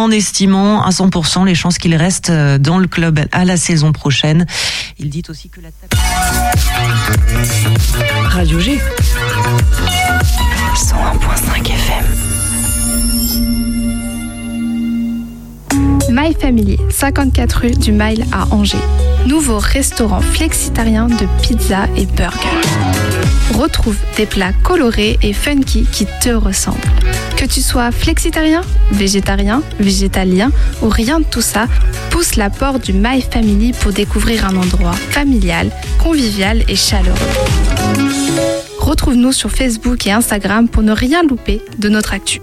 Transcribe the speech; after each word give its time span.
en 0.00 0.12
estimant 0.12 0.84
à 0.84 0.90
100% 0.90 1.44
les 1.44 1.56
chances 1.56 1.76
qu'il 1.78 1.96
reste 1.96 2.30
euh, 2.30 2.56
dans 2.58 2.78
le 2.78 2.86
club 2.86 3.18
à 3.32 3.44
la 3.44 3.56
saison 3.56 3.90
prochaine. 3.90 4.46
Il 5.00 5.10
dit 5.10 5.24
aussi 5.28 5.48
que 5.48 5.60
la 5.60 5.70
Radio 8.28 8.60
G 8.60 8.78
101.5 10.76 11.66
FM 11.66 12.47
My 16.20 16.34
Family, 16.34 16.78
54 16.90 17.52
rue 17.60 17.70
du 17.70 17.92
Mile 17.92 18.24
à 18.32 18.52
Angers. 18.52 18.76
Nouveau 19.26 19.58
restaurant 19.58 20.20
flexitarien 20.20 21.06
de 21.06 21.26
pizza 21.42 21.86
et 21.96 22.06
burger. 22.06 22.48
Retrouve 23.54 23.96
des 24.16 24.26
plats 24.26 24.52
colorés 24.64 25.16
et 25.22 25.32
funky 25.32 25.86
qui 25.92 26.06
te 26.20 26.30
ressemblent. 26.30 26.80
Que 27.36 27.44
tu 27.44 27.60
sois 27.60 27.92
flexitarien, 27.92 28.62
végétarien, 28.90 29.62
végétalien 29.78 30.50
ou 30.82 30.88
rien 30.88 31.20
de 31.20 31.24
tout 31.24 31.40
ça, 31.40 31.66
pousse 32.10 32.34
la 32.34 32.50
porte 32.50 32.84
du 32.84 32.94
My 32.94 33.22
Family 33.22 33.72
pour 33.72 33.92
découvrir 33.92 34.44
un 34.44 34.56
endroit 34.56 34.94
familial, 34.94 35.70
convivial 36.02 36.64
et 36.66 36.74
chaleureux. 36.74 37.16
Retrouve-nous 38.80 39.30
sur 39.30 39.52
Facebook 39.52 40.04
et 40.08 40.10
Instagram 40.10 40.68
pour 40.68 40.82
ne 40.82 40.90
rien 40.90 41.22
louper 41.22 41.62
de 41.78 41.88
notre 41.88 42.12
actu. 42.12 42.40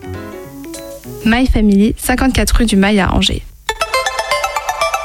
My 1.26 1.46
Family, 1.46 1.94
54 1.98 2.56
rue 2.56 2.66
du 2.66 2.78
Mail 2.78 3.02
à 3.02 3.14
Angers. 3.14 3.44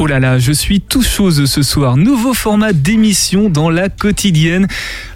Oh 0.00 0.06
là 0.06 0.18
là, 0.18 0.38
je 0.38 0.52
suis 0.52 0.80
tout 0.80 1.02
chose 1.02 1.44
ce 1.44 1.62
soir. 1.62 1.96
Nouveau 1.96 2.34
format 2.34 2.72
d'émission 2.72 3.48
dans 3.48 3.70
la 3.70 3.88
quotidienne. 3.88 4.66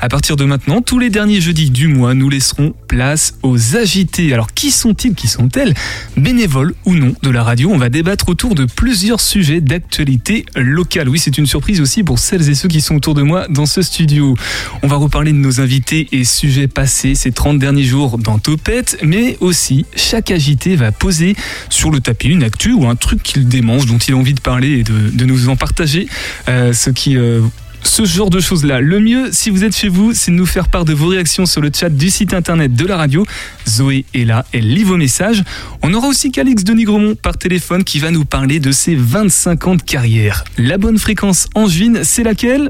À 0.00 0.08
partir 0.08 0.36
de 0.36 0.44
maintenant, 0.44 0.82
tous 0.82 0.98
les 0.98 1.10
derniers 1.10 1.40
jeudis 1.40 1.70
du 1.70 1.88
mois, 1.88 2.14
nous 2.14 2.28
laisserons 2.28 2.74
place 2.88 3.34
aux 3.42 3.76
agités. 3.76 4.32
Alors, 4.32 4.52
qui 4.52 4.70
sont-ils, 4.70 5.14
qui 5.14 5.26
sont-elles? 5.26 5.74
Bénévoles 6.16 6.74
ou 6.84 6.94
non 6.94 7.14
de 7.22 7.30
la 7.30 7.42
radio 7.42 7.70
On 7.72 7.78
va 7.78 7.88
débattre 7.88 8.28
autour 8.28 8.54
de 8.54 8.64
plusieurs 8.64 9.20
sujets 9.20 9.60
d'actualité 9.60 10.46
locale. 10.54 11.08
Oui, 11.08 11.18
c'est 11.18 11.38
une 11.38 11.46
surprise 11.46 11.80
aussi 11.80 12.04
pour 12.04 12.18
celles 12.18 12.48
et 12.48 12.54
ceux 12.54 12.68
qui 12.68 12.80
sont 12.80 12.96
autour 12.96 13.14
de 13.14 13.22
moi 13.22 13.46
dans 13.48 13.66
ce 13.66 13.82
studio. 13.82 14.36
On 14.82 14.86
va 14.86 14.96
reparler 14.96 15.32
de 15.32 15.38
nos 15.38 15.60
invités 15.60 16.08
et 16.12 16.24
sujets 16.24 16.68
passés 16.68 17.14
ces 17.14 17.32
30 17.32 17.58
derniers 17.58 17.84
jours 17.84 18.18
dans 18.18 18.38
Topette, 18.38 18.98
mais 19.02 19.36
aussi 19.40 19.86
chaque 19.96 20.30
agité 20.30 20.76
va 20.76 20.92
poser 20.92 21.34
sur 21.68 21.90
le 21.90 22.00
tapis 22.00 22.28
une 22.28 22.42
actu 22.42 22.72
ou 22.72 22.86
un 22.86 22.96
truc 22.96 23.22
qu'il 23.22 23.48
démange, 23.48 23.86
dont 23.86 23.98
il 23.98 24.14
a 24.14 24.16
envie 24.16 24.34
de 24.34 24.40
parler 24.40 24.51
et 24.60 24.82
de, 24.82 25.24
nous 25.24 25.48
en 25.48 25.56
partager 25.56 26.08
euh, 26.48 26.72
ce 26.72 26.90
qui 26.90 27.16
euh, 27.16 27.40
ce 27.84 28.04
genre 28.04 28.30
de 28.30 28.40
choses-là. 28.40 28.80
Le 28.80 29.00
mieux, 29.00 29.30
si 29.32 29.50
vous 29.50 29.64
êtes 29.64 29.76
chez 29.76 29.88
vous, 29.88 30.12
c'est 30.14 30.30
de 30.30 30.36
nous 30.36 30.46
faire 30.46 30.68
part 30.68 30.84
de 30.84 30.92
vos 30.92 31.08
réactions 31.08 31.46
sur 31.46 31.60
le 31.60 31.70
chat 31.74 31.88
du 31.88 32.10
site 32.10 32.34
internet 32.34 32.74
de 32.74 32.86
la 32.86 32.96
radio. 32.96 33.26
Zoé 33.68 34.04
est 34.14 34.24
là, 34.24 34.44
elle 34.52 34.72
lit 34.72 34.84
vos 34.84 34.96
messages. 34.96 35.42
On 35.82 35.92
aura 35.94 36.08
aussi 36.08 36.30
Calix 36.30 36.64
de 36.64 36.72
Nigremont 36.72 37.14
par 37.14 37.36
téléphone 37.36 37.84
qui 37.84 37.98
va 37.98 38.10
nous 38.10 38.24
parler 38.24 38.60
de 38.60 38.72
ses 38.72 38.94
25 38.94 39.66
ans 39.66 39.74
de 39.74 39.82
carrière. 39.82 40.44
La 40.58 40.78
bonne 40.78 40.98
fréquence 40.98 41.48
angevine, 41.54 42.00
c'est 42.04 42.22
laquelle? 42.22 42.68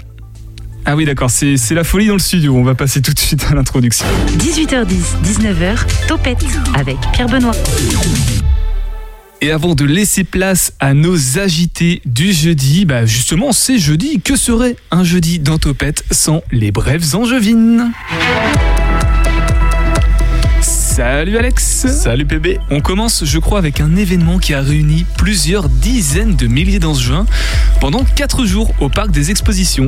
Ah 0.85 0.97
oui 0.97 1.05
d'accord, 1.05 1.31
c'est 1.31 1.57
la 1.71 1.85
folie 1.85 2.09
dans 2.09 2.15
le 2.15 2.19
studio, 2.19 2.57
on 2.57 2.65
va 2.65 2.75
passer 2.75 3.01
tout 3.01 3.13
de 3.13 3.19
suite 3.19 3.47
à 3.49 3.55
l'introduction. 3.55 4.05
18h10, 4.39 4.89
19h, 5.25 5.79
Topette 6.09 6.45
avec 6.75 6.97
Pierre 7.13 7.29
Benoît. 7.29 7.55
Et 9.45 9.51
avant 9.51 9.75
de 9.75 9.85
laisser 9.85 10.23
place 10.23 10.73
à 10.79 10.95
nos 10.95 11.37
agités 11.37 12.01
du 12.07 12.33
jeudi, 12.33 12.85
bah 12.85 13.07
justement 13.07 13.51
c'est 13.51 13.77
jeudi, 13.77 14.21
que 14.21 14.37
serait 14.37 14.77
un 14.93 15.03
jeudi 15.03 15.41
dans 15.41 15.59
sans 16.13 16.45
les 16.53 16.71
brèves 16.71 17.17
angevines? 17.17 17.91
Salut 20.95 21.39
Alex 21.39 21.87
Salut 21.87 22.27
PB 22.27 22.59
On 22.71 22.81
commence 22.81 23.25
je 23.25 23.39
crois 23.39 23.59
avec 23.59 23.81
un 23.81 23.97
événement 23.97 24.37
qui 24.37 24.53
a 24.53 24.61
réuni 24.61 25.07
plusieurs 25.17 25.71
dizaines 25.71 26.37
de 26.37 26.47
milliers 26.47 26.81
d'Angevins 26.81 27.25
pendant 27.81 28.05
4 28.05 28.45
jours 28.45 28.73
au 28.79 28.91
parc 28.91 29.11
des 29.11 29.31
expositions. 29.31 29.87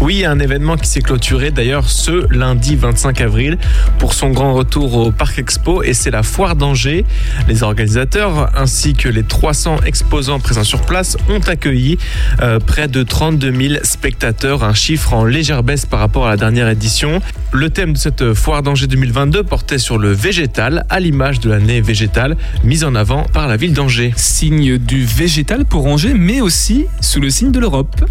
Oui, 0.00 0.24
un 0.24 0.38
événement 0.38 0.76
qui 0.76 0.88
s'est 0.88 1.00
clôturé 1.00 1.50
d'ailleurs 1.50 1.88
ce 1.88 2.26
lundi 2.30 2.74
25 2.74 3.20
avril 3.20 3.56
pour 3.98 4.14
son 4.14 4.30
grand 4.30 4.52
retour 4.52 4.96
au 4.96 5.12
parc 5.12 5.38
expo 5.38 5.82
et 5.84 5.94
c'est 5.94 6.10
la 6.10 6.24
foire 6.24 6.56
d'Angers. 6.56 7.06
Les 7.46 7.62
organisateurs 7.62 8.50
ainsi 8.54 8.94
que 8.94 9.08
les 9.08 9.22
300 9.22 9.78
exposants 9.86 10.40
présents 10.40 10.64
sur 10.64 10.82
place 10.82 11.16
ont 11.30 11.40
accueilli 11.40 11.98
euh, 12.42 12.58
près 12.58 12.88
de 12.88 13.04
32 13.04 13.68
000 13.68 13.74
spectateurs, 13.84 14.64
un 14.64 14.74
chiffre 14.74 15.14
en 15.14 15.24
légère 15.24 15.62
baisse 15.62 15.86
par 15.86 16.00
rapport 16.00 16.26
à 16.26 16.30
la 16.30 16.36
dernière 16.36 16.68
édition. 16.68 17.20
Le 17.52 17.70
thème 17.70 17.92
de 17.92 17.98
cette 17.98 18.34
foire 18.34 18.62
d'Angers 18.62 18.88
2022 18.88 19.44
portait 19.44 19.78
sur 19.78 19.98
le 19.98 20.12
végétal, 20.32 20.86
à 20.88 20.98
l'image 20.98 21.40
de 21.40 21.50
l'année 21.50 21.82
végétale 21.82 22.38
mise 22.64 22.84
en 22.84 22.94
avant 22.94 23.24
par 23.34 23.48
la 23.48 23.58
ville 23.58 23.74
d'Angers. 23.74 24.14
Signe 24.16 24.78
du 24.78 25.04
végétal 25.04 25.66
pour 25.66 25.84
Angers, 25.84 26.14
mais 26.14 26.40
aussi 26.40 26.86
sous 27.02 27.20
le 27.20 27.28
signe 27.28 27.52
de 27.52 27.60
l'Europe. 27.60 28.02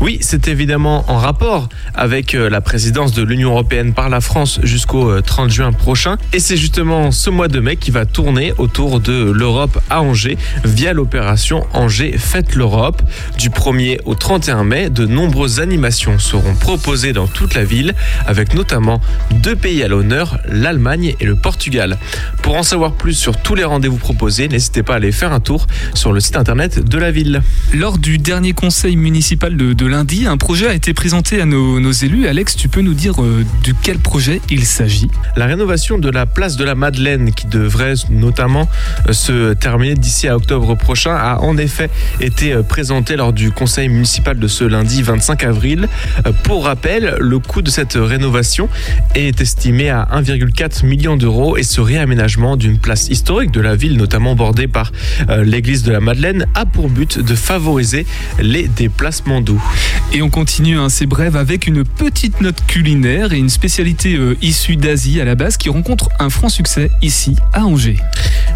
Oui, 0.00 0.18
c'est 0.20 0.48
évidemment 0.48 1.04
en 1.08 1.18
rapport 1.18 1.68
avec 1.94 2.34
euh, 2.34 2.50
la 2.50 2.60
présidence 2.60 3.12
de 3.12 3.22
l'Union 3.22 3.50
européenne 3.50 3.94
par 3.94 4.08
la 4.08 4.20
France 4.20 4.60
jusqu'au 4.62 5.20
30 5.20 5.46
euh, 5.46 5.50
juin 5.50 5.72
prochain. 5.72 6.16
Et 6.32 6.40
c'est 6.40 6.56
justement 6.56 7.10
ce 7.10 7.30
mois 7.30 7.48
de 7.48 7.60
mai 7.60 7.76
qui 7.76 7.90
va 7.90 8.04
tourner 8.04 8.52
autour 8.58 9.00
de 9.00 9.30
l'Europe 9.30 9.80
à 9.90 10.02
Angers 10.02 10.36
via 10.64 10.92
l'opération 10.92 11.66
Angers 11.72 12.16
Fête 12.18 12.54
l'Europe. 12.54 13.02
Du 13.38 13.50
1er 13.50 14.00
au 14.04 14.14
31 14.14 14.64
mai, 14.64 14.90
de 14.90 15.06
nombreuses 15.06 15.60
animations 15.60 16.18
seront 16.18 16.54
proposées 16.54 17.12
dans 17.12 17.26
toute 17.26 17.54
la 17.54 17.64
ville, 17.64 17.94
avec 18.26 18.54
notamment 18.54 19.00
deux 19.42 19.56
pays 19.56 19.82
à 19.82 19.88
l'honneur, 19.88 20.38
l'Allemagne 20.48 21.14
et 21.20 21.24
le 21.24 21.36
Portugal. 21.36 21.98
Pour 22.42 22.56
en 22.56 22.62
savoir 22.62 22.92
plus 22.92 23.14
sur 23.14 23.36
tous 23.36 23.54
les 23.54 23.64
rendez-vous 23.64 23.96
proposés, 23.96 24.48
n'hésitez 24.48 24.82
pas 24.82 24.94
à 24.94 24.96
aller 24.96 25.12
faire 25.12 25.32
un 25.32 25.40
tour 25.40 25.66
sur 25.94 26.12
le 26.12 26.20
site 26.20 26.36
internet 26.36 26.84
de 26.84 26.98
la 26.98 27.10
ville. 27.10 27.42
Lors 27.72 27.98
du 27.98 28.18
dernier 28.18 28.52
conseil 28.52 28.96
municipal 28.96 29.56
de, 29.56 29.83
lundi, 29.88 30.26
un 30.26 30.36
projet 30.36 30.68
a 30.68 30.74
été 30.74 30.94
présenté 30.94 31.40
à 31.40 31.46
nos, 31.46 31.90
élus. 31.90 32.26
Alex, 32.26 32.56
tu 32.56 32.68
peux 32.68 32.80
nous 32.80 32.94
dire 32.94 33.22
euh, 33.22 33.44
de 33.64 33.74
quel 33.82 33.98
projet 33.98 34.40
il 34.50 34.64
s'agit? 34.64 35.08
La 35.36 35.46
rénovation 35.46 35.98
de 35.98 36.10
la 36.10 36.26
place 36.26 36.56
de 36.56 36.64
la 36.64 36.74
Madeleine, 36.74 37.32
qui 37.32 37.46
devrait 37.46 37.94
notamment 38.10 38.68
euh, 39.08 39.12
se 39.12 39.52
terminer 39.54 39.94
d'ici 39.94 40.28
à 40.28 40.36
octobre 40.36 40.76
prochain, 40.76 41.14
a 41.14 41.40
en 41.40 41.56
effet 41.56 41.90
été 42.20 42.52
euh, 42.52 42.62
présentée 42.62 43.16
lors 43.16 43.32
du 43.32 43.50
conseil 43.50 43.88
municipal 43.88 44.38
de 44.38 44.48
ce 44.48 44.64
lundi 44.64 45.02
25 45.02 45.44
avril. 45.44 45.88
Pour 46.44 46.64
rappel, 46.64 47.16
le 47.20 47.38
coût 47.38 47.62
de 47.62 47.70
cette 47.70 47.94
rénovation 47.94 48.68
est 49.14 49.40
estimé 49.40 49.90
à 49.90 50.08
1,4 50.12 50.86
million 50.86 51.16
d'euros 51.16 51.56
et 51.56 51.62
ce 51.62 51.80
réaménagement 51.80 52.56
d'une 52.56 52.78
place 52.78 53.08
historique 53.08 53.50
de 53.50 53.60
la 53.60 53.76
ville, 53.76 53.96
notamment 53.96 54.34
bordée 54.34 54.68
par 54.68 54.92
l'église 55.42 55.82
de 55.82 55.92
la 55.92 56.00
Madeleine, 56.00 56.46
a 56.54 56.66
pour 56.66 56.88
but 56.88 57.18
de 57.18 57.34
favoriser 57.34 58.06
les 58.40 58.68
déplacements 58.68 59.40
doux. 59.40 59.62
Et 60.12 60.22
on 60.22 60.30
continue 60.30 60.78
hein, 60.78 60.88
ces 60.88 61.06
brèves 61.06 61.36
avec 61.36 61.66
une 61.66 61.84
petite 61.84 62.40
note 62.40 62.64
culinaire 62.66 63.32
et 63.32 63.38
une 63.38 63.48
spécialité 63.48 64.14
euh, 64.14 64.36
issue 64.42 64.76
d'Asie 64.76 65.20
à 65.20 65.24
la 65.24 65.34
base 65.34 65.56
qui 65.56 65.68
rencontre 65.68 66.08
un 66.20 66.30
franc 66.30 66.48
succès 66.48 66.90
ici 67.02 67.36
à 67.52 67.64
Angers. 67.64 67.98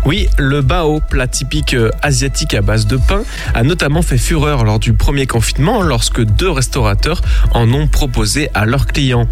Oui, 0.05 0.29
le 0.39 0.63
bao, 0.63 1.01
plat 1.01 1.27
typique 1.27 1.75
euh, 1.75 1.91
asiatique 2.03 2.55
à 2.55 2.63
base 2.63 2.87
de 2.87 2.97
pain, 2.97 3.23
a 3.55 3.63
notamment 3.65 4.03
fait 4.03 4.19
fureur 4.19 4.65
lors 4.65 4.79
du 4.79 4.93
premier 4.93 5.27
confinement 5.27 5.83
lorsque 5.83 6.23
deux 6.23 6.51
restaurateurs 6.51 7.23
en 7.53 7.73
ont 7.73 7.89
proposé 7.89 8.49
à 8.55 8.65
leurs 8.65 8.87
clients. 8.87 9.27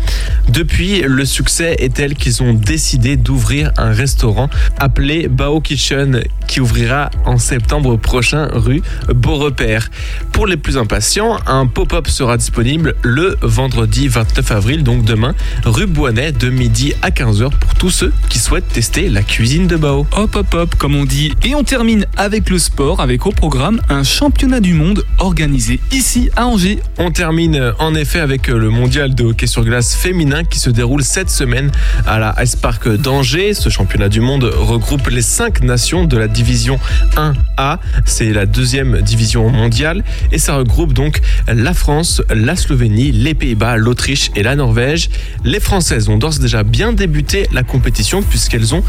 Depuis, 0.49 1.03
le 1.03 1.25
succès 1.25 1.77
est 1.79 1.95
tel 1.95 2.15
qu'ils 2.15 2.43
ont 2.43 2.55
décidé 2.55 3.17
d'ouvrir 3.17 3.71
un 3.77 3.93
restaurant 3.93 4.51
appelé 4.79 5.29
Bao 5.29 5.61
Kitchen 5.61 6.25
qui 6.47 6.61
ouvrira 6.61 7.11
en 7.25 7.39
septembre 7.39 7.97
prochain 7.97 8.49
rue 8.53 8.83
Beaurepaire. 9.09 9.91
Pour 10.33 10.47
les 10.47 10.57
plus 10.57 10.77
impatients, 10.77 11.39
un 11.47 11.67
pop-up 11.77 12.09
sera 12.09 12.39
disponible 12.39 12.95
le 13.03 13.37
vendredi 13.43 14.09
29 14.09 14.51
avril, 14.51 14.83
donc 14.83 15.05
demain, 15.05 15.35
rue 15.63 15.85
Boinet 15.85 16.33
de 16.33 16.49
midi 16.49 16.95
à 17.03 17.11
15h 17.11 17.51
pour 17.51 17.75
tous 17.75 17.91
ceux 17.91 18.15
qui 18.31 18.39
souhaitent 18.39 18.73
tester 18.73 19.11
la 19.11 19.23
cuisine 19.23 19.67
de 19.67 19.77
Bao. 19.77 20.07
Hop 20.17 20.37
hop 20.37 20.55
hop 20.55 20.75
comme 20.77 20.95
on 20.95 21.05
dit. 21.05 21.35
Et 21.45 21.55
on 21.55 21.65
termine 21.65 22.07
avec 22.17 22.49
le 22.49 22.59
sport, 22.59 23.01
avec 23.01 23.27
au 23.27 23.31
programme 23.31 23.83
un 23.91 24.05
championnat 24.05 24.61
du 24.61 24.73
monde 24.73 25.05
organisé 25.19 25.79
ici 25.93 26.31
à 26.35 26.47
Angers. 26.47 26.79
On 26.97 27.11
termine 27.11 27.75
en 27.79 27.95
effet 27.95 28.21
avec 28.21 28.49
le 28.49 28.71
mondial 28.71 29.15
de 29.15 29.25
hockey 29.25 29.47
sur 29.47 29.63
glace 29.63 29.95
féminin 29.95 30.45
qui 30.45 30.59
se 30.59 30.71
déroule 30.71 31.05
cette 31.05 31.29
semaine 31.29 31.71
à 32.07 32.19
la 32.19 32.35
Ice 32.43 32.57
Park 32.57 32.89
d'Angers. 32.89 33.53
Ce 33.53 33.69
championnat 33.69 34.09
du 34.09 34.23
monde 34.23 34.45
regroupe 34.45 35.09
les 35.09 35.21
cinq 35.21 35.61
nations 35.61 36.07
de 36.07 36.17
la 36.17 36.27
division 36.27 36.81
1A. 37.17 37.81
C'est 38.07 38.33
la 38.33 38.47
deuxième 38.47 39.03
division 39.03 39.51
mondiale 39.51 40.05
et 40.33 40.39
ça 40.39 40.57
regroupe 40.57 40.95
donc 40.95 41.21
la 41.47 41.66
France, 41.75 42.23
la 42.35 42.57
Slovénie, 42.57 43.13
les 43.13 43.35
Pays-Bas, 43.35 43.77
l'Autriche 43.77 44.31
et 44.37 44.43
la 44.43 44.57
Norvège. 44.57 45.11
Les 45.45 45.61
Françaises 45.61 46.09
ont 46.09 46.17
d'ores 46.17 46.39
déjà 46.39 46.63
bien 46.63 46.93
débuté 46.93 47.47
la 47.53 47.63
compétition 47.63 48.23
puisqu'elles 48.23 48.75
ont 48.75 48.83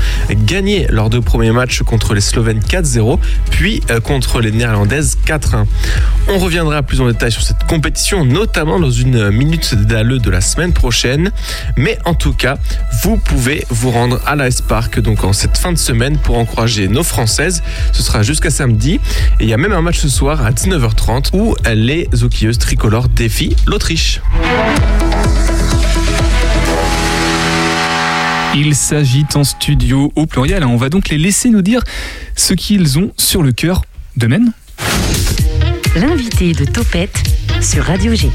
gagné 0.45 0.87
leurs 0.89 1.09
deux 1.09 1.21
premiers 1.21 1.51
matchs 1.51 1.57
match 1.57 1.81
contre 1.81 2.13
les 2.13 2.21
Slovènes 2.21 2.59
4-0, 2.59 3.17
puis 3.49 3.81
euh, 3.89 3.99
contre 3.99 4.41
les 4.41 4.51
Néerlandaises 4.51 5.17
4-1. 5.25 5.65
On 6.29 6.37
reviendra 6.37 6.83
plus 6.83 7.01
en 7.01 7.07
détail 7.07 7.31
sur 7.31 7.41
cette 7.41 7.63
compétition, 7.67 8.25
notamment 8.25 8.79
dans 8.79 8.91
une 8.91 9.31
minute 9.31 9.73
d'alleux 9.73 10.19
de 10.19 10.29
la 10.29 10.39
semaine 10.39 10.71
prochaine. 10.71 11.31
Mais 11.77 11.97
en 12.05 12.13
tout 12.13 12.33
cas, 12.33 12.57
vous 13.01 13.17
pouvez 13.17 13.65
vous 13.69 13.89
rendre 13.89 14.21
à 14.27 14.35
l'Ice 14.35 14.61
Park 14.61 14.99
donc 14.99 15.23
en 15.23 15.33
cette 15.33 15.57
fin 15.57 15.71
de 15.71 15.77
semaine 15.79 16.17
pour 16.19 16.37
encourager 16.37 16.87
nos 16.87 17.03
Françaises. 17.03 17.63
Ce 17.91 18.03
sera 18.03 18.21
jusqu'à 18.21 18.51
samedi. 18.51 18.99
Et 19.39 19.45
il 19.45 19.49
y 19.49 19.53
a 19.53 19.57
même 19.57 19.73
un 19.73 19.81
match 19.81 19.97
ce 19.97 20.09
soir 20.09 20.45
à 20.45 20.51
19h30 20.51 21.29
où 21.33 21.55
les 21.73 22.07
hockeyeuses 22.21 22.59
tricolores 22.67 23.07
défient 23.07 23.55
l'Autriche. 23.65 24.19
Il 28.53 28.75
s'agit 28.75 29.25
en 29.35 29.45
studio 29.45 30.11
au 30.17 30.25
pluriel. 30.25 30.65
On 30.65 30.75
va 30.75 30.89
donc 30.89 31.07
les 31.07 31.17
laisser 31.17 31.49
nous 31.49 31.61
dire 31.61 31.81
ce 32.35 32.53
qu'ils 32.53 32.99
ont 32.99 33.13
sur 33.15 33.41
le 33.41 33.53
cœur 33.53 33.83
de 34.17 34.27
Men. 34.27 34.51
L'invité 35.95 36.51
de 36.51 36.65
Topette 36.65 37.23
sur 37.61 37.85
Radio 37.85 38.13
G. 38.13 38.29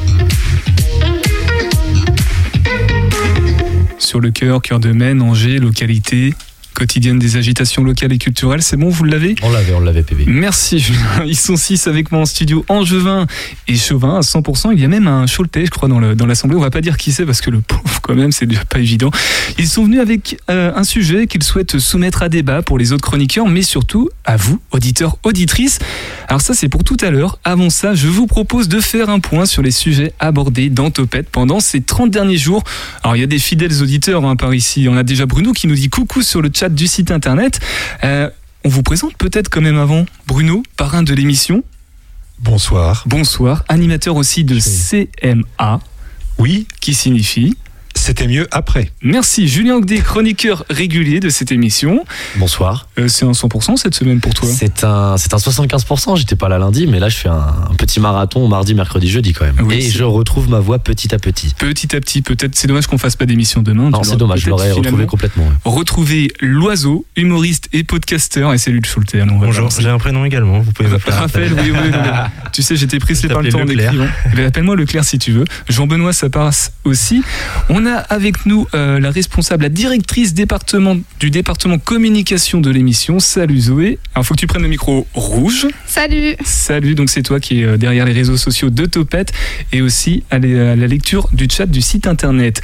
Sur 3.98 4.20
le 4.20 4.30
cœur, 4.30 4.62
cœur 4.62 4.80
de 4.80 4.92
Men, 4.92 5.20
Angers, 5.20 5.58
localité, 5.58 6.32
quotidienne 6.74 7.18
des 7.18 7.36
agitations 7.36 7.84
locales 7.84 8.12
et 8.12 8.18
culturelles. 8.18 8.62
C'est 8.62 8.76
bon, 8.76 8.88
vous 8.88 9.04
l'avez 9.04 9.34
On 9.42 9.50
l'avait, 9.50 9.72
on 9.74 9.80
l'avait, 9.80 10.02
PB. 10.02 10.24
Merci. 10.26 10.84
Ils 11.26 11.36
sont 11.36 11.56
six 11.56 11.86
avec 11.86 12.10
moi 12.12 12.22
en 12.22 12.26
studio, 12.26 12.64
Angevin 12.68 13.26
et 13.68 13.76
Chauvin 13.76 14.16
à 14.18 14.20
100%. 14.20 14.70
Il 14.72 14.80
y 14.80 14.84
a 14.84 14.88
même 14.88 15.06
un 15.06 15.26
Choletais, 15.26 15.66
je 15.66 15.70
crois, 15.70 15.88
dans 15.88 15.98
le- 16.00 16.14
dans 16.14 16.26
l'Assemblée. 16.26 16.56
On 16.56 16.60
va 16.60 16.70
pas 16.70 16.80
dire 16.80 16.96
qui 16.96 17.12
c'est 17.12 17.26
parce 17.26 17.40
que 17.40 17.50
le 17.50 17.60
pauvre, 17.60 18.00
quand 18.02 18.14
même, 18.14 18.32
c'est 18.32 18.46
déjà 18.46 18.64
pas 18.64 18.78
évident. 18.78 19.10
Ils 19.58 19.68
sont 19.68 19.84
venus 19.84 20.00
avec 20.00 20.38
euh, 20.50 20.72
un 20.74 20.84
sujet 20.84 21.26
qu'ils 21.26 21.42
souhaitent 21.42 21.78
soumettre 21.78 22.22
à 22.22 22.28
débat 22.28 22.62
pour 22.62 22.78
les 22.78 22.92
autres 22.92 23.02
chroniqueurs, 23.02 23.48
mais 23.48 23.62
surtout 23.62 24.08
à 24.24 24.36
vous, 24.36 24.60
auditeurs, 24.70 25.16
auditrices. 25.22 25.78
Alors 26.28 26.40
ça, 26.40 26.54
c'est 26.54 26.68
pour 26.68 26.84
tout 26.84 26.96
à 27.00 27.10
l'heure. 27.10 27.38
Avant 27.44 27.70
ça, 27.70 27.94
je 27.94 28.08
vous 28.08 28.26
propose 28.26 28.68
de 28.68 28.80
faire 28.80 29.10
un 29.10 29.20
point 29.20 29.46
sur 29.46 29.62
les 29.62 29.70
sujets 29.70 30.12
abordés 30.18 30.70
dans 30.70 30.90
Topette 30.90 31.28
pendant 31.30 31.60
ces 31.60 31.80
30 31.80 32.10
derniers 32.10 32.38
jours. 32.38 32.62
Alors 33.02 33.16
il 33.16 33.20
y 33.20 33.24
a 33.24 33.26
des 33.26 33.38
fidèles 33.38 33.82
auditeurs 33.82 34.24
hein, 34.24 34.36
par 34.36 34.54
ici. 34.54 34.86
On 34.88 34.96
a 34.96 35.02
déjà 35.02 35.26
Bruno 35.26 35.52
qui 35.52 35.66
nous 35.66 35.74
dit 35.74 35.88
coucou 35.90 36.22
sur 36.22 36.40
le 36.42 36.50
chat 36.54 36.61
du 36.68 36.86
site 36.86 37.10
internet. 37.10 37.60
Euh, 38.04 38.30
on 38.64 38.68
vous 38.68 38.82
présente 38.82 39.16
peut-être 39.16 39.48
quand 39.48 39.60
même 39.60 39.78
avant 39.78 40.06
Bruno, 40.26 40.62
parrain 40.76 41.02
de 41.02 41.14
l'émission. 41.14 41.64
Bonsoir. 42.38 43.04
Bonsoir, 43.06 43.64
animateur 43.68 44.16
aussi 44.16 44.44
de 44.44 44.58
CMA, 44.58 45.80
Oui, 46.38 46.66
qui 46.80 46.94
signifie. 46.94 47.56
C'était 48.02 48.26
mieux 48.26 48.48
après. 48.50 48.90
Merci 49.02 49.46
Julien 49.46 49.76
Ogdé, 49.76 49.98
chroniqueur 49.98 50.64
régulier 50.68 51.20
de 51.20 51.28
cette 51.28 51.52
émission. 51.52 52.04
Bonsoir. 52.36 52.88
Euh, 52.98 53.06
c'est 53.08 53.24
un 53.24 53.30
100% 53.30 53.76
cette 53.76 53.94
semaine 53.94 54.18
pour 54.20 54.34
toi. 54.34 54.48
C'est 54.52 54.82
un, 54.84 55.16
c'est 55.16 55.32
un 55.34 55.36
75%. 55.36 56.16
J'étais 56.16 56.34
pas 56.34 56.48
là 56.48 56.58
lundi, 56.58 56.86
mais 56.88 56.98
là, 56.98 57.08
je 57.08 57.16
fais 57.16 57.28
un, 57.28 57.34
un 57.70 57.74
petit 57.76 58.00
marathon 58.00 58.48
mardi, 58.48 58.74
mercredi, 58.74 59.08
jeudi 59.08 59.32
quand 59.32 59.44
même. 59.44 59.60
Oui, 59.62 59.76
Et 59.76 59.80
c'est- 59.82 59.90
je 59.90 60.02
retrouve 60.02 60.48
ma 60.50 60.58
voix 60.58 60.78
petit 60.80 61.14
à 61.14 61.18
petit. 61.18 61.54
Petit 61.56 61.94
à 61.94 62.00
petit, 62.00 62.22
peut-être, 62.22 62.56
c'est 62.56 62.66
dommage 62.66 62.86
qu'on 62.88 62.98
fasse 62.98 63.14
pas 63.16 63.24
d'émission 63.26 63.62
demain. 63.62 63.90
Non, 63.90 64.02
c'est 64.02 64.16
dommage, 64.16 64.40
je 64.40 64.50
l'aurais 64.50 64.72
retrouvé 64.72 65.06
complètement. 65.06 65.44
ouais. 65.44 65.52
Retrouver 65.64 66.32
l'oiseau, 66.40 67.04
humoriste 67.16 67.68
et 67.72 67.84
podcasteur, 67.84 68.52
et 68.52 68.58
c'est 68.58 68.72
le 68.72 68.80
Schulte. 68.84 69.16
Bonjour, 69.28 69.70
j'ai 69.78 69.88
un 69.88 69.98
prénom 69.98 70.24
également, 70.24 70.58
vous 70.60 70.72
pouvez 70.72 70.88
m'appeler 70.88 71.14
Raphaël, 71.14 71.52
oui, 71.52 71.70
oui, 71.70 71.78
oui, 71.84 71.90
oui. 71.92 71.98
Tu 72.52 72.62
sais, 72.62 72.76
j'étais 72.76 72.98
pressé 72.98 73.28
Je 73.28 73.32
par 73.32 73.42
le 73.42 73.50
temps 73.50 73.60
en 73.60 73.66
écrivant. 73.66 74.06
Appelle-moi 74.46 74.76
Leclerc 74.76 75.04
si 75.04 75.18
tu 75.18 75.32
veux. 75.32 75.44
Jean-Benoît, 75.68 76.12
ça 76.12 76.28
passe 76.28 76.72
aussi. 76.84 77.22
On 77.68 77.86
a 77.86 77.91
avec 77.96 78.46
nous 78.46 78.66
euh, 78.74 79.00
la 79.00 79.10
responsable, 79.10 79.64
la 79.64 79.68
directrice 79.68 80.34
département, 80.34 80.96
du 81.20 81.30
département 81.30 81.78
communication 81.78 82.60
de 82.60 82.70
l'émission. 82.70 83.18
Salut 83.20 83.60
Zoé. 83.60 83.98
Alors, 84.14 84.26
faut 84.26 84.34
que 84.34 84.40
tu 84.40 84.46
prennes 84.46 84.62
le 84.62 84.68
micro 84.68 85.06
rouge. 85.14 85.66
Salut 85.86 86.36
Salut, 86.44 86.94
donc 86.94 87.10
c'est 87.10 87.22
toi 87.22 87.40
qui 87.40 87.60
es 87.60 87.64
euh, 87.64 87.76
derrière 87.76 88.04
les 88.04 88.12
réseaux 88.12 88.36
sociaux 88.36 88.70
de 88.70 88.86
Topette 88.86 89.32
et 89.72 89.82
aussi 89.82 90.24
à 90.30 90.38
la 90.38 90.72
à 90.72 90.76
la 90.76 90.86
lecture 90.86 91.28
du 91.32 91.48
chat 91.50 91.66
du 91.66 91.80
site 91.80 92.06
internet. 92.06 92.62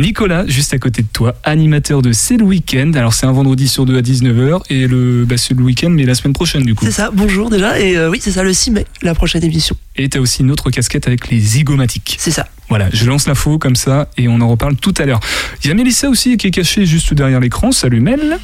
Nicolas, 0.00 0.46
juste 0.46 0.72
à 0.72 0.78
côté 0.78 1.02
de 1.02 1.08
toi, 1.12 1.34
animateur 1.44 2.00
de 2.00 2.12
C'est 2.12 2.36
le 2.36 2.44
week-end. 2.44 2.92
Alors 2.94 3.12
c'est 3.12 3.26
un 3.26 3.32
vendredi 3.32 3.68
sur 3.68 3.84
deux 3.84 3.98
à 3.98 4.00
19h 4.00 4.62
et 4.70 4.86
le, 4.86 5.24
bah, 5.26 5.36
c'est 5.36 5.54
le 5.54 5.62
week-end 5.62 5.90
mais 5.90 6.04
la 6.04 6.14
semaine 6.14 6.32
prochaine 6.32 6.62
du 6.62 6.74
coup. 6.74 6.84
C'est 6.84 6.92
ça, 6.92 7.10
bonjour 7.12 7.50
déjà. 7.50 7.78
Et 7.78 7.96
euh, 7.96 8.10
oui, 8.10 8.18
c'est 8.20 8.30
ça, 8.30 8.42
le 8.42 8.52
6 8.52 8.70
mai, 8.70 8.86
la 9.02 9.14
prochaine 9.14 9.44
émission. 9.44 9.76
Et 9.96 10.08
tu 10.08 10.18
as 10.18 10.20
aussi 10.20 10.42
une 10.42 10.50
autre 10.50 10.70
casquette 10.70 11.06
avec 11.06 11.28
les 11.28 11.38
zygomatiques. 11.38 12.16
C'est 12.18 12.30
ça. 12.30 12.48
Voilà, 12.70 12.88
je 12.92 13.04
lance 13.04 13.26
l'info 13.26 13.58
comme 13.58 13.74
ça 13.74 14.08
et 14.16 14.28
on 14.28 14.40
en 14.40 14.48
reparle 14.48 14.76
tout 14.76 14.94
à 14.98 15.04
l'heure. 15.04 15.18
Il 15.62 15.68
y 15.68 15.70
a 15.72 15.74
Mélissa 15.74 16.08
aussi 16.08 16.36
qui 16.36 16.46
est 16.46 16.50
cachée 16.52 16.86
juste 16.86 17.12
derrière 17.12 17.40
l'écran. 17.40 17.72
Salut 17.72 18.00
Mel. 18.00 18.38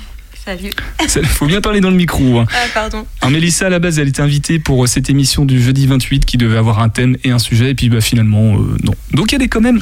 Salut. 0.46 0.70
Il 1.16 1.26
faut 1.26 1.46
bien 1.46 1.60
parler 1.60 1.80
dans 1.80 1.90
le 1.90 1.96
micro. 1.96 2.38
hein. 2.38 2.46
Ah, 2.52 2.56
pardon. 2.72 3.04
Alors 3.20 3.32
Mélissa, 3.32 3.66
à 3.66 3.68
la 3.68 3.80
base, 3.80 3.98
elle 3.98 4.06
était 4.08 4.22
invitée 4.22 4.60
pour 4.60 4.84
euh, 4.84 4.86
cette 4.86 5.10
émission 5.10 5.44
du 5.44 5.60
jeudi 5.60 5.86
28 5.88 6.24
qui 6.24 6.36
devait 6.36 6.56
avoir 6.56 6.78
un 6.78 6.88
thème 6.88 7.16
et 7.24 7.30
un 7.32 7.40
sujet. 7.40 7.70
Et 7.70 7.74
puis 7.74 7.88
bah, 7.88 8.00
finalement, 8.00 8.54
euh, 8.54 8.76
non. 8.84 8.94
Donc 9.12 9.32
elle 9.32 9.42
est 9.42 9.48
quand 9.48 9.60
même 9.60 9.80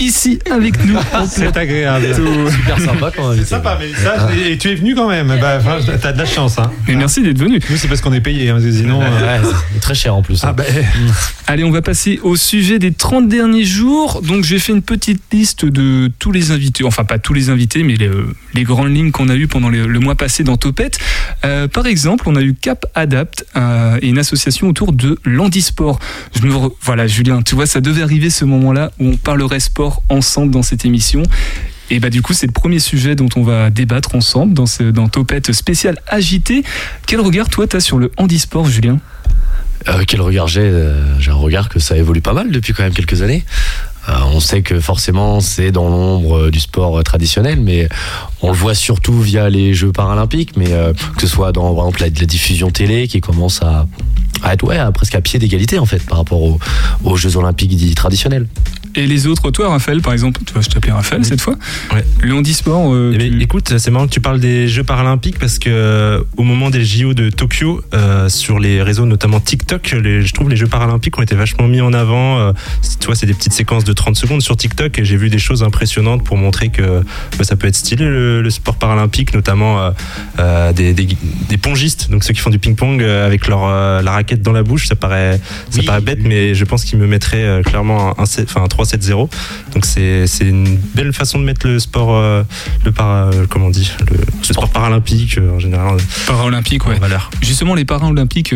ici 0.00 0.40
avec 0.50 0.84
nous. 0.84 0.96
en 0.96 1.26
C'est 1.28 1.56
agréable. 1.56 2.06
Super 2.50 2.80
sympa 2.80 3.12
quand 3.14 3.34
C'est 3.36 3.44
sympa, 3.44 3.78
mais 3.80 3.88
ça, 3.94 4.28
et 4.34 4.58
tu 4.58 4.68
es 4.70 4.74
venu 4.74 4.94
quand 4.96 5.08
même. 5.08 5.28
Bah, 5.40 5.58
enfin, 5.60 5.78
t'as 6.02 6.12
de 6.12 6.18
la 6.18 6.26
chance. 6.26 6.58
Hein. 6.58 6.72
Mais 6.88 6.96
merci 6.96 7.22
d'être 7.22 7.38
venu. 7.38 7.60
Nous, 7.70 7.76
c'est 7.76 7.86
parce 7.88 8.00
qu'on 8.00 8.12
est 8.12 8.20
payé, 8.20 8.50
hein, 8.50 8.58
sinon. 8.60 9.00
euh, 9.00 9.06
Ouais, 9.40 9.48
c'est 9.74 9.80
très 9.80 9.94
cher 9.94 10.14
en 10.16 10.22
plus. 10.22 10.40
Ah, 10.42 10.52
bah, 10.52 10.64
Allez, 11.46 11.62
on 11.64 11.70
va 11.70 11.82
passer 11.82 12.18
au 12.24 12.34
sujet 12.36 12.78
des 12.80 12.92
30 12.92 13.28
derniers 13.28 13.64
jours. 13.64 14.22
Donc, 14.22 14.42
j'ai 14.44 14.58
fait 14.58 14.72
une 14.72 14.82
petite 14.82 15.22
liste 15.32 15.64
de 15.66 16.10
tous 16.18 16.32
les 16.32 16.50
invités, 16.50 16.84
enfin 16.84 17.04
pas 17.04 17.18
tous 17.18 17.32
les 17.34 17.50
invités, 17.50 17.82
mais 17.84 17.94
les, 17.94 18.10
les 18.54 18.62
grandes 18.64 18.94
lignes 18.94 19.10
qu'on 19.12 19.28
a 19.28 19.34
eues 19.36 19.46
pendant 19.48 19.68
les- 19.68 19.86
le 20.00 20.04
mois 20.04 20.14
passé 20.16 20.42
dans 20.42 20.56
Topette. 20.56 20.98
Euh, 21.44 21.68
par 21.68 21.86
exemple, 21.86 22.24
on 22.26 22.34
a 22.36 22.40
eu 22.42 22.54
Cap 22.54 22.86
Adapt 22.94 23.44
euh, 23.56 23.98
et 24.02 24.08
une 24.08 24.18
association 24.18 24.68
autour 24.68 24.92
de 24.92 25.18
l'handisport. 25.24 25.98
Je 26.34 26.46
me 26.46 26.52
re- 26.52 26.72
Voilà, 26.82 27.06
Julien, 27.06 27.42
tu 27.42 27.54
vois, 27.54 27.66
ça 27.66 27.80
devait 27.80 28.02
arriver 28.02 28.30
ce 28.30 28.44
moment-là 28.44 28.90
où 28.98 29.08
on 29.10 29.16
parlerait 29.16 29.60
sport 29.60 30.02
ensemble 30.08 30.50
dans 30.50 30.62
cette 30.62 30.84
émission. 30.84 31.22
Et 31.92 31.98
bah 31.98 32.08
du 32.08 32.22
coup, 32.22 32.32
c'est 32.32 32.46
le 32.46 32.52
premier 32.52 32.78
sujet 32.78 33.14
dont 33.16 33.28
on 33.36 33.42
va 33.42 33.68
débattre 33.70 34.14
ensemble 34.14 34.54
dans, 34.54 34.66
ce, 34.66 34.84
dans 34.84 35.08
Topette 35.08 35.52
spécial 35.52 35.98
agité. 36.06 36.62
Quel 37.06 37.20
regard, 37.20 37.48
toi, 37.48 37.66
tu 37.66 37.76
as 37.76 37.80
sur 37.80 37.98
le 37.98 38.12
handisport, 38.16 38.66
Julien? 38.68 38.98
Euh, 39.88 40.04
quel 40.06 40.20
regard 40.20 40.46
j'ai? 40.46 40.70
J'ai 41.18 41.30
un 41.30 41.34
regard 41.34 41.68
que 41.68 41.80
ça 41.80 41.96
évolue 41.96 42.20
pas 42.20 42.32
mal 42.34 42.50
depuis 42.50 42.72
quand 42.74 42.82
même 42.84 42.92
quelques 42.92 43.22
années. 43.22 43.44
Euh, 44.08 44.12
on 44.32 44.40
sait 44.40 44.62
que 44.62 44.80
forcément 44.80 45.40
c'est 45.40 45.72
dans 45.72 45.88
l'ombre 45.88 46.36
euh, 46.46 46.50
du 46.50 46.58
sport 46.60 46.98
euh, 46.98 47.02
traditionnel, 47.02 47.60
mais 47.60 47.88
on 48.42 48.48
le 48.50 48.56
voit 48.56 48.74
surtout 48.74 49.20
via 49.20 49.50
les 49.50 49.74
Jeux 49.74 49.92
paralympiques, 49.92 50.56
mais 50.56 50.72
euh, 50.72 50.92
que 51.16 51.20
ce 51.22 51.26
soit 51.26 51.52
dans 51.52 51.74
par 51.74 51.84
exemple 51.86 52.00
la, 52.00 52.06
la 52.20 52.26
diffusion 52.26 52.70
télé 52.70 53.08
qui 53.08 53.20
commence 53.20 53.60
à, 53.62 53.86
à 54.42 54.54
être 54.54 54.64
ouais, 54.64 54.78
à 54.78 54.90
presque 54.90 55.14
à 55.14 55.20
pied 55.20 55.38
d'égalité 55.38 55.78
en 55.78 55.86
fait 55.86 56.04
par 56.06 56.18
rapport 56.18 56.42
aux, 56.42 56.58
aux 57.04 57.16
Jeux 57.16 57.36
olympiques 57.36 57.76
dits 57.76 57.94
traditionnels. 57.94 58.46
Et 58.96 59.06
les 59.06 59.28
autres, 59.28 59.52
toi, 59.52 59.68
Raphaël, 59.68 60.02
par 60.02 60.12
exemple, 60.12 60.40
tu 60.44 60.52
vois, 60.52 60.62
je 60.62 60.68
t'appelle 60.68 60.90
Raphaël 60.94 61.24
cette 61.24 61.40
fois. 61.40 61.54
Ouais. 61.94 62.04
Le 62.22 62.34
handisport, 62.34 62.92
euh, 62.92 63.12
Eh 63.14 63.30
tu- 63.30 63.40
écoute, 63.40 63.78
c'est 63.78 63.88
marrant 63.92 64.06
que 64.08 64.12
tu 64.12 64.20
parles 64.20 64.40
des 64.40 64.66
Jeux 64.66 64.82
paralympiques 64.82 65.38
parce 65.38 65.60
que 65.60 65.70
euh, 65.70 66.22
au 66.36 66.42
moment 66.42 66.70
des 66.70 66.84
JO 66.84 67.14
de 67.14 67.30
Tokyo, 67.30 67.82
euh, 67.94 68.28
sur 68.28 68.58
les 68.58 68.82
réseaux 68.82 69.06
notamment 69.06 69.38
TikTok, 69.38 69.92
les- 70.02 70.22
je 70.22 70.34
trouve 70.34 70.48
les 70.50 70.56
Jeux 70.56 70.66
paralympiques 70.66 71.16
ont 71.16 71.22
été 71.22 71.36
vachement 71.36 71.68
mis 71.68 71.80
en 71.80 71.92
avant. 71.92 72.40
Euh, 72.40 72.52
c'est- 72.82 72.98
tu 72.98 73.06
vois, 73.06 73.14
c'est 73.14 73.26
des 73.26 73.34
petites 73.34 73.52
séquences 73.52 73.84
de 73.84 73.89
30 73.92 74.16
secondes 74.16 74.42
sur 74.42 74.56
TikTok 74.56 74.98
et 74.98 75.04
j'ai 75.04 75.16
vu 75.16 75.28
des 75.30 75.38
choses 75.38 75.62
impressionnantes 75.62 76.24
pour 76.24 76.36
montrer 76.36 76.68
que 76.70 77.02
bah, 77.38 77.44
ça 77.44 77.56
peut 77.56 77.66
être 77.66 77.76
stylé 77.76 78.04
le, 78.04 78.42
le 78.42 78.50
sport 78.50 78.76
paralympique, 78.76 79.34
notamment 79.34 79.80
euh, 79.80 79.90
euh, 80.38 80.72
des, 80.72 80.92
des, 80.94 81.08
des 81.48 81.56
pongistes, 81.56 82.10
donc 82.10 82.24
ceux 82.24 82.32
qui 82.34 82.40
font 82.40 82.50
du 82.50 82.58
ping-pong 82.58 83.02
euh, 83.02 83.26
avec 83.26 83.46
leur 83.48 83.64
euh, 83.64 84.02
la 84.02 84.12
raquette 84.12 84.42
dans 84.42 84.52
la 84.52 84.62
bouche. 84.62 84.86
Ça 84.88 84.94
paraît, 84.96 85.40
ça 85.70 85.78
Oui. 85.80 85.86
paraît 85.86 86.00
bête, 86.00 86.20
mais 86.22 86.54
je 86.54 86.64
pense 86.64 86.84
qu'ils 86.84 86.98
me 86.98 87.06
mettraient 87.06 87.62
clairement 87.64 88.18
un, 88.18 88.22
un, 88.22 88.62
un 88.62 88.66
3-7-0. 88.66 89.28
Donc 89.74 89.84
c'est 89.84 90.26
une 90.40 90.76
belle 90.94 91.12
façon 91.12 91.38
de 91.38 91.44
mettre 91.44 91.66
le 91.66 91.78
sport, 91.78 92.14
euh, 92.16 92.42
le 92.84 92.92
para, 92.92 93.30
comment 93.48 93.66
on 93.66 93.70
dit, 93.70 93.90
le, 94.10 94.16
le 94.18 94.44
sport 94.44 94.68
paralympique 94.70 95.38
en 95.54 95.58
général 95.58 95.98
paralympique, 96.26 96.86
ouais. 96.86 96.98
valeur. 96.98 97.30
Justement, 97.42 97.74
les 97.74 97.84
paralympiques, 97.84 98.54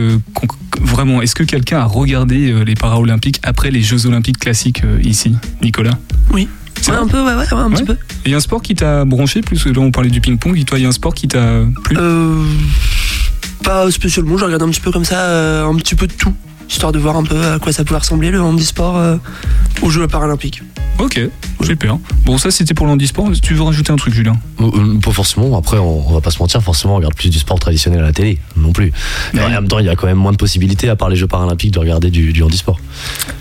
vraiment, 0.80 1.22
est-ce 1.22 1.34
que 1.34 1.44
quelqu'un 1.44 1.78
a 1.80 1.84
regardé 1.84 2.52
les 2.64 2.74
paralympiques 2.74 3.40
après 3.42 3.70
les 3.70 3.82
Jeux 3.82 4.06
olympiques 4.06 4.38
classiques 4.38 4.82
euh, 4.84 4.98
Nicolas 5.62 5.98
Oui. 6.32 6.48
Ouais, 6.88 6.94
un 6.94 7.06
peu, 7.06 7.24
ouais, 7.24 7.34
ouais, 7.34 7.50
ouais, 7.50 7.58
un 7.58 7.70
petit 7.70 7.84
peu. 7.84 7.96
Il 8.26 8.30
y 8.30 8.34
a 8.34 8.36
un 8.36 8.40
sport 8.40 8.60
qui 8.60 8.74
t'a 8.74 9.04
branché 9.04 9.40
plus 9.40 9.64
Là, 9.66 9.80
on 9.80 9.90
parlait 9.90 10.10
du 10.10 10.20
ping-pong. 10.20 10.58
Et 10.58 10.64
toi, 10.64 10.78
il 10.78 10.82
y 10.82 10.84
a 10.84 10.88
un 10.88 10.92
sport 10.92 11.14
qui 11.14 11.28
t'a 11.28 11.62
plu? 11.82 11.96
Euh, 11.98 12.44
pas 13.62 13.90
spécialement, 13.90 14.36
je 14.36 14.44
regarde 14.44 14.62
un 14.62 14.68
petit 14.68 14.80
peu 14.80 14.92
comme 14.92 15.04
ça, 15.04 15.20
euh, 15.20 15.66
un 15.66 15.74
petit 15.76 15.94
peu 15.94 16.06
de 16.06 16.12
tout, 16.12 16.34
histoire 16.68 16.92
de 16.92 16.98
voir 16.98 17.16
un 17.16 17.24
peu 17.24 17.42
à 17.42 17.58
quoi 17.58 17.72
ça 17.72 17.84
pouvait 17.84 18.00
ressembler 18.00 18.30
le 18.30 18.40
handisport 18.40 18.98
euh, 18.98 19.16
aux 19.80 19.88
Jeux 19.88 20.06
paralympiques. 20.06 20.62
Ok. 20.98 21.20
Super. 21.62 21.98
Bon, 22.24 22.38
ça 22.38 22.50
c'était 22.50 22.74
pour 22.74 22.86
l'handisport. 22.86 23.30
Tu 23.42 23.54
veux 23.54 23.62
rajouter 23.62 23.90
un 23.90 23.96
truc, 23.96 24.14
Julien? 24.14 24.36
Euh, 24.60 24.70
euh, 24.76 24.98
Pas 25.00 25.12
forcément. 25.12 25.56
Après, 25.56 25.78
on, 25.78 26.08
on 26.08 26.12
va 26.12 26.20
pas 26.20 26.30
se 26.30 26.38
mentir. 26.38 26.62
Forcément, 26.62 26.94
on 26.94 26.96
regarde 26.96 27.14
plus 27.14 27.30
du 27.30 27.38
sport 27.38 27.58
traditionnel 27.58 28.00
à 28.00 28.04
la 28.04 28.12
télé, 28.12 28.38
non 28.56 28.72
plus. 28.72 28.92
Mais 29.32 29.42
en 29.42 29.48
même 29.48 29.66
temps, 29.66 29.78
il 29.78 29.86
y 29.86 29.88
a 29.88 29.96
quand 29.96 30.06
même 30.06 30.18
moins 30.18 30.32
de 30.32 30.36
possibilités, 30.36 30.88
à 30.88 30.96
part 30.96 31.08
les 31.08 31.16
Jeux 31.16 31.26
paralympiques, 31.26 31.72
de 31.72 31.78
regarder 31.78 32.10
du, 32.10 32.32
du 32.32 32.42
handisport. 32.42 32.78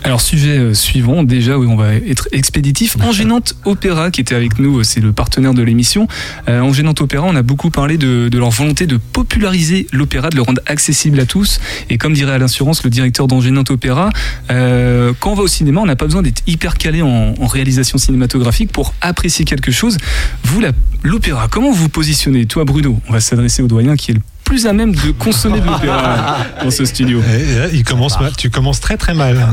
Alors, 0.04 0.20
sujet 0.20 0.58
euh, 0.58 0.74
suivant, 0.74 1.22
déjà, 1.22 1.58
oui, 1.58 1.66
on 1.68 1.76
va 1.76 1.94
être 1.94 2.28
expéditif. 2.32 2.96
Engénante 3.02 3.54
Opéra, 3.64 4.10
qui 4.10 4.20
était 4.20 4.34
avec 4.34 4.58
nous, 4.58 4.82
c'est 4.82 5.00
le 5.00 5.12
partenaire 5.12 5.54
de 5.54 5.62
l'émission. 5.62 6.08
Euh, 6.48 6.62
Opéra, 7.00 7.26
on 7.26 7.36
a 7.36 7.42
beaucoup 7.42 7.70
parlé 7.70 7.98
de, 7.98 8.28
de 8.28 8.38
leur 8.38 8.50
volonté 8.50 8.86
de 8.86 8.96
populariser 8.96 9.86
l'opéra, 9.92 10.30
de 10.30 10.36
le 10.36 10.42
rendre 10.42 10.60
accessible 10.66 11.20
à 11.20 11.26
tous. 11.26 11.60
Et 11.90 11.98
comme 11.98 12.14
dirait 12.14 12.32
Alain 12.32 12.48
Surance, 12.48 12.82
le 12.84 12.90
directeur 12.90 13.26
d'Engénante 13.26 13.70
Opéra, 13.70 14.10
quand 14.48 15.30
on 15.30 15.34
va 15.34 15.42
au 15.42 15.48
cinéma, 15.48 15.80
on 15.80 15.86
n'a 15.86 15.96
pas 15.96 16.06
besoin 16.06 16.22
d'être 16.22 16.42
hyper 16.46 16.78
calé 16.78 17.02
en, 17.02 17.34
en 17.38 17.43
réalisation 17.46 17.98
cinématographique 17.98 18.72
pour 18.72 18.94
apprécier 19.00 19.44
quelque 19.44 19.72
chose. 19.72 19.96
Vous, 20.44 20.60
l'opéra, 21.02 21.48
comment 21.48 21.70
vous 21.70 21.82
vous 21.82 21.88
positionnez 21.88 22.46
Toi, 22.46 22.64
Bruno, 22.64 23.00
on 23.08 23.12
va 23.12 23.20
s'adresser 23.20 23.62
au 23.62 23.66
doyen 23.68 23.96
qui 23.96 24.10
est 24.12 24.14
le 24.14 24.20
plus 24.44 24.66
à 24.66 24.74
même 24.74 24.94
de 24.94 25.10
consommer 25.12 25.58
de 25.60 25.64
l'opéra 25.66 26.36
dans 26.62 26.70
ce 26.70 26.84
studio. 26.84 27.22
Il 27.72 27.82
commence 27.82 28.20
mal. 28.20 28.32
Tu 28.36 28.50
commences 28.50 28.78
très 28.78 28.98
très 28.98 29.14
mal. 29.14 29.46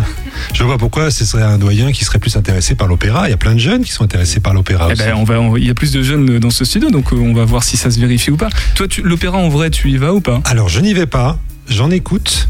Je 0.53 0.63
vois 0.63 0.77
pourquoi 0.77 1.09
ce 1.11 1.23
serait 1.23 1.43
un 1.43 1.57
doyen 1.57 1.93
qui 1.93 2.03
serait 2.03 2.19
plus 2.19 2.35
intéressé 2.35 2.75
par 2.75 2.87
l'opéra. 2.87 3.27
Il 3.27 3.31
y 3.31 3.33
a 3.33 3.37
plein 3.37 3.53
de 3.53 3.59
jeunes 3.59 3.83
qui 3.85 3.91
sont 3.91 4.03
intéressés 4.03 4.41
par 4.41 4.53
l'opéra 4.53 4.87
Eh 4.89 4.93
aussi. 4.93 5.01
ben, 5.03 5.15
on 5.15 5.23
va, 5.23 5.39
on 5.39 5.51
va- 5.51 5.59
il 5.59 5.65
y 5.65 5.69
a 5.69 5.73
plus 5.73 5.91
de 5.93 6.03
jeunes 6.03 6.39
dans 6.39 6.49
ce 6.49 6.65
studio, 6.65 6.89
donc 6.91 7.13
euh, 7.13 7.15
on 7.15 7.33
va 7.33 7.45
voir 7.45 7.63
si 7.63 7.77
ça 7.77 7.89
se 7.89 7.99
vérifie 8.01 8.31
ou 8.31 8.37
pas. 8.37 8.49
Toi, 8.75 8.87
l'opéra 9.03 9.37
en 9.37 9.47
vrai, 9.47 9.69
tu 9.69 9.89
y 9.89 9.95
vas 9.97 10.13
ou 10.13 10.19
pas? 10.19 10.41
Alors, 10.43 10.67
je 10.67 10.81
n'y 10.81 10.93
vais 10.93 11.05
pas, 11.07 11.39
j'en 11.69 11.89
écoute, 11.89 12.49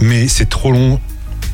mais 0.00 0.26
c'est 0.26 0.48
trop 0.48 0.72
long. 0.72 0.98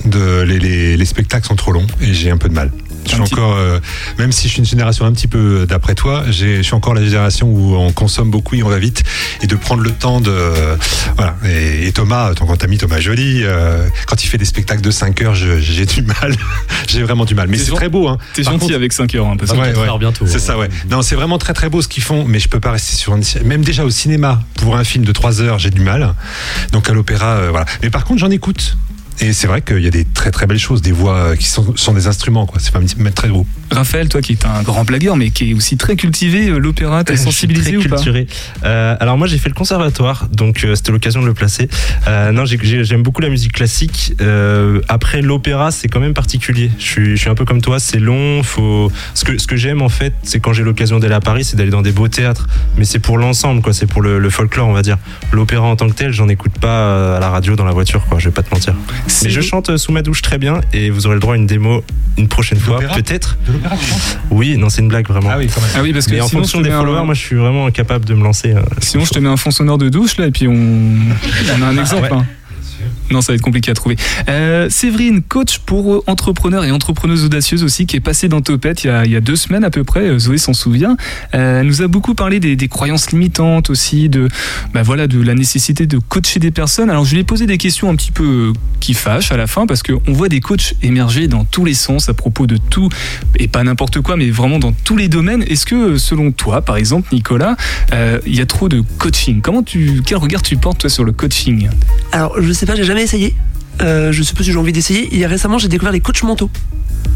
De, 0.07 0.41
les, 0.41 0.59
les- 0.59 0.97
les 0.97 1.05
spectacles 1.05 1.47
sont 1.47 1.57
trop 1.57 1.73
longs 1.73 1.87
et 2.01 2.15
j'ai 2.15 2.31
un 2.31 2.39
peu 2.39 2.49
de 2.49 2.55
mal. 2.55 2.71
Je 3.05 3.11
suis 3.13 3.21
encore, 3.23 3.55
euh, 3.57 3.79
même 4.19 4.31
si 4.33 4.47
je 4.47 4.53
suis 4.53 4.59
une 4.61 4.65
génération 4.67 5.05
un 5.05 5.13
petit 5.13 5.27
peu 5.27 5.67
d'après 5.69 5.95
toi, 5.95 6.25
je 6.31 6.63
suis 6.63 6.75
encore 6.75 6.95
la 6.95 7.03
génération 7.05 7.49
où 7.49 7.75
on 7.77 7.93
consomme 7.93 8.31
beaucoup 8.31 8.55
et 8.55 8.63
on 8.63 8.69
va 8.69 8.79
vite, 8.79 9.03
et 9.43 9.47
de 9.47 9.57
prendre 9.57 9.83
le 9.83 9.91
temps 9.91 10.21
de, 10.21 10.33
voilà. 11.17 11.35
Et, 11.49 11.87
et 11.89 11.93
Thomas, 11.93 12.35
ton 12.35 12.45
grand 12.45 12.63
ami 12.63 12.79
Thomas 12.79 13.01
Joly, 13.01 13.43
euh, 13.45 13.87
quand 14.07 14.23
il 14.23 14.27
fait 14.29 14.39
des 14.39 14.45
spectacles 14.45 14.83
de 14.83 14.91
5 14.91 15.23
heures, 15.23 15.35
j'ai 15.35 15.87
du 15.87 16.03
mal, 16.03 16.35
j'ai 16.89 17.03
vraiment 17.03 17.25
du 17.25 17.35
mal. 17.35 17.49
Mais 17.49 17.59
c'est 17.59 17.73
très 17.73 17.89
beau, 17.89 18.09
hein. 18.09 18.19
T'es 18.35 18.43
gentil 18.43 18.59
contre- 18.59 18.75
avec 18.75 18.93
5 18.93 19.15
heures, 19.15 19.27
hein, 19.27 19.37
parce 19.39 19.53
que- 19.53 19.57
Ouais, 19.59 19.75
ouais. 19.77 19.99
bientôt. 19.99 20.27
C'est 20.27 20.39
ça, 20.39 20.57
ouais. 20.59 20.69
Non, 20.91 21.03
c'est 21.03 21.15
vraiment 21.17 21.39
très 21.39 21.53
très 21.53 21.69
beau 21.69 21.83
ce 21.83 21.89
qu'ils 21.89 22.03
font, 22.03 22.25
mais 22.27 22.39
je 22.39 22.49
peux 22.49 22.61
pas 22.61 22.73
rester 22.73 22.97
sur 22.97 23.15
une. 23.17 23.23
Même 23.45 23.65
déjà 23.65 23.85
au 23.85 23.91
cinéma, 23.91 24.41
pour 24.57 24.77
un 24.77 24.85
film 24.85 25.05
de 25.05 25.13
3 25.13 25.41
heures, 25.41 25.59
j'ai 25.59 25.71
du 25.71 25.81
mal. 25.81 26.15
Donc 26.73 26.89
à 26.89 26.93
l'opéra, 26.93 27.35
euh, 27.37 27.49
voilà. 27.51 27.67
Mais 27.83 27.91
par 27.91 28.05
contre, 28.05 28.21
j'en 28.21 28.31
écoute. 28.31 28.77
Et 29.23 29.33
c'est 29.35 29.47
vrai 29.47 29.61
qu'il 29.61 29.81
y 29.81 29.87
a 29.87 29.91
des 29.91 30.05
très 30.05 30.31
très 30.31 30.47
belles 30.47 30.59
choses, 30.59 30.81
des 30.83 30.93
voix 30.93 31.37
qui 31.37 31.47
sont, 31.47 31.77
sont 31.77 31.93
des 31.93 32.07
instruments, 32.07 32.47
quoi. 32.47 32.59
C'est 32.61 32.73
pas 32.73 32.81
même 32.99 33.13
très 33.13 33.29
beau. 33.29 33.47
Raphaël, 33.71 34.09
toi 34.09 34.21
qui 34.23 34.33
es 34.33 34.47
un 34.47 34.63
grand 34.63 34.85
blagueur, 34.85 35.17
mais 35.17 35.31
qui 35.31 35.51
est 35.51 35.55
aussi 35.55 35.77
très 35.77 35.95
cultivé, 35.97 36.49
euh, 36.49 36.59
l'opéra, 36.59 37.05
t'es 37.05 37.13
Je 37.17 37.19
suis 37.19 37.27
sensibilisé 37.27 37.73
très 37.73 37.87
ou 37.87 37.89
pas 37.89 37.97
culturé. 37.97 38.27
Euh, 38.65 38.97
alors 38.99 39.19
moi 39.19 39.27
j'ai 39.27 39.39
fait 39.39 39.49
le 39.51 39.55
conservatoire, 39.55 40.27
donc 40.33 40.65
euh, 40.65 40.75
c'était 40.75 40.91
l'occasion 40.93 41.21
de 41.21 41.27
le 41.27 41.35
placer. 41.35 41.69
Euh, 42.09 42.33
non, 42.33 42.45
j'ai- 42.47 42.59
j'ai- 42.63 42.83
j'aime 42.85 43.03
beaucoup 43.03 43.21
la 43.21 43.29
musique 43.29 43.53
classique. 43.53 44.15
Euh, 44.23 44.81
après 44.89 45.21
l'opéra, 45.23 45.71
c'est 45.71 45.89
quand 45.89 46.01
même 46.01 46.15
particulier. 46.15 46.71
Je 46.79 46.85
suis, 46.85 47.11
je 47.17 47.21
suis 47.21 47.31
un 47.31 47.35
peu 47.35 47.45
comme 47.45 47.61
toi, 47.61 47.79
c'est 47.79 47.99
long. 48.01 48.43
Faut 48.43 48.91
ce 49.15 49.25
que 49.25 49.39
ce 49.39 49.47
que 49.47 49.57
j'aime 49.57 49.83
en 49.83 49.89
fait, 49.91 50.15
c'est 50.23 50.41
quand 50.41 50.53
j'ai 50.55 50.63
l'occasion 50.65 50.99
d'aller 50.99 51.15
à 51.15 51.21
Paris, 51.21 51.45
c'est 51.45 51.57
d'aller 51.57 51.71
dans 51.71 51.83
des 51.83 51.93
beaux 51.93 52.09
théâtres. 52.09 52.49
Mais 52.79 52.85
c'est 52.87 52.99
pour 53.01 53.19
l'ensemble, 53.19 53.61
quoi. 53.63 53.73
C'est 53.75 53.87
pour 53.87 54.01
le, 54.03 54.19
le 54.19 54.31
folklore, 54.31 54.67
on 54.69 54.73
va 54.73 54.83
dire. 54.83 54.97
L'opéra 55.33 55.67
en 55.67 55.77
tant 55.77 55.89
que 55.89 55.95
tel, 55.95 56.13
j'en 56.13 56.29
écoute 56.29 56.53
pas 56.59 57.17
à 57.17 57.21
la 57.21 57.29
radio 57.29 57.55
dans 57.55 57.65
la 57.67 57.73
voiture, 57.73 58.05
quoi. 58.07 58.19
Je 58.19 58.25
vais 58.31 58.35
pas 58.35 58.43
te 58.43 58.53
mentir. 58.55 58.75
Mais 59.25 59.31
je 59.31 59.41
chante 59.41 59.77
sous 59.77 59.93
ma 59.93 60.03
douche 60.03 60.23
très 60.23 60.39
bien 60.39 60.61
et 60.73 60.91
vous 60.91 61.07
aurez 61.07 61.15
le 61.17 61.21
droit 61.21 61.35
à 61.35 61.37
une 61.37 61.47
démo 61.47 61.83
une 62.19 62.29
prochaine 62.29 62.59
fois, 62.59 62.81
peut-être. 62.81 63.39
De 63.47 63.53
l'opéra, 63.53 63.77
tu 63.77 63.85
chantes 63.87 64.19
Oui, 64.31 64.57
non, 64.57 64.69
c'est 64.69 64.83
une 64.83 64.89
blague 64.89 65.07
vraiment. 65.09 65.31
oui, 65.39 65.49
quand 65.53 65.61
même. 65.61 65.71
Ah 65.77 65.83
oui, 65.83 65.93
parce 65.93 66.07
que 66.07 66.13
Mais 66.13 66.21
en 66.21 66.29
sinon, 66.29 66.41
fonction 66.43 66.59
je 66.59 66.63
te 66.65 66.69
des 66.69 66.71
mets 66.71 66.77
un- 66.77 66.81
followers, 66.81 67.05
moi 67.05 67.15
je 67.15 67.21
suis 67.21 67.37
vraiment 67.37 67.67
incapable 67.67 68.05
de 68.05 68.15
me 68.15 68.23
lancer. 68.23 68.53
euh, 68.53 68.61
Sinon, 68.81 69.05
je 69.05 69.11
te 69.11 69.19
mets 69.19 69.29
un 69.29 69.37
fond 69.37 69.51
sonore 69.51 69.79
de 69.79 69.89
douche 69.89 70.17
là, 70.19 70.27
et 70.27 70.31
puis 70.31 70.47
on, 70.49 70.53
on 70.55 71.63
a 71.63 71.67
un 71.67 71.79
exemple. 71.79 72.03
Ouais. 72.03 72.09
hein. 72.13 72.27
Non, 73.11 73.21
ça 73.21 73.33
va 73.33 73.37
être 73.37 73.43
compliqué 73.43 73.71
à 73.71 73.75
trouver. 73.75 73.97
Euh, 74.29 74.69
Séverine, 74.71 75.23
coach 75.23 75.59
pour 75.59 75.95
euh, 75.95 76.03
entrepreneurs 76.07 76.65
et 76.65 76.71
entrepreneuses 76.71 77.25
audacieuses 77.25 77.65
aussi, 77.65 77.87
qui 77.87 77.97
est 77.97 78.01
passée 78.01 78.29
dans 78.29 78.41
Topette 78.41 78.85
il 78.85 79.11
y 79.11 79.17
a, 79.17 79.21
deux 79.21 79.37
semaines 79.37 79.65
à 79.65 79.71
peu 79.71 79.85
près. 79.85 80.01
euh, 80.01 80.19
Zoé 80.19 80.39
s'en 80.39 80.53
souvient. 80.53 80.97
Euh, 81.35 81.61
elle 81.61 81.67
nous 81.67 81.83
a 81.83 81.89
beaucoup 81.89 82.15
parlé 82.15 82.41
des, 82.41 82.69
croyances 82.69 83.11
limitantes 83.11 83.71
aussi, 83.71 84.09
de, 84.09 84.29
bah 84.73 84.83
voilà, 84.83 85.07
de 85.07 85.21
la 85.21 85.35
nécessité 85.35 85.87
de 85.87 85.99
coacher 85.99 86.41
des 86.41 86.51
personnes. 86.51 86.91
Alors, 86.91 87.05
je 87.05 87.15
lui 87.15 87.21
ai 87.21 87.25
posé 87.25 87.47
des 87.47 87.59
questions 87.59 87.91
un 87.91 87.97
petit 87.97 88.13
peu 88.13 88.25
euh, 88.25 88.53
qui 88.81 88.95
fâchent 88.95 89.33
à 89.33 89.37
la 89.37 89.47
fin, 89.47 89.67
parce 89.67 89.83
qu'on 89.83 90.13
voit 90.13 90.29
des 90.29 90.41
coachs 90.41 90.75
émerger 90.83 91.27
dans 91.27 91.45
tous 91.45 91.65
les 91.65 91.75
sens 91.75 92.09
à 92.09 92.15
propos 92.15 92.47
de 92.47 92.57
tout, 92.57 92.89
et 93.39 93.49
pas 93.49 93.65
n'importe 93.65 94.01
quoi, 94.01 94.17
mais 94.17 94.31
vraiment 94.31 94.59
dans 94.59 94.73
tous 94.73 94.97
les 94.97 95.09
domaines. 95.09 95.43
Est-ce 95.43 95.67
que, 95.67 95.99
selon 95.99 96.33
toi, 96.33 96.63
par 96.63 96.77
exemple, 96.77 97.09
Nicolas, 97.13 97.57
euh, 97.93 98.19
il 98.27 98.37
y 98.37 98.41
a 98.41 98.47
trop 98.47 98.69
de 98.69 98.83
coaching? 98.99 99.41
Comment 99.41 99.63
tu, 99.63 100.03
quel 100.05 100.19
regard 100.19 100.43
tu 100.43 100.57
portes 100.57 100.81
toi 100.81 100.91
sur 100.91 101.05
le 101.05 101.13
coaching? 101.13 101.69
Alors, 102.13 102.41
je 102.41 102.53
sais 102.53 102.67
pas, 102.67 102.77
j'ai 102.77 102.85
jamais 102.85 103.00
essayé. 103.03 103.35
Euh, 103.83 104.13
je 104.13 104.23
sais 104.23 104.35
pas 104.35 104.43
si 104.43 104.53
j'ai 104.53 104.59
envie 104.59 104.73
d'essayer. 104.73 105.17
Et 105.19 105.27
récemment, 105.27 105.59
j'ai 105.59 105.69
découvert 105.69 105.93
les 105.93 106.01
coachs 106.01 106.23
mentaux. 106.23 106.51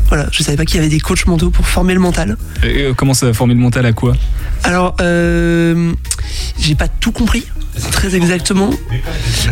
Voilà, 0.08 0.26
je 0.30 0.42
savais 0.42 0.56
pas 0.56 0.64
qu'il 0.64 0.76
y 0.76 0.78
avait 0.78 0.88
des 0.88 1.00
coachs 1.00 1.26
mentaux 1.26 1.50
pour 1.50 1.66
former 1.66 1.94
le 1.94 2.00
mental. 2.00 2.36
Et, 2.62 2.82
euh, 2.82 2.94
Comment 2.94 3.14
ça 3.14 3.26
va 3.26 3.32
former 3.32 3.54
le 3.54 3.60
mental 3.60 3.86
à 3.86 3.92
quoi? 3.92 4.14
Alors, 4.62 4.96
euh, 5.00 5.92
j'ai 6.60 6.74
pas 6.74 6.88
tout 6.88 7.12
compris, 7.12 7.44
très 7.92 8.14
exactement. 8.16 8.70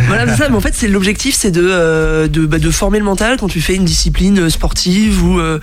Voilà, 0.06 0.26
c'est 0.32 0.42
ça, 0.42 0.48
mais 0.48 0.56
en 0.56 0.60
fait, 0.60 0.74
c'est 0.74 0.88
l'objectif, 0.88 1.34
c'est 1.36 1.50
de, 1.50 1.62
euh, 1.64 2.28
de, 2.28 2.46
bah, 2.46 2.58
de 2.58 2.70
former 2.70 2.98
le 2.98 3.04
mental 3.04 3.36
quand 3.38 3.48
tu 3.48 3.60
fais 3.60 3.74
une 3.74 3.84
discipline 3.84 4.48
sportive 4.50 5.22
ou 5.24 5.38
euh, 5.40 5.60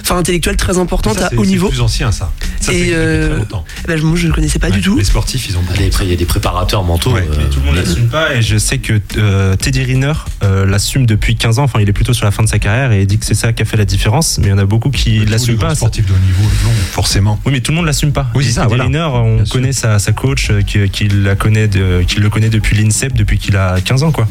enfin 0.00 0.16
intellectuelle 0.16 0.56
très 0.56 0.78
importante 0.78 1.18
Ça, 1.18 1.26
à 1.26 1.30
c'est- 1.30 1.36
haut 1.36 1.44
c'est 1.44 1.50
niveau. 1.50 1.68
plus 1.68 1.80
ancien, 1.80 2.12
ça. 2.12 2.30
Ça, 2.60 2.72
Et, 2.72 2.86
c'est 2.86 2.94
euh, 2.94 3.28
très 3.28 3.36
longtemps. 3.38 3.64
Ben, 3.88 4.00
moi, 4.02 4.16
je 4.16 4.28
ne 4.28 4.32
connaissais 4.32 4.58
pas 4.58 4.68
Ouais, 4.68 4.72
du 4.74 4.80
tout. 4.82 4.96
Les 4.96 5.04
sportifs, 5.04 5.48
ils 5.48 5.56
ont. 5.56 5.62
Après, 5.70 6.04
il 6.04 6.10
y 6.10 6.12
a 6.12 6.16
des 6.16 6.24
préparateurs 6.24 6.84
mentaux. 6.84 7.12
Ouais, 7.12 7.26
euh, 7.28 7.34
Mais 7.38 7.44
tout 7.50 7.58
le 7.60 7.66
monde 7.66 7.76
l'assume 7.76 8.08
pas 8.08 8.34
et 8.34 8.42
je 8.42 8.56
sais 8.58 8.78
que 8.78 9.00
euh, 9.18 9.56
Teddy 9.56 9.82
Riner 9.82 10.12
euh, 10.44 10.64
l'assume 10.66 11.06
depuis 11.06 11.36
15 11.36 11.58
ans, 11.58 11.64
enfin 11.64 11.80
il 11.80 11.88
est 11.88 11.92
plutôt 11.92 12.12
sur 12.12 12.24
la 12.24 12.30
fin 12.30 12.42
de 12.42 12.48
sa 12.48 12.58
carrière 12.58 12.92
et 12.92 13.00
il 13.02 13.06
dit 13.06 13.18
que 13.18 13.24
c'est 13.26 13.34
ça 13.34 13.52
qui 13.52 13.62
a 13.62 13.64
fait 13.64 13.76
la 13.76 13.84
différence, 13.84 14.38
mais 14.38 14.46
il 14.48 14.50
y 14.50 14.52
en 14.52 14.58
a 14.58 14.64
beaucoup 14.64 14.90
qui 14.90 15.10
les 15.20 15.24
l'assument 15.26 15.58
pas. 15.58 15.74
sportifs 15.74 16.06
de 16.06 16.12
haut 16.12 16.16
niveau, 16.24 16.42
non, 16.64 16.70
forcément. 16.92 17.40
Oui, 17.44 17.52
mais 17.52 17.60
tout 17.60 17.72
le 17.72 17.76
monde 17.76 17.86
l'assume 17.86 18.12
pas. 18.12 18.28
Oui, 18.34 18.44
c'est 18.44 18.52
ça, 18.52 18.62
Teddy 18.62 18.68
voilà. 18.76 18.84
Riner, 18.84 19.08
on 19.12 19.44
connaît 19.50 19.72
sa, 19.72 19.98
sa 19.98 20.12
coach 20.12 20.50
euh, 20.52 20.62
qui, 20.62 20.88
qui 20.90 21.08
la 21.08 21.34
connaît 21.34 21.68
de, 21.68 22.02
qui 22.06 22.20
le 22.20 22.30
connaît 22.30 22.50
depuis 22.50 22.76
l'INSEP, 22.76 23.14
depuis 23.14 23.38
qu'il 23.38 23.56
a 23.56 23.80
15 23.80 24.02
ans 24.04 24.12
quoi. 24.12 24.28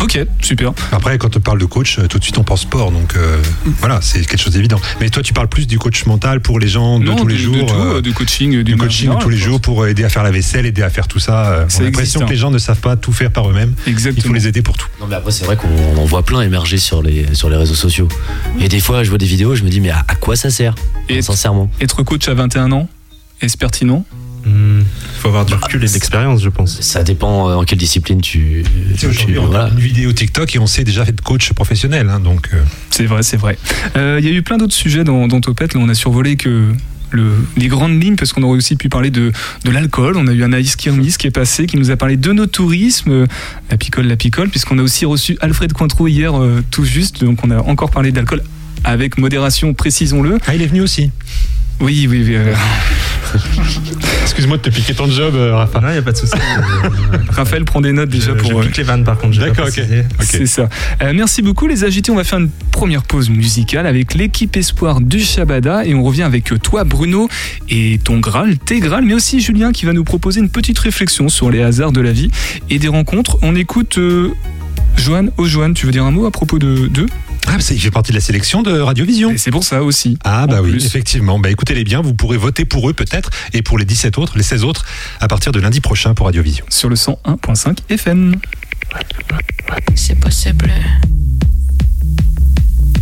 Ok, 0.00 0.18
super. 0.42 0.72
Après, 0.92 1.16
quand 1.18 1.36
on 1.36 1.40
parle 1.40 1.58
de 1.58 1.64
coach, 1.64 1.98
euh, 1.98 2.06
tout 2.06 2.18
de 2.18 2.22
suite 2.22 2.36
on 2.38 2.44
pense 2.44 2.60
sport, 2.62 2.92
donc 2.92 3.16
euh, 3.16 3.38
voilà, 3.80 4.00
c'est 4.02 4.20
quelque 4.26 4.40
chose 4.40 4.52
d'évident. 4.52 4.78
Mais 5.00 5.08
toi, 5.08 5.22
tu 5.22 5.32
parles 5.32 5.48
plus 5.48 5.66
du 5.66 5.78
coach 5.78 6.04
mental 6.04 6.40
pour 6.40 6.60
les 6.60 6.68
gens 6.68 7.00
de 7.00 7.06
non, 7.06 7.16
tous 7.16 7.26
les 7.26 7.36
jours. 7.38 7.54
de 7.56 7.60
tout, 7.62 7.74
euh, 7.74 8.00
du 8.02 8.12
coaching, 8.12 8.50
du, 8.50 8.62
du 8.64 8.76
coaching 8.76 9.10
de 9.14 9.18
tous 9.20 9.30
les 9.30 9.36
jours 9.38 9.60
pour 9.60 9.86
aider 9.86 10.04
à 10.04 10.08
faire 10.10 10.22
la 10.22 10.30
vaisselle, 10.30 10.66
aider 10.66 10.82
à 10.82 10.90
faire 10.90 11.08
tout 11.08 11.18
ça. 11.18 11.64
Ça 11.68 11.78
On 11.80 11.84
a 11.84 11.88
existe, 11.88 11.94
l'impression 12.14 12.20
hein. 12.20 12.26
que 12.26 12.30
les 12.30 12.36
gens 12.36 12.50
ne 12.50 12.58
savent 12.58 12.80
pas 12.80 12.96
tout 12.96 13.12
faire 13.12 13.32
par 13.32 13.48
eux-mêmes. 13.50 13.72
Il 13.78 13.82
faut 13.84 13.90
Exactement. 13.90 14.34
les 14.34 14.46
aider 14.46 14.62
pour 14.62 14.76
tout. 14.76 14.86
Non 15.00 15.06
mais 15.08 15.16
après 15.16 15.32
c'est 15.32 15.44
vrai 15.46 15.56
qu'on 15.56 15.68
on 15.96 15.98
en 15.98 16.04
voit 16.04 16.22
plein 16.24 16.42
émerger 16.42 16.76
sur 16.76 17.02
les 17.02 17.34
sur 17.34 17.48
les 17.48 17.56
réseaux 17.56 17.74
sociaux. 17.74 18.08
Et 18.60 18.68
des 18.68 18.80
fois 18.80 19.02
je 19.02 19.08
vois 19.08 19.18
des 19.18 19.26
vidéos, 19.26 19.54
je 19.54 19.64
me 19.64 19.70
dis 19.70 19.80
mais 19.80 19.90
à, 19.90 20.04
à 20.06 20.14
quoi 20.14 20.36
ça 20.36 20.50
sert? 20.50 20.74
Et 21.08 21.22
Sincèrement. 21.22 21.70
être 21.80 22.02
coach 22.02 22.28
à 22.28 22.34
21 22.34 22.70
ans, 22.72 22.88
est-ce 23.40 23.56
pertinent? 23.56 24.04
Il 24.46 24.84
faut 25.20 25.28
avoir 25.28 25.44
du 25.44 25.54
recul 25.54 25.82
et 25.82 25.88
de 25.88 25.92
l'expérience, 25.92 26.42
je 26.42 26.48
pense. 26.48 26.80
Ça 26.80 27.02
dépend 27.02 27.48
euh, 27.48 27.54
en 27.54 27.64
quelle 27.64 27.78
discipline 27.78 28.20
tu. 28.20 28.64
Tu 28.96 29.06
Aujourd'hui, 29.06 29.38
on 29.38 29.46
voilà. 29.46 29.64
regarde 29.64 29.78
une 29.80 29.84
vidéo 29.84 30.12
TikTok 30.12 30.54
et 30.54 30.58
on 30.58 30.66
sait 30.66 30.84
déjà 30.84 31.04
fait 31.04 31.12
de 31.12 31.20
coach 31.20 31.52
professionnel. 31.52 32.08
hein, 32.08 32.20
donc, 32.20 32.48
euh, 32.54 32.62
C'est 32.90 33.06
vrai, 33.06 33.22
c'est 33.22 33.36
vrai. 33.36 33.58
Euh, 33.96 34.18
Il 34.20 34.26
y 34.26 34.28
a 34.28 34.32
eu 34.32 34.42
plein 34.42 34.56
d'autres 34.56 34.74
sujets 34.74 35.02
dans, 35.04 35.26
dans 35.26 35.40
Topette. 35.40 35.74
Là, 35.74 35.80
on 35.82 35.88
a 35.88 35.94
survolé 35.94 36.36
que 36.36 36.72
le, 37.10 37.32
les 37.56 37.68
grandes 37.68 38.00
lignes, 38.02 38.16
parce 38.16 38.32
qu'on 38.32 38.42
aurait 38.42 38.56
aussi 38.58 38.76
pu 38.76 38.88
parler 38.88 39.10
de, 39.10 39.32
de 39.64 39.70
l'alcool. 39.70 40.16
On 40.16 40.26
a 40.28 40.32
eu 40.32 40.42
Anaïs 40.44 40.76
Kirmis 40.76 41.14
qui 41.18 41.26
est 41.26 41.30
passé, 41.32 41.66
qui 41.66 41.76
nous 41.76 41.90
a 41.90 41.96
parlé 41.96 42.16
de 42.16 42.32
nos 42.32 42.46
tourismes, 42.46 43.10
euh, 43.10 43.26
la 43.70 43.76
picole, 43.76 44.06
la 44.06 44.16
picole, 44.16 44.48
puisqu'on 44.48 44.78
a 44.78 44.82
aussi 44.82 45.06
reçu 45.06 45.36
Alfred 45.40 45.72
Cointreau 45.72 46.06
hier, 46.08 46.36
euh, 46.40 46.62
tout 46.70 46.84
juste. 46.84 47.24
Donc, 47.24 47.38
on 47.44 47.50
a 47.50 47.58
encore 47.58 47.90
parlé 47.90 48.12
d'alcool 48.12 48.42
avec 48.84 49.18
modération, 49.18 49.74
précisons-le. 49.74 50.38
Ah, 50.46 50.54
il 50.54 50.62
est 50.62 50.66
venu 50.66 50.82
aussi. 50.82 51.10
Oui, 51.80 52.06
oui, 52.08 52.22
oui. 52.26 52.34
euh, 52.36 52.54
Excuse-moi 54.22 54.56
de 54.56 54.62
te 54.62 54.70
piquer 54.70 54.94
ton 54.94 55.08
job, 55.08 55.34
euh, 55.34 55.54
Rafa. 55.54 55.80
Non, 55.80 55.88
il 55.88 55.92
n'y 55.92 55.98
a 55.98 56.02
pas 56.02 56.12
de 56.12 56.16
souci. 56.16 56.32
Raphaël 57.30 57.64
prend 57.64 57.80
des 57.80 57.92
notes 57.92 58.08
déjà 58.08 58.28
je, 58.28 58.32
pour. 58.32 58.62
je 58.62 58.68
pique 58.68 58.76
les 58.76 58.82
vannes 58.82 59.04
par 59.04 59.18
contre. 59.18 59.38
D'accord, 59.38 59.68
ok. 59.68 59.80
C'est 60.20 60.46
ça. 60.46 60.68
Euh, 61.02 61.12
merci 61.14 61.42
beaucoup 61.42 61.66
les 61.66 61.84
agités. 61.84 62.10
On 62.10 62.16
va 62.16 62.24
faire 62.24 62.38
une 62.38 62.50
première 62.70 63.02
pause 63.02 63.30
musicale 63.30 63.86
avec 63.86 64.14
l'équipe 64.14 64.56
espoir 64.56 65.00
du 65.00 65.20
Shabada 65.20 65.84
et 65.84 65.94
on 65.94 66.02
revient 66.02 66.22
avec 66.22 66.52
toi 66.62 66.84
Bruno 66.84 67.28
et 67.68 67.98
ton 68.02 68.18
Graal, 68.18 68.58
tes 68.58 68.80
Graal, 68.80 69.04
mais 69.04 69.14
aussi 69.14 69.40
Julien 69.40 69.72
qui 69.72 69.86
va 69.86 69.92
nous 69.92 70.04
proposer 70.04 70.40
une 70.40 70.50
petite 70.50 70.78
réflexion 70.78 71.28
sur 71.28 71.50
les 71.50 71.62
hasards 71.62 71.92
de 71.92 72.00
la 72.00 72.12
vie 72.12 72.30
et 72.70 72.78
des 72.78 72.88
rencontres. 72.88 73.38
On 73.42 73.54
écoute 73.54 73.98
euh, 73.98 74.32
Joanne. 74.96 75.30
Oh 75.38 75.46
Joanne, 75.46 75.74
tu 75.74 75.86
veux 75.86 75.92
dire 75.92 76.04
un 76.04 76.10
mot 76.10 76.26
à 76.26 76.30
propos 76.30 76.58
de 76.58 76.88
d'eux? 76.88 77.06
Ah, 77.48 77.58
il 77.70 77.80
fait 77.80 77.90
partie 77.90 78.12
de 78.12 78.16
la 78.16 78.20
sélection 78.20 78.62
de 78.62 78.78
Radiovision. 78.78 79.30
Et 79.30 79.38
c'est 79.38 79.50
pour 79.50 79.64
ça 79.64 79.82
aussi. 79.82 80.18
Ah, 80.24 80.46
bah 80.46 80.60
oui, 80.62 80.74
effectivement. 80.84 81.38
Bah 81.38 81.50
écoutez-les 81.50 81.84
bien, 81.84 82.00
vous 82.00 82.14
pourrez 82.14 82.36
voter 82.36 82.64
pour 82.64 82.88
eux 82.90 82.92
peut-être 82.92 83.30
et 83.52 83.62
pour 83.62 83.78
les 83.78 83.84
17 83.84 84.18
autres, 84.18 84.36
les 84.36 84.42
16 84.42 84.64
autres, 84.64 84.84
à 85.20 85.28
partir 85.28 85.52
de 85.52 85.60
lundi 85.60 85.80
prochain 85.80 86.14
pour 86.14 86.26
Radiovision. 86.26 86.64
Sur 86.68 86.88
le 86.88 86.96
101.5 86.96 87.78
FM. 87.88 88.36
C'est 89.94 90.18
possible. 90.18 90.70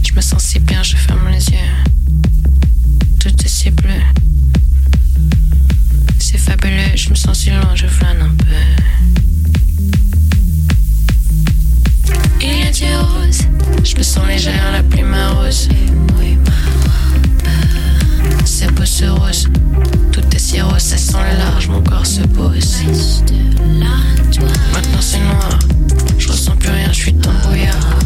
Je 0.07 0.15
me 0.15 0.21
sens 0.21 0.43
si 0.43 0.61
bien, 0.61 0.83
je 0.83 0.97
ferme 0.97 1.29
les 1.29 1.49
yeux. 1.49 1.59
Tout 3.21 3.45
est 3.45 3.49
si 3.49 3.71
bleu. 3.71 3.91
C'est 6.19 6.39
fabuleux, 6.39 6.95
je 6.95 7.11
me 7.11 7.15
sens 7.15 7.39
si 7.39 7.51
loin, 7.51 7.75
je 7.75 7.87
flâne 7.87 8.23
un 8.23 8.35
peu. 8.37 9.24
Rose, 12.83 13.39
je 13.85 13.97
me 13.97 14.03
sens 14.03 14.27
légère, 14.27 14.73
la 14.73 14.83
plume 14.83 15.15
rose. 15.37 15.69
C'est 18.45 18.69
beau 18.75 18.85
ce 18.85 19.05
rose, 19.05 19.49
tout 20.11 20.23
est 20.35 20.39
si 20.39 20.61
rose, 20.61 20.83
ça 20.83 20.97
sent 20.97 21.37
large, 21.39 21.69
mon 21.69 21.81
corps 21.83 22.05
se 22.05 22.23
pose. 22.23 22.79
Maintenant 24.73 25.01
c'est 25.01 25.21
noir, 25.21 25.59
je 26.19 26.29
ressens 26.29 26.57
plus 26.57 26.71
rien, 26.71 26.89
je 26.91 26.99
suis 26.99 27.13
dans 27.13 27.31
le 27.31 27.39
brouillard. 27.39 27.99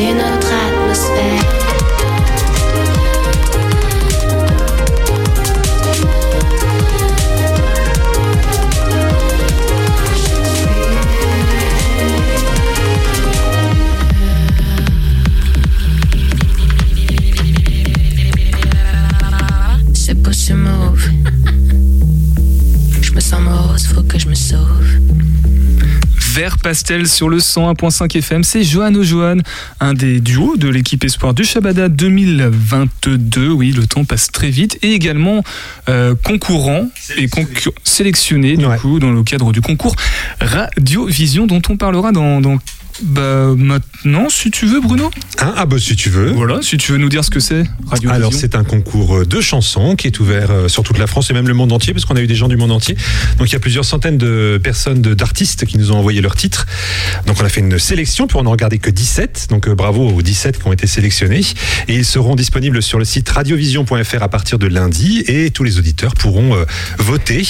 Une 0.00 0.20
autre 0.20 0.52
atmosphère. 0.52 1.57
Vert 26.38 26.58
pastel 26.58 27.08
sur 27.08 27.28
le 27.28 27.38
101.5 27.38 28.16
FM, 28.16 28.44
c'est 28.44 28.62
Johan 28.62 28.92
Johan, 29.02 29.38
un 29.80 29.92
des 29.92 30.20
duos 30.20 30.56
de 30.56 30.68
l'équipe 30.68 31.02
Espoir 31.02 31.34
du 31.34 31.42
Shabada 31.44 31.88
2022. 31.88 33.48
Oui, 33.50 33.72
le 33.72 33.88
temps 33.88 34.04
passe 34.04 34.30
très 34.30 34.48
vite. 34.48 34.78
Et 34.82 34.92
également 34.92 35.42
euh, 35.88 36.14
concourant 36.22 36.88
et 37.16 37.26
sélectionné 37.82 38.56
du 38.56 38.66
coup 38.80 39.00
dans 39.00 39.10
le 39.10 39.24
cadre 39.24 39.50
du 39.50 39.60
concours 39.60 39.96
Radio-Vision 40.40 41.48
dont 41.48 41.60
on 41.70 41.76
parlera 41.76 42.12
dans, 42.12 42.40
dans- 42.40 42.58
bah, 43.02 43.54
maintenant, 43.56 44.28
si 44.28 44.50
tu 44.50 44.66
veux, 44.66 44.80
Bruno. 44.80 45.10
Hein 45.38 45.54
ah 45.56 45.66
bah 45.66 45.76
si 45.78 45.96
tu 45.96 46.10
veux. 46.10 46.30
Voilà, 46.32 46.60
si 46.62 46.76
tu 46.76 46.92
veux 46.92 46.98
nous 46.98 47.08
dire 47.08 47.24
ce 47.24 47.30
que 47.30 47.40
c'est 47.40 47.64
Radio 47.86 48.10
Alors 48.10 48.32
c'est 48.32 48.54
un 48.54 48.64
concours 48.64 49.26
de 49.26 49.40
chansons 49.40 49.96
qui 49.96 50.06
est 50.06 50.20
ouvert 50.20 50.50
euh, 50.50 50.68
sur 50.68 50.82
toute 50.82 50.98
la 50.98 51.06
France 51.06 51.30
et 51.30 51.32
même 51.32 51.48
le 51.48 51.54
monde 51.54 51.72
entier 51.72 51.92
parce 51.92 52.04
qu'on 52.04 52.16
a 52.16 52.20
eu 52.20 52.26
des 52.26 52.34
gens 52.34 52.48
du 52.48 52.56
monde 52.56 52.72
entier. 52.72 52.96
Donc 53.38 53.48
il 53.48 53.52
y 53.52 53.56
a 53.56 53.60
plusieurs 53.60 53.84
centaines 53.84 54.18
de 54.18 54.60
personnes, 54.62 55.00
d'artistes 55.00 55.64
qui 55.66 55.78
nous 55.78 55.92
ont 55.92 55.96
envoyé 55.96 56.20
leurs 56.20 56.36
titres. 56.36 56.66
Donc 57.26 57.36
on 57.40 57.44
a 57.44 57.48
fait 57.48 57.60
une 57.60 57.78
sélection 57.78 58.26
puis 58.26 58.36
on 58.36 58.42
n'en 58.42 58.50
regardé 58.50 58.78
que 58.78 58.90
17. 58.90 59.48
Donc 59.50 59.68
euh, 59.68 59.74
bravo 59.74 60.08
aux 60.08 60.22
17 60.22 60.60
qui 60.60 60.66
ont 60.66 60.72
été 60.72 60.86
sélectionnés 60.86 61.42
et 61.88 61.94
ils 61.94 62.04
seront 62.04 62.34
disponibles 62.34 62.82
sur 62.82 62.98
le 62.98 63.04
site 63.04 63.28
radiovision.fr 63.28 64.22
à 64.22 64.28
partir 64.28 64.58
de 64.58 64.66
lundi 64.66 65.24
et 65.26 65.50
tous 65.50 65.64
les 65.64 65.78
auditeurs 65.78 66.14
pourront 66.14 66.56
euh, 66.56 66.64
voter. 66.98 67.46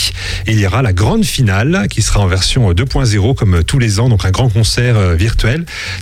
Et 0.47 0.53
il 0.53 0.61
y 0.61 0.67
aura 0.67 0.83
la 0.83 0.93
grande 0.93 1.25
finale 1.25 1.87
qui 1.89 2.03
sera 2.03 2.21
en 2.21 2.27
version 2.27 2.71
euh, 2.71 2.75
2.0 2.75 3.35
comme 3.35 3.55
euh, 3.55 3.63
tous 3.63 3.79
les 3.79 4.01
ans, 4.01 4.09
donc 4.09 4.25
un 4.25 4.31
grand 4.31 4.49
concert 4.49 4.97
euh, 4.97 5.17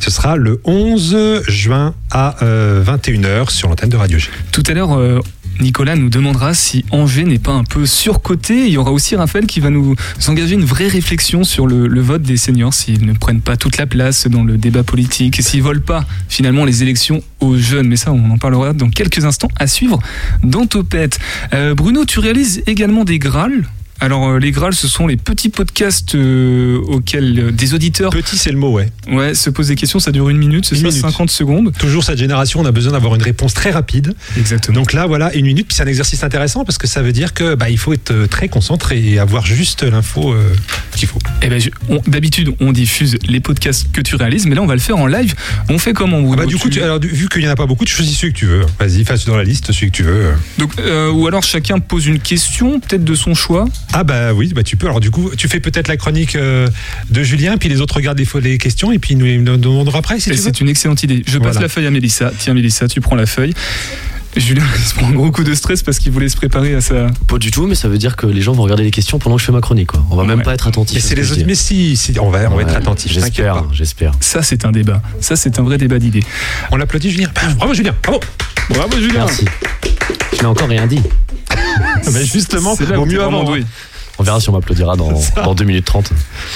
Ce 0.01 0.11
sera 0.11 0.37
le 0.37 0.61
11 0.65 1.43
juin 1.47 1.95
à 2.11 2.37
euh, 2.43 2.83
21h 2.83 3.51
sur 3.51 3.69
l'antenne 3.69 3.91
de 3.91 3.97
Radio 3.97 4.19
G. 4.19 4.31
Tout 4.51 4.63
à 4.67 4.73
l'heure, 4.73 4.95
euh, 4.95 5.21
Nicolas 5.61 5.95
nous 5.97 6.09
demandera 6.09 6.55
si 6.55 6.85
Angers 6.91 7.25
n'est 7.25 7.39
pas 7.39 7.53
un 7.53 7.65
peu 7.65 7.87
surcoté. 7.87 8.67
Il 8.67 8.73
y 8.73 8.79
aura 8.79 8.93
aussi 8.93 9.15
Raphaël 9.15 9.47
qui 9.47 9.61
va 9.61 9.71
nous 9.71 9.95
engager 10.27 10.55
une 10.55 10.65
vraie 10.65 10.89
réflexion 10.89 11.45
sur 11.45 11.67
le, 11.67 12.01
vote 12.01 12.23
des 12.23 12.37
seniors, 12.37 12.73
s'ils 12.73 13.05
ne 13.05 13.13
prennent 13.13 13.41
pas 13.41 13.57
toute 13.57 13.77
la 13.77 13.87
place 13.87 14.27
dans 14.27 14.45
le 14.45 14.57
débat 14.57 14.83
politique, 14.83 15.43
s'ils 15.43 15.63
volent 15.63 15.81
pas 15.85 16.05
finalement 16.29 16.65
les 16.65 16.83
élections 16.83 17.23
aux 17.41 17.57
jeunes. 17.57 17.89
Mais 17.89 17.97
ça, 17.97 18.13
on 18.13 18.31
en 18.31 18.39
parlera 18.39 18.73
dans 18.73 18.89
quelques 18.89 19.25
instants 19.25 19.51
à 19.59 19.67
suivre 19.67 19.99
dans 20.43 20.67
Topette. 20.67 21.19
Euh, 21.53 21.75
Bruno, 21.75 22.05
tu 22.05 22.21
réalises 22.21 22.63
également 22.67 23.05
des 23.05 23.19
Graals. 23.19 23.65
Alors 24.01 24.29
euh, 24.29 24.39
les 24.39 24.51
Graals, 24.51 24.75
ce 24.75 24.89
sont 24.89 25.07
les 25.07 25.17
petits 25.17 25.49
podcasts 25.49 26.15
euh, 26.15 26.79
auxquels 26.87 27.39
euh, 27.39 27.51
des 27.51 27.73
auditeurs... 27.75 28.11
Petit, 28.11 28.37
c'est 28.37 28.51
le 28.53 28.59
mot, 28.59 28.73
ouais. 28.73 28.91
Ouais, 29.11 29.35
se 29.35 29.49
posent 29.49 29.69
des 29.69 29.75
questions, 29.75 29.99
ça 30.01 30.13
dure 30.13 30.29
une 30.29 30.37
minute, 30.37 30.67
c'est 30.67 30.77
ça, 30.77 30.83
minute. 30.83 31.01
50 31.01 31.31
secondes. 31.31 31.73
Toujours 31.79 32.05
cette 32.05 32.19
génération, 32.19 32.61
on 32.61 32.67
a 32.67 32.73
besoin 32.73 32.93
d'avoir 32.93 33.15
une 33.15 33.23
réponse 33.23 33.55
très 33.55 33.71
rapide. 33.71 34.15
Exactement. 34.37 34.75
Donc 34.79 34.93
là, 34.93 35.07
voilà, 35.07 35.35
une 35.35 35.47
minute. 35.47 35.69
Puis 35.69 35.77
c'est 35.77 35.83
un 35.83 35.87
exercice 35.87 36.23
intéressant 36.25 36.65
parce 36.65 36.77
que 36.79 36.87
ça 36.87 37.01
veut 37.03 37.13
dire 37.13 37.33
que 37.33 37.55
bah, 37.55 37.71
il 37.71 37.79
faut 37.79 37.93
être 37.95 38.27
très 38.27 38.49
concentré 38.49 39.03
et 39.03 39.19
avoir 39.19 39.47
juste 39.47 39.83
l'info 39.83 40.33
euh, 40.33 40.53
qu'il 40.95 41.09
faut. 41.09 41.19
Eh 41.43 41.49
ben, 41.49 41.61
d'habitude, 42.07 42.53
on 42.61 42.73
diffuse 42.73 43.17
les 43.27 43.41
podcasts 43.41 43.91
que 43.93 44.03
tu 44.03 44.17
réalises, 44.17 44.47
mais 44.47 44.55
là, 44.55 44.63
on 44.63 44.67
va 44.67 44.75
le 44.75 44.81
faire 44.81 44.99
en 44.99 45.07
live. 45.07 45.35
On 45.71 45.79
fait 45.79 45.95
comment, 45.95 46.21
Ah 46.33 46.37
bah, 46.37 46.47
du 46.47 46.57
coup, 46.57 46.69
tu- 46.69 46.83
alors, 46.83 47.01
vu 47.01 47.29
qu'il 47.29 47.41
n'y 47.41 47.49
en 47.49 47.53
a 47.53 47.57
pas 47.57 47.67
beaucoup, 47.67 47.85
tu 47.87 47.95
choisis 47.95 48.19
celui 48.19 48.33
que 48.35 48.39
tu 48.39 48.47
veux. 48.47 48.67
Vas-y, 48.79 49.05
fasse 49.05 49.25
dans 49.25 49.37
la 49.37 49.45
liste 49.45 49.73
celui 49.73 49.91
que 49.91 49.97
tu 49.97 50.03
veux. 50.03 50.33
Donc, 50.59 50.73
ou 51.15 51.27
alors 51.27 51.43
chacun 51.43 51.79
pose 51.79 52.07
une 52.07 52.19
question, 52.19 52.79
peut-être 52.81 53.05
de 53.05 53.15
son 53.15 53.35
choix. 53.35 53.67
Ah 53.99 54.05
bah 54.05 54.35
oui, 54.35 54.53
bah 54.55 54.63
tu 54.63 54.77
peux. 54.77 54.87
Alors 54.89 55.01
du 55.01 55.11
coup, 55.11 55.31
tu 55.39 55.49
fais 55.49 55.59
peut-être 55.59 55.89
la 55.89 55.97
chronique 55.97 56.37
euh, 56.37 56.69
de 57.09 57.23
Julien, 57.23 57.57
puis 57.57 57.71
les 57.71 57.81
autres 57.81 57.95
regardent 57.95 58.19
les, 58.19 58.29
les 58.43 58.59
questions 58.59 58.93
et 58.93 58.99
puis 58.99 59.17
nous 59.17 59.25
les 59.25 59.39
demanderont 59.39 59.89
après 59.99 60.21
si 60.21 60.37
c'est 60.37 60.61
une 60.61 60.69
excellente 60.69 61.03
idée. 61.03 61.23
Je 61.27 61.39
passe 61.39 61.53
Voilà. 61.53 61.61
la 61.63 61.69
feuille 61.71 61.87
à 61.87 61.91
Mélissa. 61.91 62.31
Tiens, 62.39 62.53
Mélissa, 62.53 62.89
tu 62.89 63.01
prends 63.01 63.17
la 63.17 63.25
feuille. 63.25 63.55
Julien 64.37 64.63
il 64.77 64.83
se 64.85 64.93
prend 64.95 65.07
un 65.09 65.13
gros 65.13 65.31
coup 65.31 65.45
de 65.45 65.55
stress 65.55 65.83
parce 65.83 65.99
qu'il 65.99 66.13
voulait 66.13 66.29
se 66.29 66.37
préparer 66.37 66.75
à 66.75 66.83
sa. 66.83 67.07
Pas 67.27 67.39
du 67.39 67.51
tout, 67.51 67.67
mais 67.67 67.75
ça 67.75 67.89
veut 67.89 67.97
dire 67.97 68.17
que 68.17 68.27
les 68.27 68.43
gens 68.43 68.53
vont 68.53 68.65
regarder 68.65 68.83
les 68.85 68.91
questions 68.91 69.19
pendant 69.19 69.37
que 69.37 69.41
je 69.41 69.47
fais 69.47 69.53
ma 69.53 69.63
chronique. 69.63 69.87
Quoi. 69.93 70.05
On 70.11 70.17
va 70.17 70.25
même 70.25 70.41
Ouais. 70.41 70.45
pas 70.45 70.53
être 70.53 70.67
attentif. 70.67 71.03
Mais 71.09 71.17
les 71.17 71.33
autres. 71.33 71.41
Mais 71.47 71.55
si, 71.55 71.97
si, 71.97 72.13
on 72.21 72.29
va, 72.29 72.51
on 72.53 72.57
va 72.57 72.63
être 72.63 72.77
attentif. 72.77 73.11
J'espère, 73.11 73.65
j'espère. 73.73 74.13
Ça, 74.21 74.43
c'est 74.43 74.67
un 74.67 74.73
débat. 74.73 75.01
Ça, 75.23 75.37
c'est 75.37 75.59
un 75.59 75.63
vrai 75.63 75.79
débat 75.79 75.99
d'idées. 75.99 76.23
On 76.71 76.77
l'applaudit, 76.77 77.11
Julien. 77.13 77.31
Bravo, 77.57 77.73
Julien. 77.73 77.95
Bravo. 78.03 78.21
Bravo, 78.69 78.99
Julien. 79.01 79.25
Merci. 79.25 79.47
Je 80.37 80.41
n'ai 80.43 80.47
encore 80.47 80.69
rien 80.69 80.87
dit. 80.87 81.01
Bah, 82.07 82.23
justement, 82.25 82.75
C'est 82.77 82.89
là 82.89 82.97
vaut 82.97 83.07
mieux 83.07 83.23
avant. 83.23 83.43
doué. 83.45 83.65
On 84.19 84.23
verra 84.23 84.41
si 84.41 84.49
on 84.49 84.53
m'applaudira 84.53 84.97
dans, 84.97 85.13
dans 85.37 85.55
2 85.55 85.65
minutes 85.65 85.85
30. 85.85 86.11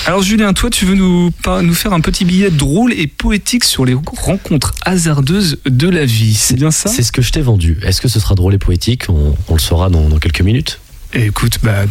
Alors, 0.06 0.22
Julien, 0.22 0.52
toi, 0.54 0.70
tu 0.70 0.86
veux 0.86 0.94
nous, 0.94 1.30
nous 1.62 1.74
faire 1.74 1.92
un 1.92 2.00
petit 2.00 2.24
billet 2.24 2.50
drôle 2.50 2.92
et 2.92 3.06
poétique 3.06 3.64
sur 3.64 3.84
les 3.84 3.94
rencontres 3.94 4.72
hasardeuses 4.84 5.58
de 5.66 5.88
la 5.88 6.06
vie. 6.06 6.34
C'est 6.34 6.54
bien 6.54 6.70
ça? 6.70 6.88
C'est 6.88 7.02
ce 7.02 7.12
que 7.12 7.20
je 7.22 7.32
t'ai 7.32 7.42
vendu. 7.42 7.78
Est-ce 7.82 8.00
que 8.00 8.08
ce 8.08 8.18
sera 8.18 8.34
drôle 8.34 8.54
et 8.54 8.58
poétique? 8.58 9.04
On, 9.10 9.34
on 9.48 9.54
le 9.54 9.60
saura 9.60 9.90
dans, 9.90 10.08
dans 10.08 10.18
quelques 10.18 10.40
minutes. 10.40 10.80
Écoute, 11.12 11.58
bah, 11.62 11.84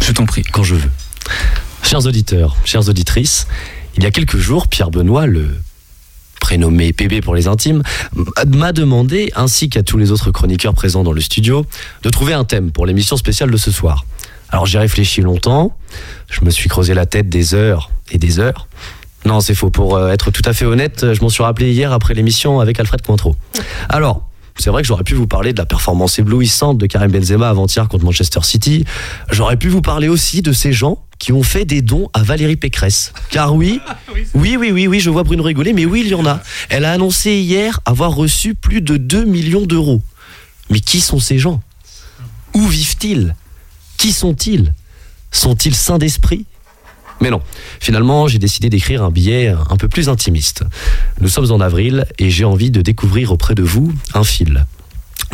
je 0.00 0.12
t'en 0.12 0.26
prie. 0.26 0.42
Quand 0.42 0.62
je 0.62 0.74
veux. 0.74 0.90
Chers 1.82 2.04
auditeurs, 2.06 2.56
chères 2.64 2.88
auditrices, 2.88 3.46
il 3.96 4.02
y 4.02 4.06
a 4.06 4.10
quelques 4.10 4.36
jours, 4.36 4.68
Pierre 4.68 4.90
Benoît, 4.90 5.26
le 5.26 5.48
prénommé 6.40 6.92
PB 6.92 7.20
pour 7.22 7.34
les 7.34 7.48
intimes, 7.48 7.82
m'a 8.46 8.72
demandé, 8.72 9.32
ainsi 9.34 9.68
qu'à 9.68 9.82
tous 9.82 9.98
les 9.98 10.12
autres 10.12 10.30
chroniqueurs 10.30 10.74
présents 10.74 11.02
dans 11.02 11.12
le 11.12 11.20
studio, 11.20 11.66
de 12.02 12.10
trouver 12.10 12.32
un 12.32 12.44
thème 12.44 12.70
pour 12.70 12.86
l'émission 12.86 13.16
spéciale 13.16 13.50
de 13.50 13.56
ce 13.56 13.70
soir. 13.70 14.04
Alors 14.50 14.66
j'ai 14.66 14.78
réfléchi 14.78 15.20
longtemps, 15.20 15.76
je 16.30 16.44
me 16.44 16.50
suis 16.50 16.68
creusé 16.68 16.94
la 16.94 17.06
tête 17.06 17.28
des 17.28 17.54
heures 17.54 17.90
et 18.10 18.18
des 18.18 18.40
heures. 18.40 18.68
Non, 19.24 19.40
c'est 19.40 19.54
faux. 19.54 19.70
Pour 19.70 19.96
euh, 19.96 20.10
être 20.10 20.30
tout 20.30 20.42
à 20.44 20.52
fait 20.52 20.64
honnête, 20.64 21.12
je 21.12 21.20
m'en 21.20 21.28
suis 21.28 21.42
rappelé 21.42 21.72
hier 21.72 21.92
après 21.92 22.14
l'émission 22.14 22.60
avec 22.60 22.78
Alfred 22.80 23.02
Cointreau. 23.02 23.36
Alors, 23.88 24.28
c'est 24.58 24.70
vrai 24.70 24.82
que 24.82 24.88
j'aurais 24.88 25.04
pu 25.04 25.14
vous 25.14 25.26
parler 25.26 25.52
de 25.52 25.58
la 25.58 25.66
performance 25.66 26.18
éblouissante 26.18 26.78
de 26.78 26.86
Karim 26.86 27.10
Benzema 27.10 27.48
avant-hier 27.48 27.88
contre 27.88 28.04
Manchester 28.04 28.40
City. 28.42 28.84
J'aurais 29.30 29.56
pu 29.56 29.68
vous 29.68 29.82
parler 29.82 30.08
aussi 30.08 30.42
de 30.42 30.52
ces 30.52 30.72
gens 30.72 30.98
qui 31.18 31.32
ont 31.32 31.42
fait 31.42 31.64
des 31.64 31.82
dons 31.82 32.08
à 32.12 32.22
Valérie 32.22 32.56
Pécresse. 32.56 33.12
Car 33.30 33.54
oui, 33.54 33.80
oui, 34.34 34.56
oui, 34.58 34.70
oui, 34.72 34.86
oui, 34.86 35.00
je 35.00 35.10
vois 35.10 35.22
Bruno 35.22 35.42
rigoler, 35.42 35.72
mais 35.72 35.84
oui, 35.84 36.02
il 36.04 36.10
y 36.10 36.14
en 36.14 36.26
a. 36.26 36.40
Elle 36.70 36.84
a 36.84 36.92
annoncé 36.92 37.34
hier 37.34 37.80
avoir 37.84 38.14
reçu 38.14 38.54
plus 38.54 38.80
de 38.80 38.96
2 38.96 39.24
millions 39.24 39.66
d'euros. 39.66 40.02
Mais 40.70 40.80
qui 40.80 41.00
sont 41.00 41.20
ces 41.20 41.38
gens? 41.38 41.60
Où 42.54 42.66
vivent-ils? 42.66 43.34
Qui 43.98 44.12
sont-ils? 44.12 44.72
Sont-ils 45.30 45.74
saints 45.74 45.98
d'esprit? 45.98 46.46
Mais 47.20 47.30
non, 47.30 47.42
finalement, 47.80 48.28
j'ai 48.28 48.38
décidé 48.38 48.70
d'écrire 48.70 49.02
un 49.02 49.10
billet 49.10 49.48
un 49.48 49.76
peu 49.76 49.88
plus 49.88 50.08
intimiste. 50.08 50.62
Nous 51.20 51.28
sommes 51.28 51.50
en 51.50 51.60
avril 51.60 52.06
et 52.18 52.30
j'ai 52.30 52.44
envie 52.44 52.70
de 52.70 52.80
découvrir 52.80 53.32
auprès 53.32 53.56
de 53.56 53.62
vous 53.62 53.92
un 54.14 54.22
fil. 54.22 54.64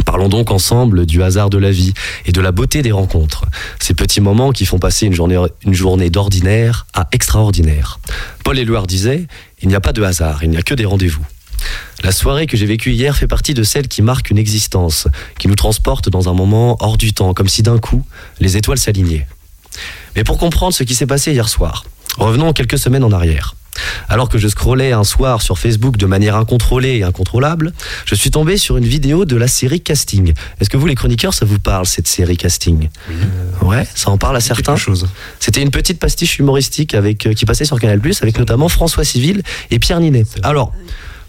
Parlons 0.07 0.29
donc 0.29 0.51
ensemble 0.51 1.07
du 1.07 1.23
hasard 1.23 1.51
de 1.51 1.59
la 1.59 1.71
vie 1.71 1.93
et 2.25 2.33
de 2.33 2.41
la 2.41 2.53
beauté 2.53 2.83
des 2.83 2.91
rencontres. 2.91 3.45
Ces 3.81 3.95
petits 3.95 4.21
moments 4.21 4.51
qui 4.51 4.67
font 4.67 4.79
passer 4.79 5.07
une 5.07 5.13
journée, 5.13 5.39
une 5.65 5.75
journée 5.75 6.11
d'ordinaire 6.11 6.87
à 6.95 7.07
extraordinaire. 7.13 8.01
Paul 8.45 8.59
Éluard 8.59 8.87
disait 8.87 9.27
Il 9.61 9.69
n'y 9.69 9.75
a 9.75 9.81
pas 9.81 9.93
de 9.93 10.03
hasard, 10.03 10.43
il 10.43 10.51
n'y 10.51 10.57
a 10.57 10.63
que 10.63 10.75
des 10.75 10.87
rendez-vous. 10.87 11.25
La 12.03 12.13
soirée 12.13 12.47
que 12.47 12.57
j'ai 12.57 12.67
vécue 12.67 12.93
hier 12.93 13.17
fait 13.17 13.27
partie 13.27 13.55
de 13.55 13.63
celles 13.63 13.89
qui 13.89 14.03
marquent 14.03 14.31
une 14.31 14.39
existence, 14.39 15.09
qui 15.39 15.49
nous 15.49 15.55
transporte 15.55 16.09
dans 16.09 16.29
un 16.29 16.35
moment 16.35 16.77
hors 16.81 16.97
du 16.97 17.13
temps, 17.13 17.35
comme 17.35 17.49
si 17.49 17.63
d'un 17.63 17.79
coup, 17.79 18.05
les 18.41 18.57
étoiles 18.57 18.79
s'alignaient. 18.79 19.27
Mais 20.17 20.25
pour 20.25 20.39
comprendre 20.39 20.75
ce 20.75 20.85
qui 20.85 20.95
s'est 20.95 21.07
passé 21.07 21.33
hier 21.33 21.49
soir, 21.49 21.85
revenons 22.19 22.53
quelques 22.53 22.79
semaines 22.79 23.05
en 23.05 23.13
arrière. 23.13 23.55
Alors 24.09 24.29
que 24.29 24.39
je 24.39 24.49
scrollais 24.49 24.93
un 24.93 25.05
soir 25.05 25.43
sur 25.43 25.59
Facebook 25.59 25.97
de 25.97 26.07
manière 26.07 26.37
incontrôlée 26.37 26.99
et 26.99 27.03
incontrôlable, 27.03 27.73
je 28.05 28.15
suis 28.15 28.31
tombé 28.31 28.57
sur 28.57 28.77
une 28.77 28.85
vidéo 28.85 29.25
de 29.25 29.37
la 29.37 29.49
série 29.49 29.81
Casting. 29.81 30.33
Est-ce 30.61 30.71
que 30.71 30.77
vous, 30.77 30.87
les 30.87 30.95
chroniqueurs, 30.95 31.35
ça 31.35 31.45
vous 31.45 31.59
parle, 31.59 31.87
cette 31.87 32.07
série 32.07 32.37
Casting? 32.37 32.89
Ouais, 33.63 33.87
ça 33.95 34.11
en 34.11 34.19
parle 34.19 34.37
à 34.37 34.41
certains. 34.41 34.77
C'était 35.41 35.63
une 35.63 35.71
petite 35.71 35.99
pastiche 35.99 36.39
humoristique 36.39 36.95
avec, 36.95 37.27
euh, 37.27 37.33
qui 37.33 37.47
passait 37.47 37.65
sur 37.65 37.81
Canal+, 37.81 38.01
avec 38.21 38.39
notamment 38.39 38.69
François 38.69 39.05
Civil 39.05 39.43
et 39.71 39.79
Pierre 39.79 40.01
Ninet. 40.01 40.25
Alors, 40.43 40.73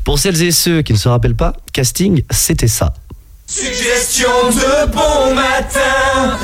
pour 0.06 0.20
celles 0.20 0.42
et 0.44 0.52
ceux 0.52 0.84
qui 0.84 0.94
ne 0.94 0.98
se 0.98 1.10
rappellent 1.10 1.36
pas, 1.36 1.54
Casting, 1.74 2.22
c'était 2.30 2.70
ça. 2.70 2.94
Suggestion 3.48 4.30
de 4.52 4.92
bon 4.92 5.36
matin. 5.36 6.38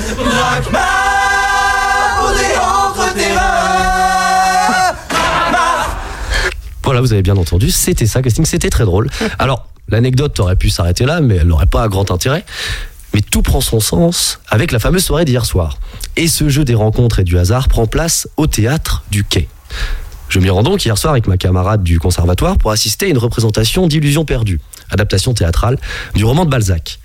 Voilà, 6.84 7.02
vous 7.02 7.14
avez 7.14 7.22
bien 7.22 7.38
entendu, 7.38 7.72
c'était 7.72 8.08
ça, 8.08 8.22
casting, 8.22 8.44
c'était 8.46 8.70
très 8.70 8.84
drôle. 8.84 9.10
Alors, 9.40 9.68
l'anecdote 9.88 10.40
aurait 10.40 10.56
pu 10.56 10.70
s'arrêter 10.70 11.06
là, 11.06 11.22
mais 11.22 11.38
elle 11.38 11.48
n'aurait 11.48 11.68
pas 11.68 11.88
grand 11.88 12.10
intérêt. 12.12 12.44
Mais 13.14 13.22
tout 13.22 13.44
prend 13.44 13.62
son 13.62 13.80
sens 13.80 14.40
avec 14.50 14.72
la 14.72 14.80
fameuse 14.80 15.04
soirée 15.04 15.26
d'hier 15.26 15.46
soir. 15.46 15.78
Et 16.18 16.28
ce 16.28 16.50
jeu 16.50 16.66
des 16.66 16.76
rencontres 16.76 17.20
et 17.20 17.24
du 17.24 17.38
hasard 17.38 17.68
prend 17.68 17.86
place 17.86 18.28
au 18.38 18.48
théâtre 18.48 19.04
du 19.12 19.24
Quai. 19.24 19.48
Je 20.32 20.40
m'y 20.40 20.50
rends 20.50 20.64
donc 20.64 20.86
hier 20.86 20.98
soir 20.98 21.12
avec 21.12 21.28
ma 21.28 21.36
camarade 21.36 21.84
du 21.84 22.00
conservatoire 22.00 22.58
pour 22.58 22.72
assister 22.72 23.08
à 23.08 23.10
une 23.10 23.18
représentation 23.18 23.86
d'Illusions 23.88 24.24
perdues, 24.24 24.62
adaptation 24.90 25.34
théâtrale 25.34 25.78
du 26.16 26.24
roman 26.24 26.46
de 26.46 26.50
Balzac. 26.50 27.00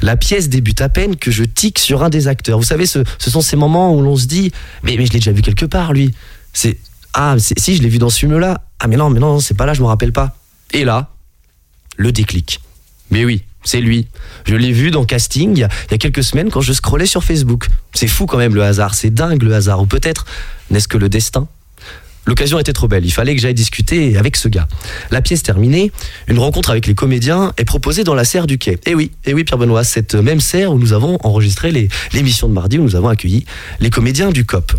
La 0.00 0.16
pièce 0.16 0.48
débute 0.48 0.80
à 0.80 0.88
peine 0.88 1.16
que 1.16 1.30
je 1.30 1.44
tique 1.44 1.78
sur 1.78 2.02
un 2.02 2.08
des 2.08 2.26
acteurs. 2.26 2.56
Vous 2.56 2.64
savez, 2.64 2.86
ce, 2.86 3.04
sont 3.18 3.42
ces 3.42 3.56
moments 3.56 3.94
où 3.94 4.00
l'on 4.00 4.16
se 4.16 4.24
dit 4.24 4.50
Mais, 4.82 4.94
je 4.94 4.98
l'ai 4.98 5.08
déjà 5.08 5.30
vu 5.30 5.42
quelque 5.42 5.66
part, 5.66 5.92
lui. 5.92 6.14
C'est 6.54 6.78
Ah, 7.12 7.36
si, 7.38 7.76
je 7.76 7.82
l'ai 7.82 7.90
vu 7.90 7.98
dans 7.98 8.08
ce 8.08 8.18
film-là. 8.20 8.62
Ah, 8.78 8.88
mais 8.88 8.96
non, 8.96 9.10
mais 9.10 9.20
non, 9.20 9.40
c'est 9.40 9.52
pas 9.52 9.66
là, 9.66 9.74
je 9.74 9.82
me 9.82 9.86
rappelle 9.86 10.12
pas. 10.12 10.34
Et 10.72 10.86
là, 10.86 11.10
le 11.98 12.12
déclic. 12.12 12.60
Mais 13.10 13.26
oui, 13.26 13.42
c'est 13.62 13.82
lui. 13.82 14.08
Je 14.46 14.56
l'ai 14.56 14.72
vu 14.72 14.90
dans 14.90 15.04
Casting 15.04 15.54
il 15.54 15.60
y 15.90 15.94
a 15.94 15.98
quelques 15.98 16.24
semaines 16.24 16.50
quand 16.50 16.62
je 16.62 16.72
scrollais 16.72 17.04
sur 17.04 17.24
Facebook. 17.24 17.68
C'est 17.92 18.08
fou 18.08 18.24
quand 18.24 18.38
même 18.38 18.54
le 18.54 18.64
hasard, 18.64 18.94
c'est 18.94 19.10
dingue 19.10 19.42
le 19.42 19.54
hasard. 19.54 19.82
Ou 19.82 19.86
peut-être 19.86 20.24
n'est-ce 20.70 20.88
que 20.88 20.96
le 20.96 21.10
destin? 21.10 21.46
L'occasion 22.26 22.58
était 22.58 22.72
trop 22.72 22.86
belle, 22.86 23.04
il 23.04 23.10
fallait 23.10 23.34
que 23.34 23.40
j'aille 23.40 23.54
discuter 23.54 24.16
avec 24.16 24.36
ce 24.36 24.48
gars. 24.48 24.68
La 25.10 25.22
pièce 25.22 25.42
terminée, 25.42 25.90
une 26.28 26.38
rencontre 26.38 26.70
avec 26.70 26.86
les 26.86 26.94
comédiens 26.94 27.52
est 27.56 27.64
proposée 27.64 28.04
dans 28.04 28.14
la 28.14 28.24
serre 28.24 28.46
du 28.46 28.58
quai. 28.58 28.78
Et 28.86 28.94
oui, 28.94 29.10
et 29.24 29.34
oui 29.34 29.44
Pierre 29.44 29.58
Benoît, 29.58 29.84
cette 29.84 30.14
même 30.14 30.40
serre 30.40 30.72
où 30.72 30.78
nous 30.78 30.92
avons 30.92 31.18
enregistré 31.22 31.88
l'émission 32.12 32.48
de 32.48 32.52
mardi, 32.52 32.78
où 32.78 32.82
nous 32.82 32.94
avons 32.94 33.08
accueilli 33.08 33.46
les 33.80 33.90
comédiens 33.90 34.30
du 34.30 34.44
COP. 34.44 34.72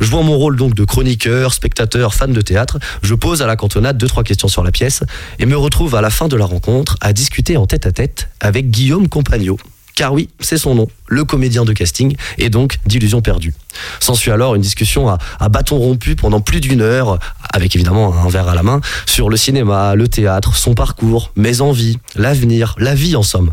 Jouant 0.00 0.22
mon 0.22 0.36
rôle 0.36 0.56
donc 0.56 0.74
de 0.74 0.84
chroniqueur, 0.84 1.54
spectateur, 1.54 2.14
fan 2.14 2.32
de 2.32 2.40
théâtre, 2.40 2.78
je 3.02 3.14
pose 3.14 3.40
à 3.40 3.46
la 3.46 3.56
cantonade 3.56 3.96
deux 3.96 4.08
trois 4.08 4.24
questions 4.24 4.48
sur 4.48 4.64
la 4.64 4.72
pièce 4.72 5.04
et 5.38 5.46
me 5.46 5.56
retrouve 5.56 5.94
à 5.94 6.00
la 6.00 6.10
fin 6.10 6.28
de 6.28 6.36
la 6.36 6.44
rencontre 6.44 6.96
à 7.00 7.12
discuter 7.12 7.56
en 7.56 7.66
tête 7.66 7.86
à 7.86 7.92
tête 7.92 8.28
avec 8.40 8.70
Guillaume 8.70 9.08
Compagnot. 9.08 9.58
Car 10.00 10.14
oui, 10.14 10.30
c'est 10.40 10.56
son 10.56 10.74
nom, 10.74 10.88
le 11.08 11.24
comédien 11.24 11.66
de 11.66 11.74
casting 11.74 12.16
et 12.38 12.48
donc 12.48 12.78
d'illusions 12.86 13.20
perdues. 13.20 13.52
S'ensuit 14.00 14.30
alors 14.30 14.54
une 14.54 14.62
discussion 14.62 15.10
à, 15.10 15.48
bâton 15.50 15.76
rompu 15.76 16.16
pendant 16.16 16.40
plus 16.40 16.62
d'une 16.62 16.80
heure, 16.80 17.18
avec 17.52 17.76
évidemment 17.76 18.14
un 18.16 18.30
verre 18.30 18.48
à 18.48 18.54
la 18.54 18.62
main, 18.62 18.80
sur 19.04 19.28
le 19.28 19.36
cinéma, 19.36 19.94
le 19.94 20.08
théâtre, 20.08 20.56
son 20.56 20.72
parcours, 20.72 21.32
mes 21.36 21.60
envies, 21.60 21.98
l'avenir, 22.16 22.76
la 22.78 22.94
vie 22.94 23.14
en 23.14 23.22
somme. 23.22 23.52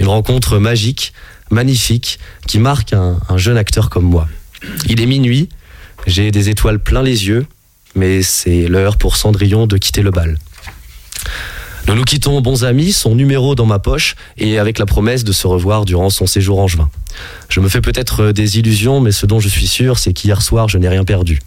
Une 0.00 0.08
rencontre 0.08 0.58
magique, 0.58 1.12
magnifique, 1.50 2.18
qui 2.48 2.58
marque 2.58 2.92
un, 2.92 3.20
un 3.28 3.36
jeune 3.36 3.56
acteur 3.56 3.88
comme 3.88 4.06
moi. 4.06 4.26
Il 4.88 5.00
est 5.00 5.06
minuit, 5.06 5.48
j'ai 6.08 6.32
des 6.32 6.48
étoiles 6.48 6.80
plein 6.80 7.04
les 7.04 7.28
yeux, 7.28 7.46
mais 7.94 8.22
c'est 8.22 8.66
l'heure 8.66 8.96
pour 8.96 9.14
Cendrillon 9.14 9.68
de 9.68 9.76
quitter 9.76 10.02
le 10.02 10.10
bal. 10.10 10.36
Nous 11.88 11.94
nous 11.94 12.04
quittons 12.04 12.40
bons 12.40 12.64
amis, 12.64 12.92
son 12.92 13.14
numéro 13.14 13.54
dans 13.54 13.66
ma 13.66 13.78
poche 13.78 14.16
et 14.36 14.58
avec 14.58 14.78
la 14.78 14.86
promesse 14.86 15.22
de 15.22 15.32
se 15.32 15.46
revoir 15.46 15.84
durant 15.84 16.10
son 16.10 16.26
séjour 16.26 16.58
en 16.58 16.66
juin. 16.66 16.90
Je 17.48 17.60
me 17.60 17.68
fais 17.68 17.80
peut-être 17.80 18.24
euh, 18.24 18.32
des 18.32 18.58
illusions, 18.58 19.00
mais 19.00 19.12
ce 19.12 19.24
dont 19.24 19.38
je 19.38 19.48
suis 19.48 19.68
sûr, 19.68 19.98
c'est 19.98 20.12
qu'hier 20.12 20.42
soir, 20.42 20.68
je 20.68 20.78
n'ai 20.78 20.88
rien 20.88 21.04
perdu. 21.04 21.40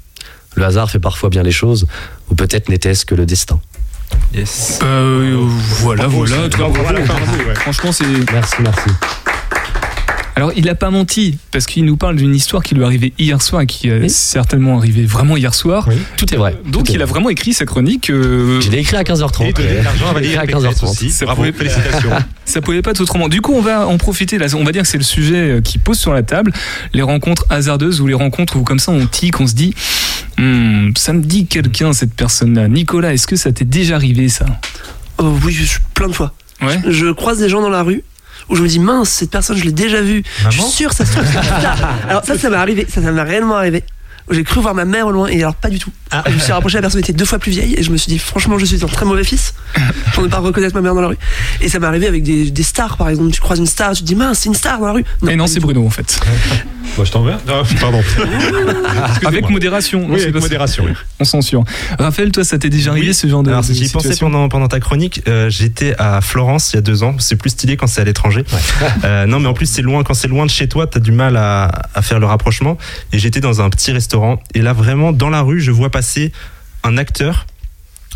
Le 0.56 0.64
hasard 0.64 0.90
fait 0.90 1.00
parfois 1.00 1.30
bien 1.30 1.44
les 1.44 1.52
choses, 1.52 1.88
ou 2.32 2.36
peut-être 2.36 2.70
n'était-ce 2.70 3.06
que 3.06 3.16
le 3.16 3.26
destin. 3.26 3.60
Yes. 4.34 4.80
Euh, 4.84 5.38
voilà, 5.82 6.08
voilà, 6.08 6.48
bravo, 6.48 6.76
ouais. 6.76 7.56
Franchement, 7.56 7.92
c'est. 7.92 8.06
Merci, 8.32 8.56
merci. 8.62 8.90
Alors, 10.36 10.52
il 10.56 10.66
n'a 10.66 10.76
pas 10.76 10.90
menti, 10.90 11.38
parce 11.52 11.66
qu'il 11.66 11.84
nous 11.86 11.98
parle 11.98 12.16
d'une 12.16 12.34
histoire 12.34 12.64
qui 12.64 12.74
lui 12.76 12.82
est 12.82 12.86
arrivée 12.86 13.14
hier 13.20 13.42
soir 13.42 13.62
et 13.64 13.66
qui 13.66 13.90
est 13.90 14.00
Oui. 14.00 14.10
certainement 14.10 14.78
arrivée 14.78 15.04
vraiment 15.06 15.36
hier 15.36 15.54
soir. 15.54 15.86
Oui. 15.90 15.96
Tout 16.18 16.34
est 16.34 16.38
vrai. 16.38 16.56
Donc, 16.66 16.86
Tout 16.86 16.92
il 16.94 17.02
a 17.02 17.06
vrai. 17.06 17.14
vraiment 17.14 17.30
écrit 17.30 17.52
sa 17.54 17.66
chronique. 17.66 18.10
euh, 18.10 18.62
Je 18.62 18.70
l'ai 18.72 18.78
écrit 18.80 18.96
à 18.96 19.04
15h30. 19.04 19.60
Et 19.60 19.82
l'argent 19.84 20.18
écrit 20.18 20.38
à 20.38 20.42
Pécresse 20.42 20.64
15h30. 20.64 20.90
aussi. 20.92 21.10
Ça 21.10 21.26
Bravo, 21.26 21.42
pouvait- 21.42 21.52
félicitations. 21.52 22.10
Ça 22.46 22.62
pouvait 22.62 22.82
pas 22.82 22.92
être 22.92 23.02
autrement. 23.02 23.28
Du 23.28 23.42
coup, 23.42 23.54
on 23.54 23.62
va 23.62 23.86
en 23.88 23.98
profiter. 23.98 24.38
Là, 24.40 24.48
on 24.56 24.64
va 24.64 24.72
dire 24.72 24.82
que 24.82 24.88
c'est 24.88 24.98
le 24.98 25.04
sujet 25.04 25.36
euh, 25.58 25.62
qui 25.62 25.78
pose 25.78 26.00
sur 26.00 26.14
la 26.14 26.24
table. 26.24 26.52
Les 26.94 27.04
rencontres 27.04 27.46
hasardeuses 27.52 28.02
ou 28.02 28.08
les 28.08 28.16
rencontres 28.16 28.56
où, 28.58 28.64
comme 28.64 28.80
ça, 28.80 28.92
on 28.92 29.06
tique, 29.06 29.40
on 29.40 29.46
se 29.48 29.54
dit, 29.54 29.74
Hmm, 30.38 30.92
ça 30.98 31.12
me 31.14 31.22
dit 31.22 31.46
quelqu'un 31.48 31.92
cette 31.94 32.14
personne-là. 32.14 32.70
Nicolas, 32.70 33.14
est-ce 33.14 33.28
que 33.28 33.36
ça 33.36 33.52
t'est 33.52 33.66
déjà 33.66 33.96
arrivé 33.96 34.30
ça? 34.30 34.46
Oh, 35.18 35.36
oui, 35.44 35.52
je- 35.54 35.80
plein 35.94 36.08
de 36.08 36.14
fois. 36.14 36.34
Ouais. 36.62 36.80
Je 36.88 37.12
croise 37.12 37.40
des 37.40 37.50
gens 37.50 37.62
dans 37.62 37.70
la 37.70 37.84
rue 37.84 38.04
où 38.48 38.56
je 38.56 38.64
me 38.64 38.68
dis 38.68 38.80
mince, 38.80 39.10
cette 39.10 39.32
personne, 39.32 39.58
je 39.58 39.64
l'ai 39.66 39.72
déjà 39.72 40.02
vue. 40.02 40.24
Je 40.50 40.62
suis 40.62 40.72
sûr, 40.72 40.94
ça 40.94 41.06
se 41.06 41.12
trouve. 41.14 41.26
ça. 41.32 41.76
Alors 42.10 42.24
ça, 42.26 42.38
ça 42.38 42.50
m'est 42.50 42.56
arrivé. 42.56 42.88
Ça, 42.90 43.02
ça 43.02 43.12
m'est 43.12 43.22
réellement 43.22 43.56
arrivé. 43.56 43.84
J'ai 44.32 44.44
cru 44.44 44.62
voir 44.62 44.76
ma 44.76 44.86
mère 44.86 45.08
au 45.08 45.12
loin 45.12 45.28
et 45.28 45.42
alors 45.42 45.56
pas 45.56 45.70
du 45.70 45.80
tout. 45.80 45.92
Je 46.28 46.34
me 46.34 46.40
suis 46.40 46.52
rapproché, 46.52 46.76
la 46.78 46.82
personne 46.82 47.00
était 47.02 47.14
deux 47.14 47.26
fois 47.26 47.40
plus 47.40 47.52
vieille 47.52 47.76
et 47.78 47.84
je 47.84 47.92
me 47.92 47.98
suis 47.98 48.10
dit 48.12 48.20
franchement 48.20 48.58
je 48.58 48.66
suis 48.66 48.84
un 48.84 48.88
très 48.88 49.06
mauvais 49.06 49.24
fils 49.24 49.54
pour 50.14 50.24
ne 50.24 50.28
pas 50.28 50.40
reconnaître 50.40 50.74
ma 50.76 50.82
mère 50.82 50.96
dans 50.96 51.02
la 51.02 51.08
rue. 51.08 51.18
Et 51.62 51.70
ça 51.70 51.80
m'est 51.80 51.88
arrivé 51.88 52.08
avec 52.08 52.24
des, 52.24 52.50
des 52.52 52.64
stars 52.64 52.98
par 52.98 53.10
exemple. 53.10 53.32
Tu 53.32 53.42
croises 53.42 53.60
une 53.60 53.68
star, 53.68 53.94
tu 53.94 54.02
te 54.02 54.08
dis 54.08 54.16
mince 54.16 54.40
c'est 54.40 54.50
une 54.50 54.56
star 54.56 54.80
dans 54.80 54.88
la 54.88 54.94
rue. 54.94 55.06
Et 55.30 55.36
non, 55.36 55.44
pas 55.46 55.52
c'est. 55.52 55.60
Bruno 55.60 55.86
en 55.86 55.90
fait. 55.90 56.20
Moi, 56.98 57.06
je 57.06 57.12
t'en 57.12 57.24
vais. 57.24 57.34
Non, 57.48 57.62
pardon. 57.80 58.02
Avec 59.26 59.50
modération. 59.50 60.08
Non, 60.08 60.16
Oui, 60.16 60.22
avec 60.22 60.34
pas 60.34 60.40
modération. 60.40 60.86
oui. 60.86 60.92
On 61.20 61.24
censure. 61.24 61.64
Raphaël, 62.00 62.32
toi, 62.32 62.44
ça 62.44 62.58
t'est 62.58 62.70
déjà 62.70 62.92
arrivé 62.92 63.10
Oui. 63.10 63.14
ce 63.14 63.28
genre 63.28 63.44
de, 63.44 63.50
Alors, 63.52 63.62
de 63.62 63.68
j'y 63.74 63.86
ai 63.86 63.90
pensé 63.90 64.08
situation 64.10 64.32
pendant, 64.32 64.50
pendant 64.50 64.68
ta 64.68 64.80
chronique. 64.80 65.22
Euh, 65.28 65.50
J'étais 65.50 65.94
à 66.00 66.20
Florence 66.22 66.74
il 66.74 66.78
y 66.78 66.80
a 66.80 66.82
deux 66.82 67.04
ans. 67.04 67.16
C'est 67.20 67.36
plus 67.36 67.52
stylé 67.52 67.78
quand 67.78 67.88
c'est 67.88 68.02
à 68.02 68.06
l'étranger. 68.06 68.44
Euh, 69.06 69.26
non, 69.28 69.40
mais 69.40 69.48
en 69.48 69.54
plus, 69.54 69.66
c'est 69.68 69.82
loin. 69.82 70.04
Quand 70.04 70.14
c'est 70.14 70.28
loin 70.28 70.46
de 70.46 70.52
chez 70.52 70.68
toi, 70.68 70.88
t'as 70.88 71.00
du 71.00 71.12
mal 71.12 71.38
à, 71.38 71.72
à 71.94 72.02
faire 72.02 72.20
le 72.20 72.26
rapprochement. 72.26 72.78
Et 73.14 73.20
j'étais 73.20 73.40
dans 73.40 73.62
un 73.62 73.70
petit 73.70 73.92
restaurant. 73.92 74.42
Et 74.56 74.62
là, 74.62 74.74
vraiment, 74.74 75.12
dans 75.14 75.30
la 75.30 75.42
rue, 75.42 75.62
je 75.62 75.72
vois 75.72 75.90
un 76.84 76.98
acteur 76.98 77.46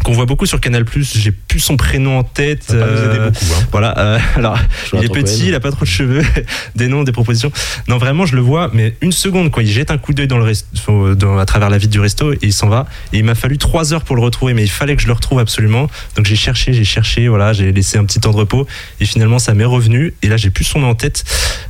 qu'on 0.04 0.12
voit 0.13 0.26
beaucoup 0.26 0.46
sur 0.46 0.60
Canal+. 0.62 0.86
J'ai 1.16 1.32
plus 1.32 1.60
son 1.60 1.78
prénom 1.78 2.20
en 2.20 2.24
tête. 2.24 2.63
Ça 2.63 2.74
Euh, 2.76 3.30
beaucoup. 3.30 3.46
hein. 3.58 3.66
Voilà. 3.72 3.98
euh, 3.98 4.20
alors, 4.36 4.58
il 4.94 5.04
est 5.04 5.10
petit, 5.10 5.48
il 5.48 5.56
a 5.56 5.60
pas 5.60 5.72
trop 5.72 5.86
de 5.86 5.89
cheveux, 5.89 6.22
des 6.76 6.88
noms, 6.88 7.04
des 7.04 7.12
propositions. 7.12 7.52
Non, 7.88 7.98
vraiment, 7.98 8.26
je 8.26 8.36
le 8.36 8.42
vois, 8.42 8.70
mais 8.74 8.96
une 9.02 9.12
seconde, 9.12 9.52
quoi. 9.52 9.63
Il 9.63 9.70
jette 9.70 9.92
un 9.92 9.98
coup 9.98 10.13
d'œil 10.13 10.28
dans 10.28 10.38
le 10.38 10.44
resto, 10.44 11.16
dans- 11.16 11.38
à 11.38 11.46
travers 11.46 11.70
la 11.70 11.78
vitre 11.78 11.92
du 11.92 12.00
resto 12.00 12.34
et 12.34 12.39
il 12.44 12.54
s'en 12.54 12.68
va. 12.70 12.88
Et 13.13 13.18
il 13.20 13.24
m'a 13.24 13.36
fallu 13.36 13.58
trois 13.58 13.94
heures 13.94 14.04
pour 14.04 14.16
le 14.16 14.22
retrouver, 14.22 14.54
mais 14.54 14.63
il 14.63 14.70
fallait 14.70 14.96
que 14.96 15.02
je 15.02 15.08
le 15.08 15.13
retrouve 15.13 15.39
absolument. 15.39 15.89
Donc 16.16 16.26
j'ai 16.26 16.36
cherché, 16.36 16.74
j'ai 16.74 16.84
cherché, 16.84 17.28
voilà, 17.28 17.54
j'ai 17.54 17.72
laissé 17.72 17.98
un 17.98 18.06
petit 18.06 18.20
temps 18.20 18.32
de 18.32 18.38
repos 18.38 18.68
et 19.00 19.06
finalement 19.06 19.39
ça 19.39 19.54
m'est 19.54 19.63
revenu. 19.66 20.13
Et 20.22 20.28
là, 20.28 20.38
j'ai 20.38 20.50
plus 20.50 20.63
son 20.66 20.80
nom 20.80 20.89
en 20.89 20.96
tête. 20.96 21.24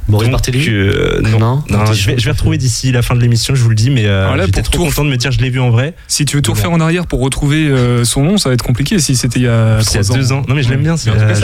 Maurice 0.08 0.26
Donc, 0.28 0.32
Barthélémy 0.34 0.68
euh, 0.70 1.22
non, 1.22 1.40
Non, 1.40 1.64
non, 1.70 1.78
non, 1.86 1.94
je 1.94 2.06
vais, 2.08 2.18
je 2.18 2.26
vais 2.26 2.32
retrouver 2.32 2.58
d'ici 2.58 2.92
la 2.92 3.02
fin 3.02 3.16
de 3.16 3.22
l'émission, 3.22 3.56
je 3.56 3.62
vous 3.64 3.70
le 3.70 3.76
dis, 3.76 3.90
mais 3.90 4.06
euh, 4.06 4.36
là, 4.36 4.46
j'étais 4.46 4.62
trop 4.62 4.86
content 4.86 5.06
de 5.06 5.10
me 5.10 5.18
dire 5.18 5.32
je 5.32 5.40
l'ai 5.40 5.50
vu 5.50 5.60
en 5.60 5.70
vrai. 5.70 5.94
Si 6.08 6.26
tu 6.26 6.36
veux 6.38 6.42
tout 6.42 6.52
refaire 6.52 6.72
en 6.72 6.80
arrière 6.80 7.08
pour 7.08 7.22
retrouver 7.22 7.68
euh, 7.68 8.04
son 8.04 8.23
nom, 8.24 8.38
ça 8.38 8.50
va 8.50 8.54
être 8.56 8.64
compliqué 8.64 9.00
si 9.00 9.16
c'était 9.16 9.40
il 9.40 9.44
y 9.44 9.48
a 9.48 9.80
C'est 9.82 9.94
il 9.94 9.98
y 9.98 10.00
a 10.00 10.04
trois 10.04 10.16
ans. 10.16 10.20
deux 10.20 10.32
ans. 10.32 10.42
Non, 10.48 10.56
mais 10.56 10.64
je 10.64 10.70
l'aime 10.70 10.82
bien, 10.84 10.98
c'est, 10.98 11.10
cas, 11.12 11.18
euh, 11.18 11.36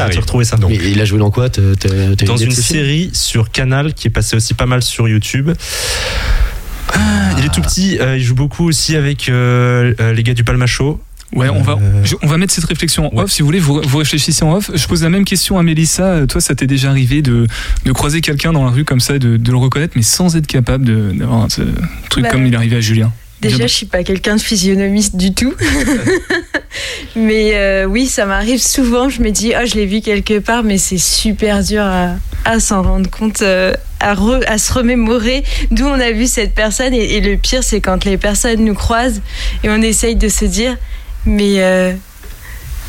ça. 0.43 0.57
Donc, 0.57 0.69
Mais 0.71 0.91
il 0.91 0.99
a 1.01 1.05
joué 1.05 1.19
dans 1.19 1.31
quoi 1.31 1.49
dans 1.49 2.37
une 2.37 2.51
série 2.51 3.09
sur 3.13 3.51
Canal 3.51 3.93
qui 3.93 4.07
est 4.07 4.11
passée 4.11 4.35
aussi 4.35 4.53
pas 4.53 4.65
mal 4.65 4.81
sur 4.81 5.07
YouTube. 5.07 5.51
Ah, 6.93 7.31
Il 7.37 7.45
est 7.45 7.49
tout 7.53 7.61
petit, 7.61 7.97
euh, 7.99 8.17
il 8.17 8.23
joue 8.23 8.35
beaucoup 8.35 8.67
aussi 8.67 8.95
avec 8.95 9.29
euh, 9.29 9.93
euh, 9.99 10.13
les 10.13 10.23
gars 10.23 10.33
du 10.33 10.43
Palmacho. 10.43 10.99
Ouais, 11.35 11.47
on 11.49 11.61
va, 11.61 11.73
Euh, 11.73 12.01
je- 12.03 12.15
on 12.23 12.27
va 12.27 12.37
mettre 12.37 12.51
cette 12.51 12.65
réflexion 12.65 13.05
en 13.13 13.15
ouais. 13.15 13.23
off. 13.25 13.31
Si 13.31 13.43
vous 13.43 13.45
voulez, 13.45 13.59
vous, 13.59 13.79
vous 13.85 13.97
réfléchissez 13.99 14.43
en 14.43 14.53
off. 14.55 14.71
Je 14.73 14.87
pose 14.87 15.03
la 15.03 15.09
même 15.09 15.25
question 15.25 15.59
à 15.59 15.63
Mélissa. 15.63 16.25
Toi, 16.27 16.41
ça 16.41 16.55
t'est 16.55 16.65
déjà 16.65 16.89
arrivé 16.89 17.21
de, 17.21 17.45
de 17.85 17.91
croiser 17.91 18.21
quelqu'un 18.21 18.51
dans 18.51 18.65
la 18.65 18.71
rue 18.71 18.83
comme 18.83 18.99
ça, 18.99 19.15
et 19.15 19.19
de, 19.19 19.37
de 19.37 19.51
le 19.51 19.57
reconnaître, 19.57 19.93
mais 19.95 20.01
sans 20.01 20.35
être 20.35 20.47
capable 20.47 20.85
de- 20.85 21.11
d'avoir 21.13 21.43
un 21.43 21.49
ce 21.49 21.61
truc 22.09 22.23
Bah, 22.23 22.31
comme 22.31 22.47
il 22.47 22.53
est 22.53 22.57
arrivé 22.57 22.77
à 22.77 22.81
Julien? 22.81 23.11
Déjà, 23.41 23.67
je 23.67 23.73
suis 23.73 23.85
pas 23.85 24.03
quelqu'un 24.03 24.35
de 24.35 24.41
physionomiste 24.41 25.15
du 25.15 25.33
tout. 25.33 25.53
mais 27.15 27.51
euh, 27.55 27.85
oui, 27.85 28.07
ça 28.07 28.25
m'arrive 28.25 28.61
souvent. 28.61 29.09
Je 29.09 29.21
me 29.21 29.31
dis, 29.31 29.53
oh, 29.59 29.65
je 29.65 29.75
l'ai 29.75 29.85
vu 29.85 30.01
quelque 30.01 30.39
part, 30.39 30.63
mais 30.63 30.77
c'est 30.77 30.97
super 30.97 31.63
dur 31.63 31.81
à, 31.83 32.15
à 32.45 32.59
s'en 32.59 32.81
rendre 32.83 33.09
compte, 33.09 33.41
euh, 33.41 33.73
à, 33.99 34.13
re- 34.15 34.43
à 34.45 34.57
se 34.57 34.73
remémorer 34.73 35.43
d'où 35.71 35.85
on 35.85 35.99
a 35.99 36.11
vu 36.11 36.27
cette 36.27 36.53
personne. 36.53 36.93
Et, 36.93 37.15
et 37.15 37.21
le 37.21 37.37
pire, 37.37 37.63
c'est 37.63 37.81
quand 37.81 38.05
les 38.05 38.17
personnes 38.17 38.63
nous 38.63 38.75
croisent 38.75 39.21
et 39.63 39.69
on 39.69 39.81
essaye 39.81 40.15
de 40.15 40.29
se 40.29 40.45
dire, 40.45 40.77
mais. 41.25 41.55
euh, 41.63 41.93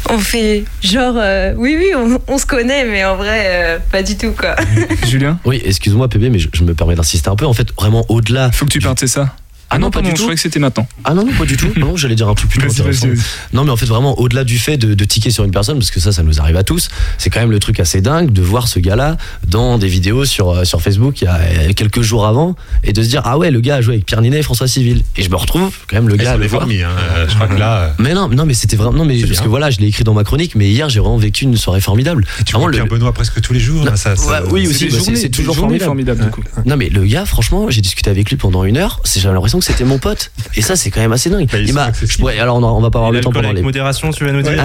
on 0.09 0.19
fait 0.19 0.65
genre, 0.83 1.15
euh, 1.19 1.53
oui, 1.57 1.77
oui, 1.79 1.91
on, 1.95 2.19
on 2.27 2.39
se 2.39 2.47
connaît, 2.47 2.85
mais 2.85 3.05
en 3.05 3.17
vrai, 3.17 3.43
euh, 3.47 3.79
pas 3.93 4.03
du 4.03 4.17
tout, 4.17 4.33
quoi. 4.33 4.57
Julien? 5.07 5.39
Oui, 5.45 5.61
excuse-moi, 5.65 6.09
PB, 6.09 6.31
mais 6.31 6.39
je, 6.41 6.49
je 6.53 6.65
me 6.65 6.75
permets 6.75 6.97
d'insister 6.97 7.29
un 7.29 7.37
peu. 7.37 7.45
En 7.45 7.53
fait, 7.53 7.69
vraiment 7.77 8.05
au-delà. 8.09 8.51
Faut 8.51 8.65
que 8.65 8.71
tu 8.73 8.81
partes, 8.81 8.99
c'est 8.99 9.07
ça? 9.07 9.37
Ah 9.73 9.79
non, 9.79 9.91
pas 9.91 10.01
du 10.03 10.11
Je 10.11 10.15
tout. 10.17 10.23
croyais 10.23 10.35
que 10.35 10.41
c'était 10.43 10.59
maintenant. 10.59 10.87
Ah 11.05 11.15
non, 11.15 11.25
non, 11.25 11.33
pas 11.33 11.45
du 11.47 11.57
tout. 11.57 11.69
Non, 11.77 11.97
j'allais 11.97 12.17
dire 12.17 12.29
un 12.29 12.35
truc 12.35 12.51
vas-y, 12.61 12.71
intéressant. 12.73 13.07
Non, 13.53 13.65
mais 13.65 13.71
en 13.71 13.77
fait, 13.77 13.87
vraiment, 13.87 14.19
au-delà 14.19 14.43
du 14.45 14.59
fait 14.59 14.77
de, 14.77 14.95
de 14.95 15.05
tiquer 15.05 15.31
sur 15.31 15.45
une 15.45 15.53
personne, 15.53 15.79
parce 15.79 15.91
que 15.93 16.01
ça, 16.01 16.11
ça 16.13 16.23
nous 16.25 16.41
arrive 16.41 16.57
à 16.57 16.65
tous, 16.65 16.89
c'est 17.19 17.31
quand 17.31 17.41
même 17.41 17.51
le 17.53 17.59
truc 17.61 17.79
assez 17.81 18.01
dingue 18.01 18.33
de 18.33 18.43
voir 18.43 18.67
ce 18.69 18.81
gars-là 18.81 19.17
dans 19.47 19.79
des 19.79 19.87
vidéos 19.89 20.25
sur, 20.25 20.51
euh, 20.51 20.65
sur 20.65 20.83
Facebook 20.83 21.21
il 21.23 21.25
y 21.25 21.29
a 21.29 21.37
euh, 21.37 21.73
quelques 21.75 22.01
jours 22.03 22.27
avant 22.27 22.57
et 22.83 22.93
de 22.93 23.03
se 23.03 23.09
dire, 23.09 23.23
ah 23.25 23.39
ouais, 23.39 23.51
le 23.53 23.61
gars 23.61 23.77
a 23.77 23.81
joué 23.81 23.95
avec 23.95 24.07
Pierre 24.07 24.23
Ninet 24.23 24.39
et 24.41 24.43
François 24.43 24.67
Civil. 24.69 25.03
Et 25.17 25.23
je 25.23 25.31
me 25.31 25.37
retrouve 25.37 25.71
quand 25.89 25.97
même 25.97 26.09
le 26.09 26.17
gars 26.17 26.33
sont 26.33 26.39
le 26.39 26.47
voir. 26.49 26.63
fourmis, 26.63 26.83
hein. 26.83 26.91
Euh, 27.17 27.27
Je 27.29 27.35
crois 27.37 27.47
que 27.47 27.55
là. 27.57 27.95
Mais 27.99 28.13
non, 28.15 28.29
non, 28.29 28.45
mais 28.47 28.55
c'était 28.55 28.77
vraiment. 28.77 28.97
Non, 28.99 29.05
mais 29.05 29.19
parce 29.21 29.31
bien. 29.31 29.43
que 29.43 29.49
voilà, 29.49 29.71
je 29.71 29.79
l'ai 29.79 29.87
écrit 29.87 30.03
dans 30.05 30.15
ma 30.15 30.25
chronique, 30.25 30.57
mais 30.57 30.69
hier, 30.69 30.89
j'ai 30.89 30.99
vraiment 31.01 31.17
vécu 31.17 31.45
une 31.45 31.57
soirée 31.57 31.81
formidable. 31.81 32.27
Tu 32.45 32.53
Vraiment, 32.53 32.71
vois 32.71 32.77
le- 32.79 32.85
Benoît 32.89 33.13
presque 33.13 33.41
tous 33.41 33.53
les 33.53 33.61
jours. 33.61 33.85
Non, 33.85 33.95
ça, 33.95 34.17
ça- 34.17 34.43
ouais, 34.45 34.49
oui, 34.51 34.67
aussi, 34.67 34.89
bah, 34.89 34.97
c'est- 35.01 35.13
des 35.13 35.31
toujours 35.31 35.55
formidable. 35.57 35.85
formidables, 35.87 36.25
du 36.25 36.31
coup. 36.31 36.43
Non 36.67 36.77
mais 36.77 36.89
le 36.89 37.05
gars, 37.05 37.25
franchement, 37.25 37.71
j'ai 37.71 37.81
discuté 37.83 38.11
avec 38.11 38.29
lui 38.31 38.37
pendant 38.37 38.65
une 38.65 38.77
heure. 38.77 39.01
c'est- 39.05 39.21
J'avais 39.21 39.35
l'impression 39.35 39.60
que 39.61 39.67
c'était 39.67 39.85
mon 39.85 39.99
pote. 39.99 40.33
Et 40.57 40.63
ça, 40.63 40.75
c'est 40.77 40.91
quand 40.91 41.01
même 41.01 41.13
assez 41.13 41.31
dingue. 41.31 41.49
Bah, 41.51 41.59
Il 41.59 41.73
m'a. 41.73 41.85
accessibles. 41.85 42.25
Ouais, 42.25 42.39
alors 42.39 42.57
on, 42.57 42.81
va 42.81 42.91
pas 42.91 42.99
avoir 42.99 43.13
le 43.13 43.21
temps 43.21 43.31
avec 43.31 43.55
les. 43.55 43.63
modération, 43.63 44.11
tu 44.11 44.25
vas 44.25 44.33
nous 44.33 44.43
dire 44.43 44.65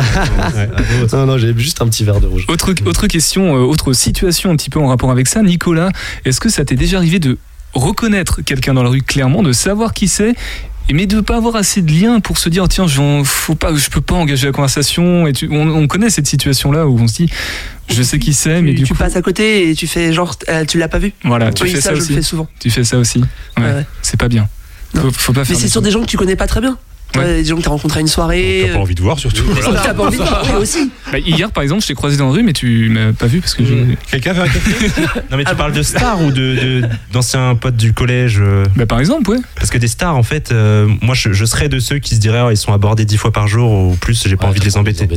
Non, 1.13 1.25
non, 1.25 1.37
j'ai 1.37 1.53
juste 1.57 1.81
un 1.81 1.87
petit 1.87 2.03
verre 2.03 2.19
de 2.19 2.27
rouge. 2.27 2.45
Autre, 2.47 2.73
autre 2.85 3.07
question, 3.07 3.55
euh, 3.55 3.59
autre 3.59 3.93
situation 3.93 4.51
un 4.51 4.55
petit 4.55 4.69
peu 4.69 4.79
en 4.79 4.87
rapport 4.87 5.11
avec 5.11 5.27
ça. 5.27 5.41
Nicolas, 5.43 5.89
est-ce 6.25 6.39
que 6.39 6.49
ça 6.49 6.65
t'est 6.65 6.75
déjà 6.75 6.97
arrivé 6.97 7.19
de 7.19 7.37
reconnaître 7.73 8.41
quelqu'un 8.41 8.73
dans 8.73 8.83
la 8.83 8.89
rue 8.89 9.01
clairement, 9.01 9.43
de 9.43 9.51
savoir 9.51 9.93
qui 9.93 10.07
c'est 10.07 10.33
mais 10.93 11.07
de 11.07 11.19
pas 11.19 11.37
avoir 11.37 11.55
assez 11.55 11.81
de 11.81 11.91
liens 11.91 12.19
pour 12.19 12.37
se 12.37 12.47
dire 12.47 12.67
tiens 12.69 12.85
faut 13.23 13.55
pas 13.55 13.73
je 13.75 13.89
peux 13.89 14.01
pas 14.01 14.13
engager 14.13 14.45
la 14.45 14.51
conversation 14.53 15.25
et 15.25 15.33
tu- 15.33 15.49
on, 15.51 15.67
on 15.69 15.87
connaît 15.87 16.11
cette 16.11 16.27
situation 16.27 16.71
là 16.71 16.85
où 16.85 16.99
on 16.99 17.07
se 17.07 17.15
dit 17.15 17.29
je 17.89 18.03
sais 18.03 18.19
qui 18.19 18.33
c'est 18.33 18.61
mais 18.61 18.69
tu, 18.69 18.75
du 18.77 18.83
tu 18.83 18.93
coup 18.93 18.99
passes 18.99 19.15
à 19.15 19.23
côté 19.23 19.71
et 19.71 19.73
tu 19.73 19.87
fais 19.87 20.13
genre, 20.13 20.35
euh, 20.47 20.63
tu 20.63 20.77
l'as 20.77 20.87
pas 20.87 20.99
vu. 20.99 21.11
voilà 21.23 21.51
tu 21.51 21.63
oui, 21.63 21.71
fais 21.71 21.77
ça, 21.81 21.89
ça, 21.89 21.95
je 21.95 22.01
aussi 22.01 22.09
le 22.11 22.15
fais 22.17 22.21
souvent. 22.21 22.47
tu 22.59 22.69
fais 22.69 22.83
ça 22.83 22.99
aussi 22.99 23.17
ouais, 23.17 23.25
Ouais, 23.63 23.71
ouais. 23.73 23.85
c'est 24.03 24.19
pas 24.19 24.27
bien 24.27 24.47
faut, 24.93 25.11
faut 25.11 25.33
pas 25.33 25.43
Mais 25.47 25.55
c'est 25.55 25.67
sur 25.67 25.81
des 25.81 25.91
gens 25.91 26.01
que 26.01 26.07
tu 26.07 26.17
connais 26.17 26.35
pas 26.35 26.47
très 26.47 26.61
bien. 26.61 26.77
Ouais. 27.15 27.43
Des 27.43 27.45
gens 27.45 27.55
que 27.55 27.61
t'as 27.61 27.69
rencontrés 27.69 27.99
à 27.99 28.01
une 28.01 28.09
soirée. 28.09 28.63
T'as 28.67 28.73
pas 28.73 28.79
envie 28.79 28.95
de 28.95 29.01
voir 29.01 29.17
surtout. 29.17 29.43
T'as 29.61 29.93
pas 29.93 30.03
envie 30.03 30.17
de 30.17 30.23
voir, 30.23 30.43
oui, 30.49 30.55
aussi. 30.61 30.91
Bah, 31.13 31.19
hier 31.19 31.49
par 31.51 31.63
exemple 31.63 31.81
je 31.81 31.87
t'ai 31.87 31.93
croisé 31.93 32.17
dans 32.17 32.25
la 32.25 32.31
rue 32.33 32.43
mais 32.43 32.51
tu 32.51 32.89
m'as 32.89 33.13
pas 33.13 33.27
vu 33.27 33.39
parce 33.39 33.53
que 33.53 33.63
j'ai 33.63 33.97
Quelqu'un 34.11 34.33
veut 34.33 34.41
un 34.41 34.47
café 34.49 34.91
Non, 35.31 35.37
mais 35.37 35.45
tu 35.45 35.55
parles 35.55 35.71
de 35.71 35.81
stars 35.83 36.21
ou 36.21 36.31
de 36.31 36.81
de- 36.81 36.83
d'anciens 37.13 37.55
potes 37.55 37.77
du 37.77 37.93
collège 37.93 38.39
euh, 38.41 38.65
bah, 38.75 38.85
par 38.85 38.99
exemple 38.99 39.29
ouais 39.29 39.37
Parce 39.55 39.69
que 39.69 39.77
des 39.77 39.87
stars, 39.87 40.17
en 40.17 40.23
fait, 40.23 40.51
euh, 40.51 40.89
moi, 41.01 41.15
je, 41.15 41.31
je 41.31 41.45
serais 41.45 41.69
de 41.69 41.79
ceux 41.79 41.99
qui 41.99 42.15
se 42.15 42.19
diraient, 42.19 42.41
oh, 42.47 42.51
ils 42.51 42.57
sont 42.57 42.73
abordés 42.73 43.05
dix 43.05 43.17
fois 43.17 43.31
par 43.31 43.47
jour 43.47 43.71
ou 43.71 43.95
plus, 43.95 44.27
j'ai 44.27 44.35
pas 44.35 44.47
envie 44.47 44.59
de 44.59 44.65
les 44.65 44.75
embêter. 44.75 45.07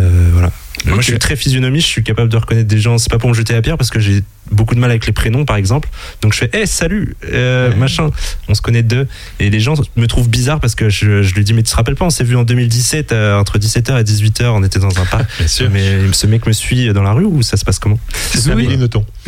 Euh, 0.00 0.30
voilà. 0.32 0.50
Moi, 0.86 0.96
je 1.00 1.10
suis 1.10 1.18
très 1.18 1.36
physionomie, 1.36 1.80
je 1.80 1.86
suis 1.86 2.02
capable 2.02 2.30
de 2.30 2.36
reconnaître 2.36 2.68
des 2.68 2.78
gens. 2.80 2.98
C'est 2.98 3.10
pas 3.10 3.18
pour 3.18 3.28
me 3.28 3.34
jeter 3.34 3.54
à 3.54 3.62
pierre 3.62 3.76
parce 3.76 3.90
que 3.90 4.00
j'ai 4.00 4.22
beaucoup 4.50 4.74
de 4.74 4.80
mal 4.80 4.90
avec 4.90 5.06
les 5.06 5.12
prénoms, 5.12 5.44
par 5.44 5.56
exemple. 5.56 5.88
Donc 6.22 6.32
je 6.34 6.38
fais, 6.38 6.50
hé, 6.52 6.66
salut, 6.66 7.14
euh, 7.32 7.74
machin. 7.76 8.10
On 8.48 8.54
se 8.54 8.62
connaît 8.62 8.82
deux. 8.82 9.06
Et 9.40 9.50
les 9.50 9.60
gens 9.60 9.74
me 9.96 10.06
trouvent 10.06 10.28
bizarre 10.28 10.60
parce 10.60 10.74
que 10.74 10.88
je, 10.88 11.22
je 11.22 11.34
lui 11.34 11.44
dis, 11.44 11.52
mais 11.54 11.62
tu 11.62 11.70
te 11.70 11.76
rappelles 11.76 11.96
pas, 11.96 12.04
on 12.04 12.10
s'est 12.10 12.24
vu 12.24 12.36
en 12.36 12.44
2017, 12.44 13.12
euh, 13.12 13.38
entre 13.38 13.58
17h 13.58 14.00
et 14.00 14.04
18h, 14.04 14.46
on 14.46 14.62
était 14.64 14.78
dans 14.78 14.98
un 14.98 15.04
parc. 15.04 15.26
Bien 15.38 15.48
sûr. 15.48 15.68
Mais 15.72 16.12
ce 16.12 16.26
mec 16.26 16.46
me 16.46 16.52
suit 16.52 16.92
dans 16.92 17.02
la 17.02 17.12
rue 17.12 17.24
ou 17.24 17.42
ça 17.42 17.56
se 17.56 17.64
passe 17.64 17.78
comment? 17.78 17.98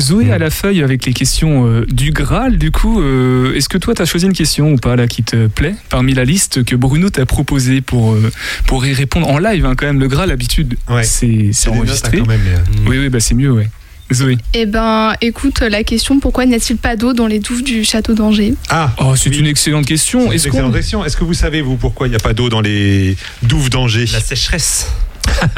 Zoé 0.01 0.33
à 0.33 0.39
la 0.39 0.51
feuille 0.51 0.83
avec 0.83 1.05
les 1.07 1.13
questions 1.13 1.67
euh, 1.67 1.87
du 1.91 2.11
Graal, 2.13 2.59
du 2.59 2.71
coup, 2.71 3.01
euh, 3.01 3.55
est-ce 3.55 3.69
que 3.69 3.79
toi 3.79 3.95
t'as 3.95 4.05
choisi 4.05 4.27
une 4.27 4.33
question 4.33 4.73
ou 4.73 4.77
pas 4.77 4.97
là 4.97 5.07
qui 5.07 5.23
te 5.23 5.47
plaît? 5.47 5.75
Parmi 5.89 6.15
la 6.15 6.25
liste 6.25 6.65
que 6.65 6.77
Bruno 6.77 7.11
t'a 7.11 7.27
proposée 7.27 7.81
pour, 7.81 8.13
euh, 8.15 8.31
pour 8.67 8.85
y 8.87 8.93
répondre 8.93 9.29
en 9.29 9.39
live 9.39 9.67
hein, 9.67 9.75
quand 9.77 9.87
même 9.87 10.01
le 10.01 10.09
Graal 10.09 10.29
d'habitude 10.29 10.77
Ouais. 10.89 11.05
c'est 11.05 11.27
notes, 11.27 11.67
hein, 11.67 11.71
enregistré. 11.71 12.19
quand 12.19 12.27
même. 12.27 12.41
mais, 12.45 12.89
Oui 12.91 12.99
oui 12.99 13.09
bah 13.09 13.21
c'est 13.21 13.35
mieux 13.35 13.51
ouais. 13.53 13.69
Zoé. 14.13 14.39
Eh 14.55 14.67
ben, 14.67 15.15
écoute, 15.21 15.61
la 15.61 15.85
question 15.85 16.19
pourquoi 16.21 16.45
n'y 16.47 16.55
a-t-il 16.55 16.77
pas 16.77 16.97
d'eau 16.97 17.13
dans 17.13 17.27
les 17.27 17.39
douves 17.39 17.63
du 17.63 17.85
château 17.85 18.15
d'Angers? 18.15 18.55
Ah, 18.69 18.93
Oh 18.99 19.15
c'est 19.17 19.31
Oui. 19.31 19.39
une 19.39 19.47
excellente 19.47 19.87
question. 19.87 20.33
Est-ce 20.33 20.49
qu'on. 20.49 20.73
Est-ce 20.75 21.17
que 21.17 21.25
vous 21.25 21.35
savez, 21.35 21.63
vous, 21.63 21.77
pourquoi 21.77 22.07
il 22.07 22.11
n'y 22.11 22.17
a 22.17 22.21
pas 22.21 22.33
d'eau 22.33 22.49
dans 22.49 22.61
les 22.61 23.17
douves 23.43 23.71
d'Angers? 23.71 24.07
La 24.13 24.21
sécheresse. 24.21 24.89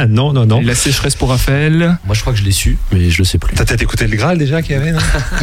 Non, 0.08 0.32
non, 0.32 0.44
non. 0.44 0.60
la 0.60 0.74
sécheresse 0.74 1.14
pour 1.14 1.30
Raphaël, 1.30 1.96
Moi, 2.04 2.14
je 2.14 2.20
crois 2.20 2.32
que 2.32 2.38
je 2.38 2.44
l'ai 2.44 2.52
su, 2.52 2.76
mais 2.92 3.10
je 3.10 3.18
le 3.18 3.24
sais 3.24 3.38
plus. 3.38 3.54
T'as 3.56 3.64
peut-être 3.64 3.82
écouté 3.82 4.06
le 4.06 4.16
Graal 4.16 4.36
déjà 4.36 4.60
qu'il 4.60 4.72
y 4.72 4.78
avait, 4.78 4.92
non 4.92 4.98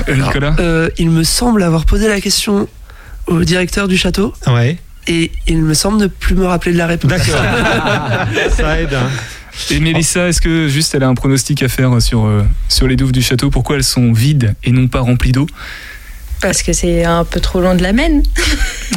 Euh, 0.08 0.16
Nicolas. 0.16 0.56
Euh, 0.60 0.90
il 0.98 1.10
me 1.10 1.24
semble 1.24 1.64
avoir 1.64 1.86
posé 1.86 2.08
la 2.08 2.22
question 2.22 2.68
au 3.28 3.44
directeur 3.44 3.88
du 3.88 3.98
château 3.98 4.34
Ouais. 4.48 4.78
et 5.08 5.32
il 5.48 5.62
me 5.64 5.74
semble 5.74 5.98
ne 5.98 6.08
plus 6.08 6.36
me 6.36 6.46
rappeler 6.46 6.74
de 6.74 6.78
la 6.78 6.88
réponse. 6.88 7.10
D'accord. 7.10 7.42
Ça 8.56 8.80
aide. 8.80 8.94
hein. 8.94 9.10
Et 9.72 9.80
Mélissa, 9.80 10.28
est-ce 10.30 10.42
que 10.42 10.68
juste 10.68 10.96
elle 10.96 11.04
a 11.04 11.08
un 11.08 11.16
pronostic 11.16 11.62
à 11.64 11.70
faire 11.70 12.02
sur, 12.02 12.26
euh, 12.26 12.44
sur 12.68 12.88
les 12.88 12.96
douves 12.96 13.12
du 13.12 13.22
château? 13.22 13.50
Pourquoi 13.50 13.76
elles 13.78 13.84
sont 13.84 14.12
vides 14.14 14.56
et 14.64 14.72
non 14.72 14.88
pas 14.88 15.00
remplies 15.02 15.32
d'eau? 15.32 15.48
Parce 16.42 16.64
que 16.64 16.72
c'est 16.72 17.04
un 17.04 17.26
peu 17.26 17.42
trop 17.42 17.60
loin 17.60 17.76
de 17.76 17.84
la 17.84 17.92
Maine. 17.92 18.24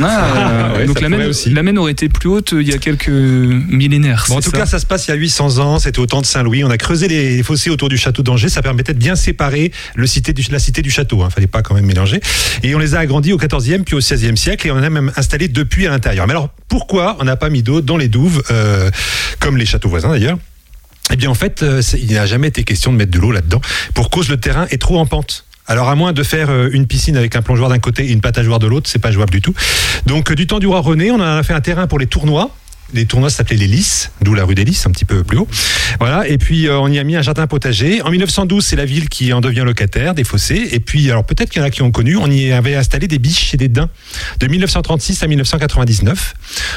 Ah, 0.00 0.70
ouais, 0.76 0.86
donc 0.86 0.96
ça 0.98 1.02
la 1.02 1.08
Maine, 1.08 1.28
aussi. 1.28 1.50
la 1.50 1.64
Maine 1.64 1.76
aurait 1.76 1.90
été 1.90 2.08
plus 2.08 2.28
haute 2.28 2.52
euh, 2.52 2.62
il 2.62 2.68
y 2.68 2.72
a 2.72 2.78
quelques 2.78 3.08
millénaires. 3.08 4.26
Bon, 4.28 4.36
en 4.36 4.40
tout 4.40 4.50
ça 4.50 4.58
cas, 4.58 4.66
ça 4.66 4.78
se 4.78 4.86
passe 4.86 5.08
il 5.08 5.10
y 5.10 5.14
a 5.14 5.16
800 5.16 5.58
ans. 5.58 5.80
C'était 5.80 5.98
au 5.98 6.06
temps 6.06 6.20
de 6.20 6.26
Saint-Louis. 6.26 6.62
On 6.62 6.70
a 6.70 6.78
creusé 6.78 7.08
les 7.08 7.42
fossés 7.42 7.68
autour 7.70 7.88
du 7.88 7.96
château 7.98 8.22
d'Angers. 8.22 8.48
Ça 8.48 8.62
permettait 8.62 8.94
de 8.94 8.98
bien 9.00 9.16
séparer 9.16 9.72
le 9.96 10.06
cité 10.06 10.32
du- 10.32 10.44
la 10.52 10.60
cité 10.60 10.82
du 10.82 10.90
château. 10.92 11.22
Hein. 11.22 11.30
Fallait 11.30 11.48
pas 11.48 11.62
quand 11.62 11.74
même 11.74 11.84
mélanger. 11.86 12.20
Et 12.62 12.76
on 12.76 12.78
les 12.78 12.94
a 12.94 13.00
agrandis 13.00 13.32
au 13.32 13.38
14e 13.38 13.82
puis 13.82 13.96
au 13.96 14.00
16e 14.00 14.36
siècle. 14.36 14.68
Et 14.68 14.70
on 14.70 14.76
en 14.76 14.82
a 14.84 14.90
même 14.90 15.10
installé 15.16 15.48
depuis 15.48 15.88
à 15.88 15.90
l'intérieur. 15.90 16.28
Mais 16.28 16.32
alors, 16.34 16.48
pourquoi 16.68 17.16
on 17.18 17.24
n'a 17.24 17.34
pas 17.36 17.50
mis 17.50 17.64
d'eau 17.64 17.80
dans 17.80 17.96
les 17.96 18.08
douves, 18.08 18.40
euh, 18.52 18.88
comme 19.40 19.56
les 19.56 19.66
châteaux 19.66 19.88
voisins 19.88 20.10
d'ailleurs? 20.10 20.38
Eh 21.12 21.16
bien, 21.16 21.28
en 21.28 21.34
fait, 21.34 21.62
euh, 21.62 21.82
il 21.98 22.14
n'a 22.14 22.24
jamais 22.24 22.48
été 22.48 22.64
question 22.64 22.90
de 22.90 22.96
mettre 22.96 23.10
de 23.10 23.18
l'eau 23.18 23.32
là-dedans. 23.32 23.60
Pour 23.94 24.08
cause, 24.08 24.30
le 24.30 24.38
terrain 24.38 24.66
est 24.70 24.80
trop 24.80 24.98
en 24.98 25.04
pente. 25.04 25.44
Alors 25.68 25.88
à 25.88 25.94
moins 25.94 26.12
de 26.12 26.22
faire 26.22 26.50
euh, 26.50 26.70
une 26.72 26.86
piscine 26.86 27.16
avec 27.16 27.36
un 27.36 27.42
plongeoir 27.42 27.68
d'un 27.68 27.78
côté 27.78 28.06
et 28.06 28.12
une 28.12 28.20
patageoire 28.20 28.58
de 28.58 28.66
l'autre, 28.66 28.90
c'est 28.90 28.98
pas 28.98 29.12
jouable 29.12 29.30
du 29.30 29.40
tout. 29.40 29.54
Donc 30.06 30.30
euh, 30.30 30.34
du 30.34 30.46
temps 30.46 30.58
du 30.58 30.66
roi 30.66 30.80
René, 30.80 31.12
on 31.12 31.16
en 31.16 31.20
a 31.20 31.42
fait 31.42 31.52
un 31.52 31.60
terrain 31.60 31.86
pour 31.86 31.98
les 31.98 32.06
tournois. 32.06 32.50
Les 32.94 33.06
tournois 33.06 33.30
s'appelaient 33.30 33.56
les 33.56 33.68
Lys, 33.68 34.10
d'où 34.22 34.34
la 34.34 34.44
rue 34.44 34.54
des 34.54 34.64
Lys, 34.64 34.86
un 34.86 34.90
petit 34.90 35.04
peu 35.04 35.22
plus 35.22 35.38
haut. 35.38 35.48
Voilà, 35.98 36.26
et 36.28 36.36
puis 36.36 36.68
on 36.68 36.88
y 36.88 36.98
a 36.98 37.04
mis 37.04 37.16
un 37.16 37.22
jardin 37.22 37.46
potager. 37.46 38.02
En 38.02 38.10
1912, 38.10 38.62
c'est 38.62 38.76
la 38.76 38.84
ville 38.84 39.08
qui 39.08 39.32
en 39.32 39.40
devient 39.40 39.62
locataire 39.64 40.14
des 40.14 40.24
fossés. 40.24 40.68
Et 40.72 40.80
puis, 40.80 41.10
alors 41.10 41.24
peut-être 41.24 41.48
qu'il 41.48 41.62
y 41.62 41.64
en 41.64 41.66
a 41.66 41.70
qui 41.70 41.80
ont 41.80 41.90
connu, 41.90 42.16
on 42.16 42.26
y 42.26 42.52
avait 42.52 42.74
installé 42.74 43.08
des 43.08 43.18
biches 43.18 43.54
et 43.54 43.56
des 43.56 43.68
daims 43.68 43.88
de 44.40 44.46
1936 44.46 45.22
à 45.22 45.26
1999. 45.26 46.34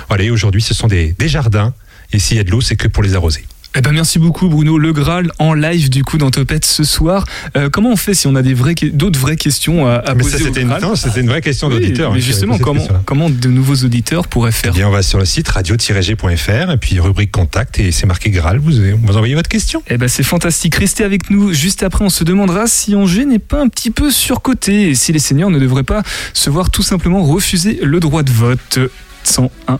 Voilà, 0.07 0.23
et 0.23 0.29
aujourd'hui, 0.29 0.61
ce 0.61 0.73
sont 0.73 0.87
des, 0.87 1.13
des 1.19 1.27
jardins. 1.27 1.73
Et 2.13 2.19
s'il 2.19 2.37
y 2.37 2.39
a 2.39 2.45
de 2.45 2.51
l'eau, 2.51 2.61
c'est 2.61 2.77
que 2.77 2.87
pour 2.87 3.03
les 3.03 3.15
arroser. 3.15 3.43
Eh 3.77 3.81
ben 3.81 3.91
merci 3.91 4.19
beaucoup 4.19 4.47
Bruno 4.47 4.77
Le 4.77 4.93
Graal 4.93 5.33
en 5.37 5.53
live 5.53 5.89
du 5.89 6.05
coup 6.05 6.17
dans 6.17 6.31
Topette 6.31 6.63
ce 6.63 6.85
soir. 6.85 7.25
Euh, 7.57 7.69
comment 7.69 7.91
on 7.91 7.97
fait 7.97 8.13
si 8.13 8.25
on 8.25 8.35
a 8.35 8.41
des 8.41 8.55
d'autres 8.93 9.19
vraies 9.19 9.35
questions 9.35 9.85
à, 9.85 9.95
à 9.95 10.15
Mais 10.15 10.23
poser 10.23 10.37
c'était 10.37 10.61
une, 10.61 10.73
c'était 10.95 11.19
une 11.19 11.27
vraie 11.27 11.41
question 11.41 11.67
Oui, 11.67 11.73
d'auditeur. 11.73 12.13
Mais 12.13 12.19
hein, 12.19 12.21
justement, 12.21 12.57
comment, 12.57 12.87
comment 13.03 13.29
de 13.29 13.49
nouveaux 13.49 13.75
auditeurs 13.75 14.29
pourraient 14.29 14.53
faire 14.53 14.71
Eh 14.73 14.77
bien, 14.77 14.87
on 14.87 14.91
va 14.91 15.01
sur 15.01 15.19
le 15.19 15.25
site 15.25 15.49
radio-g.fr 15.49 16.71
et 16.71 16.77
puis 16.77 17.01
rubrique 17.01 17.33
contact 17.33 17.77
et 17.77 17.91
c'est 17.91 18.05
marqué 18.05 18.29
Graal. 18.29 18.59
Vous, 18.59 18.71
vous 18.71 19.17
envoyez 19.17 19.35
votre 19.35 19.49
question. 19.49 19.83
Eh 19.89 19.97
ben 19.97 20.07
c'est 20.07 20.23
fantastique. 20.23 20.75
Restez 20.75 21.03
avec 21.03 21.29
nous. 21.29 21.51
Juste 21.51 21.83
après, 21.83 22.05
on 22.05 22.09
se 22.09 22.23
demandera 22.23 22.67
si 22.67 22.95
Angers 22.95 23.25
n'est 23.25 23.39
pas 23.39 23.59
un 23.61 23.67
petit 23.67 23.91
peu 23.91 24.09
surcoté 24.09 24.91
et 24.91 24.95
si 24.95 25.11
les 25.11 25.19
seniors 25.19 25.49
ne 25.49 25.59
devraient 25.59 25.83
pas 25.83 26.01
se 26.33 26.49
voir 26.49 26.69
tout 26.69 26.83
simplement 26.83 27.23
refuser 27.23 27.79
le 27.83 27.99
droit 27.99 28.23
de 28.23 28.31
vote. 28.31 28.79
101. 29.25 29.79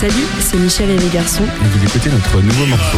Salut, 0.00 0.14
c'est 0.40 0.56
Michel 0.56 0.88
et 0.88 0.96
les 0.96 1.08
garçons. 1.10 1.44
Et 1.44 1.68
vous 1.68 1.84
écoutez 1.84 2.08
notre 2.08 2.40
nouveau 2.40 2.64
morceau. 2.64 2.96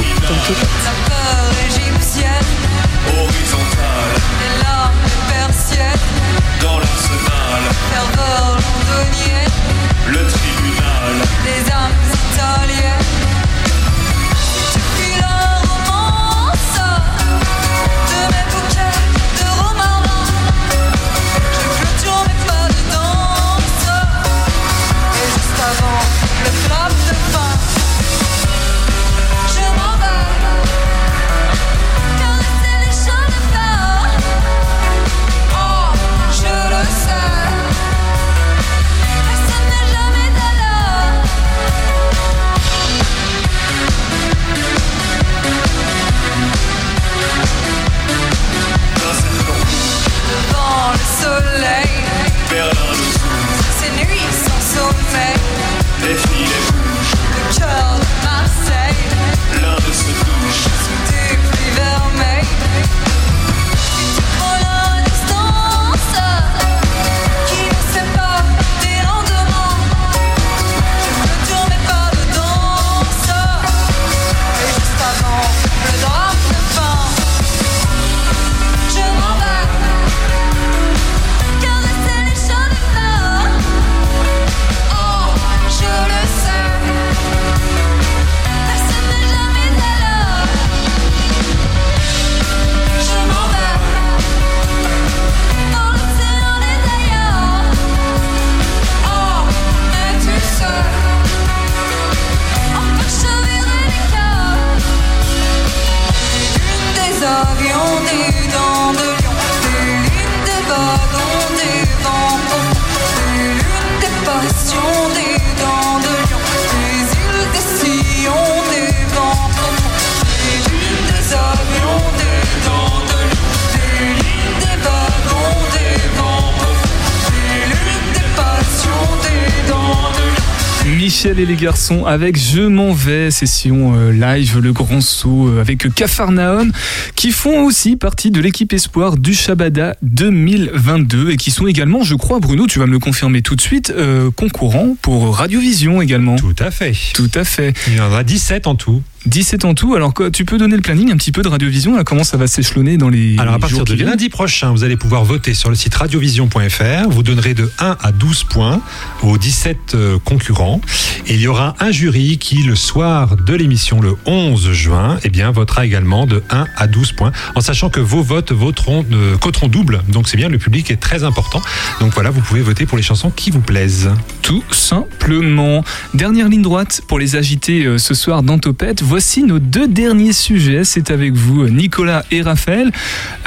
Michel 131.63 131.77
avec 132.07 132.39
Je 132.39 132.63
m'en 132.63 132.93
vais, 132.93 133.33
session 133.33 133.95
euh, 133.97 134.13
live, 134.13 134.61
le 134.61 134.73
grand 134.73 135.01
saut 135.01 135.49
euh, 135.49 135.61
avec 135.61 135.93
Cafarnaum, 135.93 136.71
qui 137.17 137.33
font 137.33 137.65
aussi 137.65 137.97
partie 137.97 138.31
de 138.31 138.41
l'équipe 138.41 138.73
espoir 138.73 139.17
du 139.17 139.35
Shabada 139.35 139.97
2022 140.03 141.31
et 141.31 141.37
qui 141.37 141.51
sont 141.51 141.67
également, 141.67 142.05
je 142.05 142.15
crois, 142.15 142.39
Bruno, 142.39 142.69
tu 142.69 142.79
vas 142.79 142.87
me 142.87 142.93
le 142.93 143.01
confirmer 143.01 143.43
tout 143.43 143.57
de 143.57 143.61
suite, 143.61 143.93
euh, 143.97 144.31
concurrents 144.31 144.97
pour 145.03 145.37
Radiovision 145.37 146.01
également. 146.01 146.37
Tout 146.37 146.55
à 146.61 146.71
fait. 146.71 146.95
Tout 147.15 147.31
à 147.35 147.43
fait. 147.43 147.75
Il 147.89 147.97
y 147.97 148.01
en 148.01 148.13
a 148.15 148.23
17 148.23 148.69
en 148.69 148.77
tout. 148.77 149.03
17 149.27 149.65
en 149.65 149.75
tout. 149.75 149.95
Alors, 149.95 150.15
tu 150.33 150.45
peux 150.45 150.59
donner 150.59 150.77
le 150.77 150.83
planning 150.83 151.13
un 151.13 151.17
petit 151.17 151.33
peu 151.33 151.43
de 151.43 151.49
Radiovision, 151.49 151.97
là, 151.97 152.05
comment 152.05 152.25
ça 152.25 152.37
va 152.37 152.47
s'échelonner 152.47 152.97
dans 152.97 153.09
les 153.09 153.37
Alors 153.39 153.55
à 153.55 153.59
partir 153.59 153.85
de 153.85 153.95
lundi 153.95 154.29
prochain, 154.29 154.73
vous 154.73 154.85
allez 154.85 154.97
pouvoir 154.97 155.25
voter 155.25 155.55
sur 155.55 155.69
le 155.69 155.77
site 155.77 155.95
radiovision.fr. 155.95 157.09
Vous 157.09 157.23
donnerez 157.23 157.55
de 157.55 157.71
1 157.79 157.97
à 158.01 158.13
12 158.13 158.45
points 158.45 158.83
aux 159.23 159.39
17 159.39 159.77
euh, 159.95 160.19
concurrents. 160.25 160.81
Et 161.27 161.35
il 161.35 161.41
y 161.41 161.47
aura 161.47 161.72
un 161.81 161.91
jury 161.91 162.39
qui, 162.39 162.63
le 162.63 162.75
soir 162.75 163.37
de 163.37 163.55
l'émission, 163.55 164.01
le 164.01 164.15
11 164.27 164.73
juin, 164.73 165.19
eh 165.25 165.29
bien, 165.31 165.51
votera 165.51 165.85
également 165.87 166.27
de 166.27 166.43
1 166.51 166.67
à 166.77 166.87
12 166.87 167.13
points, 167.13 167.33
en 167.55 167.61
sachant 167.61 167.89
que 167.91 168.01
vos 168.01 168.23
votes 168.23 168.53
voteront, 168.53 169.05
euh, 169.13 169.37
coteront 169.37 169.69
double. 169.69 170.03
Donc 170.09 170.29
c'est 170.29 170.37
bien, 170.37 170.49
le 170.49 170.59
public 170.59 170.91
est 170.91 170.97
très 170.97 171.25
important. 171.25 171.61
Donc 172.01 172.13
voilà, 172.15 172.31
vous 172.31 172.41
pouvez 172.41 172.61
voter 172.63 172.87
pour 172.87 172.97
les 172.97 173.03
chansons 173.03 173.31
qui 173.31 173.51
vous 173.51 173.61
plaisent. 173.61 174.11
Tout 174.43 174.63
simplement. 174.73 175.85
Dernière 176.15 176.49
ligne 176.49 176.63
droite 176.63 177.03
pour 177.09 177.19
les 177.19 177.37
agiter 177.37 177.85
euh, 177.85 177.99
ce 177.99 178.15
soir 178.15 178.43
dans 178.43 178.59
Topette. 178.59 179.03
Voici 179.03 179.43
nos 179.43 179.59
deux 179.59 179.89
derniers 179.89 180.33
sujets. 180.33 180.85
C'est 180.85 181.11
avec 181.11 181.35
vous, 181.35 181.69
Nicolas 181.69 182.25
et 182.31 182.43
Raphaël. 182.43 182.91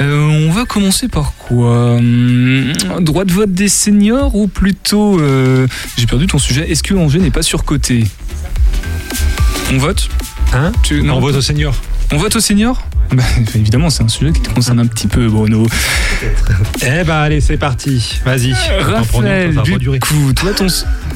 Euh, 0.00 0.46
on 0.48 0.50
va 0.52 0.64
commencer 0.64 1.08
par 1.08 1.34
quoi? 1.34 1.94
Hum, 1.96 2.72
Droit 3.00 3.24
de 3.24 3.32
vote 3.32 3.52
des 3.52 3.68
seniors 3.68 4.34
ou 4.34 4.48
plutôt. 4.48 5.20
euh, 5.20 5.66
J'ai 5.96 6.06
perdu 6.06 6.26
ton 6.26 6.38
sujet. 6.38 6.70
Est-ce 6.70 6.82
que 6.82 6.94
Angers 6.94 7.18
n'est 7.18 7.30
pas 7.30 7.42
surcoté? 7.42 8.04
On 9.72 9.78
vote? 9.78 10.08
Hein? 10.52 10.72
Tu- 10.82 11.08
On 11.10 11.20
vote? 11.20 11.34
aux 11.36 11.40
seniors. 11.40 11.74
On 12.12 12.18
vote 12.18 12.36
aux 12.36 12.40
seniors 12.40 12.80
Bah, 13.12 13.22
Évidemment, 13.54 13.90
c'est 13.90 14.02
un 14.02 14.08
sujet 14.08 14.32
qui 14.32 14.40
te 14.40 14.50
concerne 14.50 14.78
un 14.80 14.86
petit 14.86 15.06
peu, 15.08 15.28
Bruno. 15.28 15.66
Eh 16.82 17.04
ben 17.04 17.14
allez, 17.16 17.40
c'est 17.40 17.56
parti. 17.56 18.20
Vas-y. 18.24 18.48
Une, 18.50 18.54
Raphaël, 18.80 19.54
du 19.64 19.76
durer. 19.78 19.98
coup, 19.98 20.32
toi, 20.34 20.52
ton- 20.52 20.66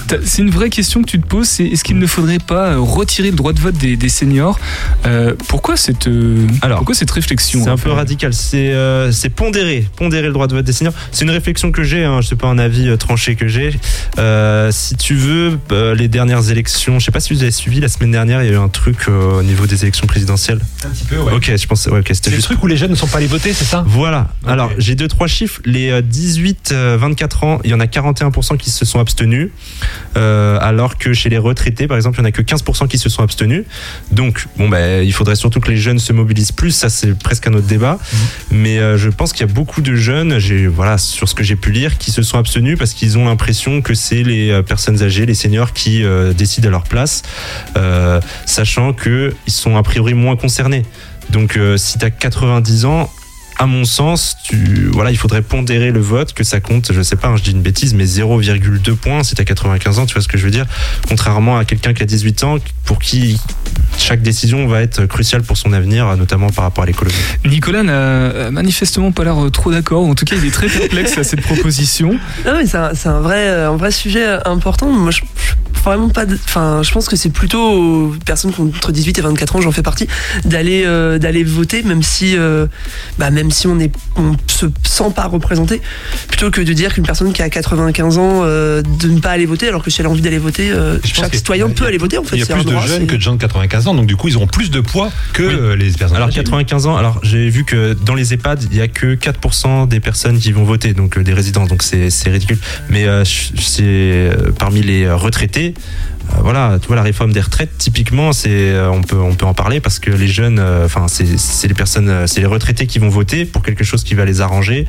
t'as- 0.08 0.16
c'est 0.24 0.42
une 0.42 0.50
vraie 0.50 0.68
question 0.70 1.00
que 1.02 1.06
tu 1.08 1.20
te 1.20 1.26
poses, 1.26 1.46
c'est 1.48 1.64
est-ce 1.64 1.84
qu'il 1.84 1.98
ne 1.98 2.06
faudrait 2.06 2.38
pas 2.38 2.72
euh, 2.72 2.78
retirer 2.80 3.30
le 3.30 3.36
droit 3.36 3.52
de 3.52 3.60
vote 3.60 3.76
des, 3.76 3.96
des 3.96 4.08
seniors 4.08 4.58
Euh, 5.06 5.34
Pourquoi 5.48 5.76
cette, 5.76 6.06
euh, 6.08 6.46
Alors, 6.62 6.78
pourquoi 6.78 6.94
cette 6.94 7.10
réflexion 7.10 7.62
C'est 7.64 7.70
un 7.70 7.76
peu 7.76 7.90
radical. 7.90 8.34
C'est 8.34 8.72
euh, 8.72 9.12
c'est 9.12 9.28
pondéré, 9.30 9.86
pondérer 9.96 10.26
le 10.26 10.32
droit 10.32 10.46
de 10.48 10.54
vote 10.54 10.64
des 10.64 10.72
seniors. 10.72 10.94
C'est 11.12 11.24
une 11.24 11.30
réflexion 11.30 11.70
que 11.72 11.82
j'ai. 11.82 12.04
Hein, 12.04 12.20
je 12.20 12.28
sais 12.28 12.36
pas 12.36 12.48
un 12.48 12.58
avis 12.58 12.88
euh, 12.88 12.96
tranché 12.96 13.36
que 13.36 13.46
j'ai. 13.48 13.78
Euh, 14.18 14.70
si 14.72 14.96
tu 14.96 15.14
veux, 15.14 15.58
euh, 15.72 15.94
les 15.94 16.08
dernières 16.08 16.50
élections. 16.50 16.98
Je 16.98 17.04
sais 17.06 17.12
pas 17.12 17.20
si 17.20 17.32
vous 17.32 17.42
avez 17.42 17.52
suivi 17.52 17.80
la 17.80 17.88
semaine 17.88 18.10
dernière. 18.12 18.42
Il 18.42 18.46
y 18.46 18.50
a 18.50 18.54
eu 18.54 18.58
un 18.62 18.68
truc 18.68 18.96
euh, 19.08 19.38
au 19.40 19.42
niveau 19.42 19.66
des 19.66 19.82
élections 19.82 20.06
présidentielles. 20.06 20.60
Un 20.84 20.90
petit 20.90 21.04
peu, 21.04 21.18
ouais. 21.18 21.32
Ok, 21.32 21.52
je 21.56 21.66
pense. 21.66 21.86
Ouais, 21.86 22.00
ok, 22.00 22.10
C'est 22.12 22.30
le 22.30 22.42
truc 22.42 22.62
où 22.62 22.66
les 22.66 22.76
jeunes 22.76 22.90
ne 22.90 22.96
sont 22.96 23.06
pas 23.06 23.18
allés 23.18 23.26
voter, 23.26 23.52
c'est 23.52 23.64
ça? 23.64 23.84
Voilà. 23.86 24.28
Alors, 24.46 24.70
j'ai 24.78 24.94
deux, 24.94 25.08
trois 25.08 25.26
chiffres. 25.26 25.60
Les 25.64 25.90
euh, 25.90 26.02
18-24 26.02 27.44
ans, 27.44 27.60
il 27.64 27.70
y 27.70 27.74
en 27.74 27.80
a 27.80 27.86
41% 27.86 28.56
qui 28.56 28.70
se 28.70 28.84
sont 28.84 28.98
abstenus. 28.98 29.50
Euh, 30.16 30.58
alors 30.60 30.98
que 30.98 31.12
chez 31.12 31.28
les 31.28 31.38
retraités, 31.38 31.86
par 31.86 31.96
exemple, 31.96 32.18
il 32.18 32.22
n'y 32.22 32.26
en 32.26 32.28
a 32.28 32.32
que 32.32 32.42
15% 32.42 32.88
qui 32.88 32.98
se 32.98 33.08
sont 33.08 33.22
abstenus. 33.22 33.64
Donc, 34.10 34.46
bon, 34.56 34.68
ben, 34.68 35.04
il 35.04 35.12
faudrait 35.12 35.36
surtout 35.36 35.60
que 35.60 35.70
les 35.70 35.76
jeunes 35.76 35.98
se 35.98 36.12
mobilisent 36.12 36.52
plus. 36.52 36.70
Ça, 36.70 36.88
c'est 36.88 37.16
presque 37.18 37.46
un 37.46 37.54
autre 37.54 37.66
débat. 37.66 37.98
Mais 38.50 38.78
euh, 38.78 38.96
je 38.96 39.08
pense 39.10 39.32
qu'il 39.32 39.46
y 39.46 39.50
a 39.50 39.52
beaucoup 39.52 39.82
de 39.82 39.94
jeunes, 39.94 40.38
voilà, 40.68 40.98
sur 40.98 41.28
ce 41.28 41.34
que 41.34 41.42
j'ai 41.42 41.56
pu 41.56 41.72
lire, 41.72 41.98
qui 41.98 42.10
se 42.10 42.22
sont 42.22 42.38
abstenus 42.38 42.78
parce 42.78 42.94
qu'ils 42.94 43.18
ont 43.18 43.26
l'impression 43.26 43.82
que 43.82 43.94
c'est 43.94 44.22
les 44.22 44.50
euh, 44.50 44.62
personnes 44.62 45.02
âgées, 45.02 45.26
les 45.26 45.34
seniors 45.34 45.72
qui 45.72 46.02
euh, 46.04 46.32
décident 46.32 46.68
à 46.68 46.70
leur 46.70 46.84
place, 46.84 47.22
euh, 47.76 48.20
sachant 48.46 48.92
qu'ils 48.92 49.32
sont 49.48 49.76
a 49.76 49.82
priori 49.82 50.14
moins 50.14 50.36
concernés. 50.36 50.69
Donc, 51.30 51.56
euh, 51.56 51.76
si 51.76 51.98
tu 51.98 52.04
as 52.04 52.10
90 52.10 52.84
ans, 52.84 53.10
à 53.60 53.66
mon 53.66 53.84
sens, 53.84 54.36
tu, 54.42 54.88
voilà, 54.90 55.10
il 55.10 55.18
faudrait 55.18 55.42
pondérer 55.42 55.90
le 55.90 56.00
vote, 56.00 56.32
que 56.32 56.44
ça 56.44 56.60
compte, 56.60 56.92
je 56.94 57.02
sais 57.02 57.16
pas, 57.16 57.28
hein, 57.28 57.36
je 57.36 57.42
dis 57.42 57.50
une 57.50 57.60
bêtise, 57.60 57.92
mais 57.92 58.04
0,2 58.06 58.94
points 58.96 59.22
si 59.22 59.34
t'as 59.34 59.44
95 59.44 59.98
ans, 59.98 60.06
tu 60.06 60.14
vois 60.14 60.22
ce 60.22 60.28
que 60.28 60.38
je 60.38 60.44
veux 60.46 60.50
dire 60.50 60.64
Contrairement 61.08 61.58
à 61.58 61.66
quelqu'un 61.66 61.92
qui 61.92 62.02
a 62.02 62.06
18 62.06 62.44
ans, 62.44 62.56
pour 62.86 62.98
qui 63.00 63.38
chaque 63.98 64.22
décision 64.22 64.66
va 64.66 64.80
être 64.80 65.04
cruciale 65.04 65.42
pour 65.42 65.58
son 65.58 65.74
avenir, 65.74 66.16
notamment 66.16 66.48
par 66.48 66.64
rapport 66.64 66.84
à 66.84 66.86
l'écologie. 66.86 67.16
Nicolas 67.44 67.82
n'a 67.82 67.92
euh, 67.92 68.50
manifestement 68.50 69.12
pas 69.12 69.24
l'air 69.24 69.44
euh, 69.44 69.50
trop 69.50 69.70
d'accord. 69.70 70.04
En 70.06 70.14
tout 70.14 70.24
cas, 70.24 70.36
il 70.36 70.46
est 70.46 70.50
très 70.50 70.68
perplexe 70.68 71.18
à 71.18 71.24
cette 71.24 71.42
proposition. 71.42 72.12
Non, 72.46 72.54
mais 72.56 72.66
c'est 72.66 73.08
un, 73.08 73.20
vrai, 73.20 73.46
un 73.50 73.76
vrai 73.76 73.90
sujet 73.90 74.26
important. 74.46 74.88
Moi, 74.90 75.10
je, 75.10 75.20
je- 75.20 75.80
vraiment 75.84 76.08
pas. 76.08 76.24
de- 76.26 76.38
Enfin, 76.46 76.82
je 76.82 76.90
pense 76.92 77.08
que 77.08 77.16
c'est 77.16 77.30
plutôt 77.30 77.60
aux 78.08 78.14
personnes 78.24 78.52
qui 78.52 78.60
ont 78.60 78.66
entre 78.74 78.90
18 78.92 79.18
et 79.18 79.22
24 79.22 79.56
ans, 79.56 79.60
j'en 79.60 79.72
fais 79.72 79.82
partie, 79.82 80.06
d'aller 80.44 80.84
euh, 80.86 81.18
d'aller 81.18 81.44
voter, 81.44 81.82
même 81.82 82.02
si, 82.02 82.36
euh, 82.36 82.66
bah, 83.18 83.30
même 83.30 83.49
si 83.50 83.66
on 83.66 83.78
on 84.16 84.36
se 84.46 84.66
sent 84.84 85.12
pas 85.14 85.26
représenté, 85.26 85.80
plutôt 86.28 86.50
que 86.50 86.60
de 86.60 86.72
dire 86.72 86.92
qu'une 86.94 87.04
personne 87.04 87.32
qui 87.32 87.42
a 87.42 87.48
95 87.48 88.18
ans 88.18 88.40
euh, 88.44 88.82
de 88.82 89.08
ne 89.08 89.20
pas 89.20 89.30
aller 89.30 89.46
voter, 89.46 89.68
alors 89.68 89.82
que 89.82 89.90
si 89.90 90.00
elle 90.00 90.06
a 90.06 90.10
envie 90.10 90.20
d'aller 90.20 90.38
voter, 90.38 90.70
euh, 90.70 90.98
chaque 91.04 91.34
citoyen 91.34 91.68
peut 91.70 91.86
aller 91.86 91.98
voter. 91.98 92.18
En 92.18 92.24
fait, 92.24 92.36
Il 92.36 92.40
y 92.40 92.42
a 92.42 92.46
plus 92.46 92.64
de 92.64 92.70
droit, 92.70 92.86
jeunes 92.86 93.06
que 93.06 93.16
de 93.16 93.20
gens 93.20 93.32
de 93.34 93.38
95 93.40 93.88
ans, 93.88 93.94
donc 93.94 94.06
du 94.06 94.16
coup 94.16 94.28
ils 94.28 94.36
auront 94.36 94.46
plus 94.46 94.70
de 94.70 94.80
poids 94.80 95.10
que 95.32 95.42
Oui. 95.42 95.54
euh, 95.58 95.76
les 95.76 95.90
personnes 95.92 96.16
Alors 96.16 96.28
âgées. 96.28 96.42
95 96.42 96.86
ans, 96.86 96.96
alors 96.96 97.20
j'ai 97.22 97.48
vu 97.48 97.64
que 97.64 97.94
dans 98.04 98.14
les 98.14 98.34
EHPAD, 98.34 98.64
il 98.70 98.76
y 98.76 98.80
a 98.80 98.88
que 98.88 99.14
4% 99.14 99.88
des 99.88 100.00
personnes 100.00 100.38
qui 100.38 100.52
vont 100.52 100.64
voter, 100.64 100.92
donc 100.92 101.16
euh, 101.18 101.22
des 101.24 101.32
résidents, 101.34 101.66
donc 101.66 101.82
c'est 101.82 102.10
c'est 102.10 102.30
ridicule. 102.30 102.58
Mais 102.88 103.06
euh, 103.06 103.24
c'est 103.24 103.82
euh, 103.82 104.52
parmi 104.58 104.82
les 104.82 105.04
euh, 105.04 105.16
retraités. 105.16 105.74
Euh, 106.32 106.40
voilà, 106.42 106.78
tu 106.80 106.86
vois 106.86 106.96
la 106.96 107.02
réforme 107.02 107.32
des 107.32 107.40
retraites, 107.40 107.76
typiquement, 107.78 108.32
c'est 108.32 108.50
euh, 108.50 108.90
on 108.90 109.02
peut 109.02 109.16
on 109.16 109.34
peut 109.34 109.46
en 109.46 109.54
parler 109.54 109.80
parce 109.80 109.98
que 109.98 110.10
les 110.10 110.28
jeunes, 110.28 110.58
euh, 110.58 110.84
enfin 110.84 111.06
c'est 111.08 111.38
c'est 111.38 111.68
les 111.68 111.74
personnes, 111.74 112.26
c'est 112.26 112.40
les 112.40 112.46
retraités 112.46 112.86
qui 112.86 112.98
vont 112.98 113.08
voter 113.08 113.44
pour 113.44 113.62
quelque 113.62 113.84
chose 113.84 114.04
qui 114.04 114.14
va 114.14 114.24
les 114.24 114.40
arranger, 114.40 114.86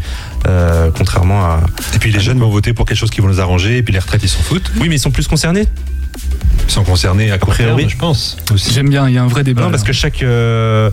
euh, 0.48 0.90
contrairement 0.96 1.44
à. 1.46 1.62
Et 1.96 2.00
puis 2.00 2.12
les 2.12 2.20
jeunes 2.20 2.40
vont 2.40 2.50
voter 2.50 2.74
pour 2.74 2.86
quelque 2.86 2.98
chose 2.98 3.12
qui 3.12 3.22
vont 3.22 3.28
les 3.28 3.40
arranger, 3.40 3.78
et 3.78 3.84
puis 3.84 3.94
les 3.94 4.00
retraites 4.00 4.24
ils 4.24 4.30
s'en 4.30 4.42
foutent. 4.42 4.72
Oui, 4.80 4.90
mais 4.90 4.96
ils 4.96 5.00
sont 5.00 5.12
plus 5.12 5.28
concernés. 5.28 5.68
Ils 6.68 6.72
sont 6.72 6.84
concernés 6.84 7.32
à 7.32 7.38
court 7.38 7.56
terme, 7.56 7.80
je 7.88 7.98
pense. 7.98 8.38
Aussi. 8.54 8.74
J'aime 8.74 8.90
bien, 8.90 9.08
il 9.08 9.16
y 9.16 9.18
a 9.18 9.24
un 9.24 9.28
vrai 9.28 9.44
débat. 9.44 9.64
Non, 9.64 9.72
parce 9.72 9.84
là. 9.84 9.88
que 9.88 9.94
chaque 9.94 10.24
euh, 10.24 10.90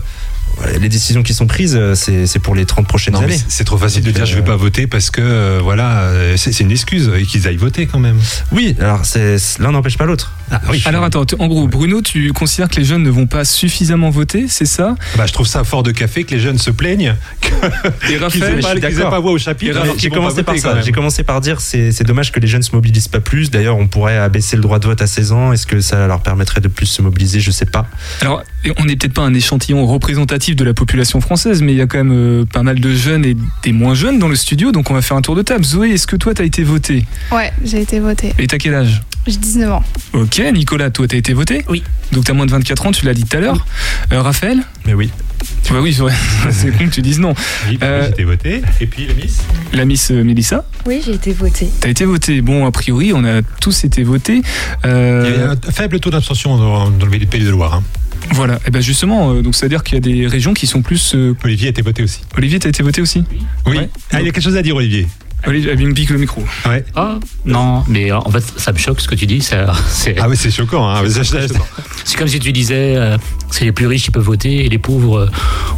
les 0.79 0.89
décisions 0.89 1.23
qui 1.23 1.33
sont 1.33 1.47
prises, 1.47 1.75
euh, 1.75 1.95
c'est 1.95 2.25
c'est 2.27 2.39
pour 2.39 2.55
les 2.55 2.65
30 2.65 2.87
prochaines 2.87 3.13
Non, 3.13 3.21
années. 3.21 3.37
c'est- 3.47 3.63
trop 3.63 3.77
facile 3.77 4.03
de 4.03 4.11
dire 4.11 4.25
je 4.25 4.33
vais 4.35 4.41
euh, 4.41 4.43
pas 4.43 4.55
voter 4.55 4.87
parce 4.87 5.09
que 5.11 5.21
euh, 5.21 5.59
voilà, 5.61 6.09
c'est 6.37 6.51
c'est 6.51 6.63
une 6.63 6.71
excuse 6.71 7.11
et 7.15 7.23
qu'ils 7.23 7.47
aillent 7.47 7.55
voter 7.57 7.85
quand 7.87 7.99
même. 7.99 8.17
Oui, 8.51 8.75
alors 8.79 9.05
c'est 9.05 9.35
l'un 9.59 9.71
n'empêche 9.71 9.97
pas 9.97 10.05
l'autre. 10.05 10.31
Ah 10.51 10.59
oui. 10.69 10.81
Alors 10.85 11.03
attends, 11.03 11.25
en 11.37 11.47
gros, 11.47 11.67
Bruno, 11.67 12.01
tu 12.01 12.33
considères 12.33 12.69
que 12.69 12.77
les 12.77 12.83
jeunes 12.85 13.03
ne 13.03 13.09
vont 13.11 13.27
pas 13.27 13.45
suffisamment 13.45 14.09
voter, 14.09 14.45
c'est 14.47 14.65
ça? 14.65 14.95
Bah, 15.15 15.25
je 15.27 15.33
trouve 15.33 15.45
ça 15.45 15.63
fort 15.63 15.83
de 15.83 15.91
café 15.91 16.23
que 16.23 16.33
les 16.33 16.39
jeunes 16.41 16.57
se 16.57 16.71
plaignent 16.71 17.13
Et 17.43 18.07
qu'ils 18.07 18.17
Raphaël, 18.17 18.59
aient 18.83 18.91
pas, 19.01 19.09
pas 19.11 19.19
voix 19.19 19.31
au 19.31 19.37
chapitre. 19.37 19.79
J'ai 19.97 20.09
commencé 20.09 20.41
par 20.43 20.57
ça. 20.57 20.81
J'ai 20.81 20.91
commencé 20.91 21.23
par 21.23 21.41
dire 21.41 21.61
c'est 21.61 21.91
c'est 21.91 22.03
dommage 22.03 22.31
que 22.31 22.39
les 22.39 22.47
jeunes 22.47 22.63
se 22.63 22.71
mobilisent 22.75 23.07
pas 23.07 23.19
plus. 23.21 23.51
D'ailleurs, 23.51 23.77
on 23.77 23.87
pourrait 23.87 24.17
abaisser 24.17 24.55
le 24.55 24.61
droit 24.63 24.79
de 24.79 24.85
vote 24.87 25.01
à 25.01 25.07
16 25.07 25.31
ans. 25.31 25.53
Est-ce 25.53 25.67
que 25.67 25.81
ça 25.81 26.07
leur 26.07 26.21
permettrait 26.21 26.61
de 26.61 26.67
plus 26.67 26.87
se 26.87 27.01
mobiliser? 27.03 27.39
Je 27.39 27.51
sais 27.51 27.65
pas. 27.67 27.87
Alors, 28.21 28.43
on 28.77 28.85
n'est 28.85 28.95
peut-être 28.95 29.13
pas 29.13 29.21
un 29.21 29.33
échantillon 29.33 29.85
représentatif 29.85 30.48
de 30.55 30.63
la 30.63 30.73
population 30.73 31.21
française, 31.21 31.61
mais 31.61 31.73
il 31.73 31.77
y 31.77 31.81
a 31.81 31.87
quand 31.87 31.97
même 31.99 32.11
euh, 32.13 32.45
pas 32.45 32.63
mal 32.63 32.79
de 32.79 32.93
jeunes 32.93 33.25
et 33.25 33.35
des 33.63 33.71
moins 33.71 33.93
jeunes 33.95 34.19
dans 34.19 34.27
le 34.27 34.35
studio, 34.35 34.71
donc 34.71 34.89
on 34.89 34.93
va 34.93 35.01
faire 35.01 35.17
un 35.17 35.21
tour 35.21 35.35
de 35.35 35.41
table. 35.41 35.63
Zoé, 35.63 35.91
est-ce 35.91 36.07
que 36.07 36.15
toi, 36.15 36.33
t'as 36.33 36.43
été 36.45 36.63
voté 36.63 37.05
Ouais, 37.31 37.51
j'ai 37.63 37.81
été 37.81 37.99
votée. 37.99 38.33
Et 38.39 38.47
t'as 38.47 38.57
quel 38.57 38.73
âge? 38.75 39.01
J'ai 39.27 39.37
19 39.37 39.71
ans. 39.71 39.83
Ok, 40.13 40.41
Nicolas, 40.53 40.89
toi, 40.89 41.07
t'as 41.07 41.17
été 41.17 41.33
voté 41.33 41.63
Oui. 41.69 41.83
Donc 42.11 42.23
t'as 42.25 42.33
moins 42.33 42.45
de 42.45 42.51
24 42.51 42.87
ans, 42.87 42.91
tu 42.91 43.05
l'as 43.05 43.13
dit 43.13 43.23
tout 43.25 43.37
à 43.37 43.39
l'heure. 43.41 43.65
Euh, 44.11 44.21
Raphaël? 44.21 44.59
Mais 44.85 44.93
oui. 44.93 45.09
Bah 45.69 45.77
oui, 45.81 45.93
c'est 45.93 46.01
vrai. 46.01 46.13
c'est 46.51 46.71
con 46.75 46.85
que 46.85 46.89
tu 46.93 47.01
dises 47.01 47.19
non. 47.19 47.33
Oui, 47.69 47.77
bah, 47.77 47.85
Euh, 47.87 47.99
oui, 48.01 48.07
j'étais 48.09 48.23
voté. 48.23 48.61
Et 48.81 48.87
puis 48.87 49.05
le 49.05 49.13
Miss? 49.13 49.39
La 49.73 49.85
Miss 49.85 50.09
euh, 50.11 50.23
Mélissa, 50.23 50.65
Oui, 50.87 51.01
j'ai 51.05 51.13
été 51.13 51.31
votée. 51.33 51.69
t'as 51.79 51.89
été 51.89 52.05
voté. 52.05 52.41
Bon, 52.41 52.65
a 52.65 52.71
priori, 52.71 53.11
on 53.13 53.23
a 53.23 53.41
tous 53.61 53.83
été 53.83 54.03
votés. 54.03 54.41
Euh, 54.85 55.29
Il 55.35 55.39
y 55.39 55.43
a 55.43 55.51
un 55.51 55.71
faible 55.71 55.99
taux 55.99 56.09
d'abstention 56.09 56.57
dans, 56.57 56.89
dans 56.89 57.05
le 57.05 57.11
pays 57.25 57.43
de 57.43 57.49
Loire. 57.49 57.75
hein. 57.75 57.83
Voilà, 58.31 58.59
et 58.65 58.71
ben 58.71 58.81
justement, 58.81 59.33
euh, 59.33 59.41
donc 59.41 59.55
c'est-à-dire 59.55 59.83
qu'il 59.83 59.95
y 59.95 59.97
a 59.97 60.01
des 60.01 60.27
régions 60.27 60.53
qui 60.53 60.67
sont 60.67 60.81
plus. 60.81 61.13
euh, 61.15 61.35
Olivier 61.43 61.67
a 61.67 61.69
été 61.71 61.81
voté 61.81 62.03
aussi. 62.03 62.21
Olivier, 62.37 62.59
t'as 62.59 62.69
été 62.69 62.83
voté 62.83 63.01
aussi? 63.01 63.23
Oui. 63.65 63.77
Ouais. 63.77 63.89
Ah, 64.11 64.19
il 64.21 64.25
y 64.25 64.29
a 64.29 64.31
quelque 64.31 64.43
chose 64.43 64.55
à 64.57 64.61
dire, 64.61 64.75
Olivier. 64.75 65.07
Olivier, 65.47 65.73
il 65.79 65.87
me 65.87 65.93
pique 65.93 66.09
le 66.09 66.17
micro. 66.17 66.43
Ouais. 66.67 66.83
Ah, 66.95 67.15
non, 67.45 67.83
mais 67.87 68.11
en 68.11 68.29
fait, 68.29 68.43
ça 68.57 68.71
me 68.73 68.77
choque 68.77 68.99
ce 69.01 69.07
que 69.07 69.15
tu 69.15 69.25
dis. 69.25 69.41
ça- 69.41 69.71
C'est 69.87 70.15
Ah 70.19 70.27
oui, 70.29 70.35
c'est 70.37 70.51
choquant. 70.51 70.87
Hein. 70.89 71.03
C'est 72.05 72.17
comme 72.17 72.27
si 72.27 72.39
tu 72.39 72.51
disais, 72.51 72.95
euh, 72.97 73.17
c'est 73.51 73.65
les 73.65 73.71
plus 73.71 73.87
riches 73.87 74.03
qui 74.03 74.11
peuvent 74.11 74.23
voter 74.23 74.65
et 74.65 74.69
les 74.69 74.77
pauvres, 74.77 75.17
euh, 75.19 75.29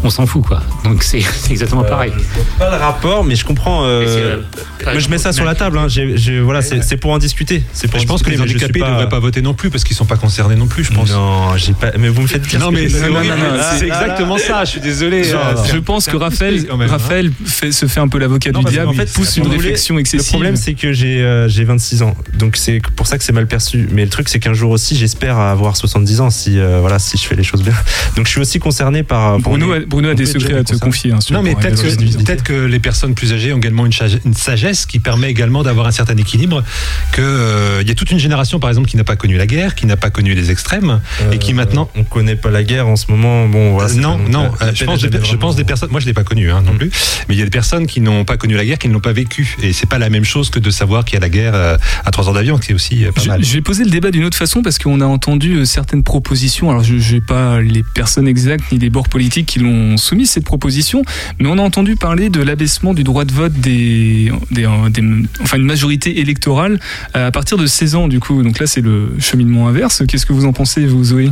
on 0.03 0.09
s'en 0.09 0.26
fout 0.26 0.43
quoi. 0.45 0.62
Donc 0.84 1.03
c'est 1.03 1.22
c'est 1.41 1.51
exactement 1.51 1.84
pareil. 1.84 2.12
Pas 2.57 2.70
le 2.72 2.78
rapport, 2.78 3.24
mais 3.24 3.36
je 3.36 3.45
comprends. 3.45 3.86
euh, 3.86 4.41
euh, 4.88 4.99
je 4.99 5.09
mets 5.09 5.18
ça 5.18 5.32
sur 5.34 5.45
la 5.45 5.55
table. 5.55 5.78
hein. 5.78 5.88
J'ai- 5.88 6.18
j'ai- 6.18 6.39
voilà, 6.39 6.62
c'est 6.62 6.82
c'est 6.84 6.97
pour 6.97 7.12
en 7.12 7.18
discuter. 7.20 7.64
C'est 7.74 7.88
pour 7.88 7.99
Je 7.99 8.05
en 8.05 8.07
pense 8.07 8.24
que 8.24 8.30
les 8.30 8.41
handicapés 8.41 8.80
ne 8.80 8.86
devraient 8.88 9.09
pas 9.09 9.20
voter 9.20 9.41
non 9.41 9.53
plus 9.53 9.70
parce 9.70 9.84
qu'ils 9.84 9.95
sont 9.95 10.05
pas 10.05 10.18
concernés 10.18 10.55
non 10.55 10.68
plus, 10.68 10.84
je 10.86 10.91
pense. 10.91 11.12
Non, 11.12 11.55
j'ai 11.57 11.74
pas. 11.74 11.91
Mais 11.99 12.09
vous 12.09 12.22
me 12.24 12.28
faites 12.28 12.41
dire. 12.43 12.59
Non, 12.59 12.72
mais 12.72 12.88
c'est. 12.89 13.01
Ah, 13.03 13.78
exactement 13.82 14.38
ça. 14.38 14.64
Je 14.66 14.72
suis 14.72 14.82
désolé. 14.82 15.32
Euh, 15.34 15.55
Je 15.72 15.78
un- 15.78 15.82
pense 15.82 16.07
que 16.07 16.16
Raphaël, 16.18 16.66
hein. 16.72 16.78
Raphaël 16.88 17.32
se 17.72 17.86
fait 17.86 17.99
un 17.99 18.07
peu 18.07 18.18
l'avocat 18.18 18.51
du 18.51 18.64
diable, 18.64 18.93
fait, 18.95 19.12
pousse 19.14 19.38
une 19.38 19.50
réflexion 19.57 19.97
excessive. 19.99 20.25
Le 20.27 20.31
problème, 20.31 20.55
c'est 20.55 20.73
que 20.73 20.93
j'ai 20.93 21.21
euh, 21.21 21.47
j'ai 21.47 21.63
26 21.63 22.01
ans, 22.03 22.15
donc 22.33 22.55
c'est 22.57 22.81
pour 22.95 23.07
ça 23.07 23.17
que 23.17 23.23
c'est 23.23 23.31
mal 23.33 23.47
perçu. 23.47 23.87
Mais 23.91 24.03
le 24.03 24.09
truc, 24.09 24.29
c'est 24.29 24.39
qu'un 24.39 24.53
jour 24.53 24.71
aussi, 24.71 24.95
j'espère 24.95 25.37
avoir 25.39 25.75
70 25.77 26.21
ans 26.21 26.29
si 26.29 26.59
euh, 26.59 26.79
voilà 26.81 26.99
si 26.99 27.17
je 27.17 27.23
fais 27.23 27.35
les 27.35 27.43
choses 27.43 27.63
bien. 27.63 27.73
Donc 28.15 28.25
je 28.25 28.31
suis 28.31 28.41
aussi 28.41 28.59
concerné 28.59 29.03
par. 29.03 29.33
par- 29.33 29.39
Bruno, 29.39 29.73
a, 29.73 29.79
Bruno 29.81 30.09
a 30.09 30.13
des 30.15 30.25
secrets 30.25 30.53
à 30.55 30.63
te 30.63 30.75
confier. 30.75 31.11
hein, 31.11 31.19
Non, 31.31 31.41
mais 31.43 31.55
peut-être 31.55 32.43
que, 32.43 32.65
les 32.65 32.79
personnes 32.79 33.13
plus 33.15 33.33
âgées 33.33 33.53
ont 33.53 33.57
également 33.57 33.85
une, 33.85 33.91
sagesse 34.33 34.85
qui 34.85 34.99
permet 34.99 35.29
également 35.29 35.63
d'avoir 35.63 35.87
un 35.87 35.91
certain 35.91 36.15
équilibre. 36.17 36.63
Que 37.11 37.21
euh, 37.21 37.79
il 37.81 37.87
y 37.87 37.91
a 37.91 37.95
toute 37.95 38.11
une 38.11 38.19
génération, 38.19 38.59
par 38.59 38.69
exemple, 38.69 38.87
qui 38.89 38.97
n'a 38.97 39.03
pas 39.03 39.15
connu 39.15 39.37
la 39.37 39.47
guerre, 39.47 39.75
qui 39.75 39.85
n'a 39.85 39.97
pas 39.97 40.09
connu 40.09 40.33
les 40.33 40.51
extrêmes, 40.51 41.01
et 41.31 41.37
qui 41.37 41.51
Euh, 41.51 41.55
maintenant. 41.55 41.89
On 41.95 42.03
connaît 42.03 42.35
pas 42.35 42.49
la 42.51 42.63
guerre 42.63 42.87
en 42.87 42.95
ce 42.95 43.11
moment. 43.11 43.47
Bon, 43.47 43.73
voilà, 43.73 43.91
Euh, 43.91 43.95
non, 43.95 44.17
non. 44.17 44.51
euh, 44.61 44.71
je 44.73 44.85
pense, 44.85 45.01
des, 45.01 45.07
jamais 45.09 45.17
je 45.17 45.21
vraiment- 45.27 45.39
pense 45.39 45.55
des 45.55 45.63
personnes. 45.63 45.89
Moi, 45.91 45.99
je 45.99 46.05
l'ai 46.05 46.13
pas 46.13 46.23
connu 46.23 46.51
hein, 46.51 46.61
non 46.65 46.73
plus. 46.77 46.89
Mais 47.27 47.35
il 47.35 47.39
y 47.39 47.41
a 47.41 47.45
des 47.45 47.51
personnes 47.51 47.87
qui 47.87 48.01
n'ont 48.01 48.23
pas 48.25 48.37
connu 48.37 48.55
la 48.55 48.65
guerre, 48.65 48.77
qui 48.77 48.87
ne 48.87 48.93
l'ont 48.93 48.99
pas 48.99 49.13
vécu, 49.13 49.40
et 49.61 49.73
c'est 49.73 49.87
pas 49.89 49.99
la 49.99 50.09
même 50.09 50.23
chose 50.25 50.49
que 50.49 50.59
de 50.59 50.69
savoir 50.71 51.05
qu'il 51.05 51.15
y 51.15 51.17
a 51.17 51.19
la 51.21 51.29
guerre 51.29 51.55
euh, 51.55 51.77
à 52.05 52.11
trois 52.11 52.27
heures 52.27 52.33
d'avion, 52.33 52.57
qui 52.57 52.71
est 52.71 52.75
aussi 52.75 53.05
euh, 53.05 53.11
pas 53.11 53.21
Je, 53.21 53.27
mal. 53.29 53.43
je 53.43 53.53
vais 53.53 53.61
poser 53.61 53.83
le 53.83 53.89
débat 53.89 54.11
d'une 54.11 54.23
autre 54.25 54.37
façon 54.37 54.61
parce 54.61 54.77
qu'on 54.77 55.01
a 55.01 55.05
entendu 55.05 55.55
euh, 55.57 55.65
certaines 55.65 56.03
propositions. 56.03 56.69
Alors, 56.69 56.83
je 56.83 57.13
n'ai 57.13 57.21
pas 57.21 57.61
les 57.61 57.83
personnes 57.95 58.27
exactes 58.27 58.71
ni 58.71 58.77
les 58.79 58.89
bords 58.89 59.09
politiques 59.09 59.45
qui 59.47 59.59
l'ont 59.59 59.97
soumis 59.97 60.25
cette 60.25 60.45
proposition, 60.45 61.03
mais 61.39 61.47
on 61.49 61.57
a 61.57 61.61
entendu 61.61 61.95
parler 61.95 62.29
de 62.29 62.41
l'abaissement 62.41 62.93
du 62.93 63.03
droit 63.03 63.25
de 63.25 63.31
vote 63.33 63.53
des, 63.53 64.31
des, 64.51 64.67
des- 64.89 65.07
enfin 65.41 65.57
une 65.57 65.65
majorité 65.65 66.19
électorale 66.19 66.79
à 67.13 67.31
partir 67.31 67.57
de 67.57 67.65
16 67.67 67.95
ans 67.95 68.07
du 68.07 68.19
coup. 68.19 68.41
Donc 68.43 68.59
là, 68.59 68.67
c'est 68.67 68.81
le 68.81 69.09
cheminement 69.19 69.67
inverse. 69.67 70.03
Qu'est-ce 70.07 70.25
que 70.25 70.33
vous 70.33 70.45
en 70.45 70.53
pensez, 70.53 70.85
vous, 70.85 71.03
Zoé? 71.03 71.29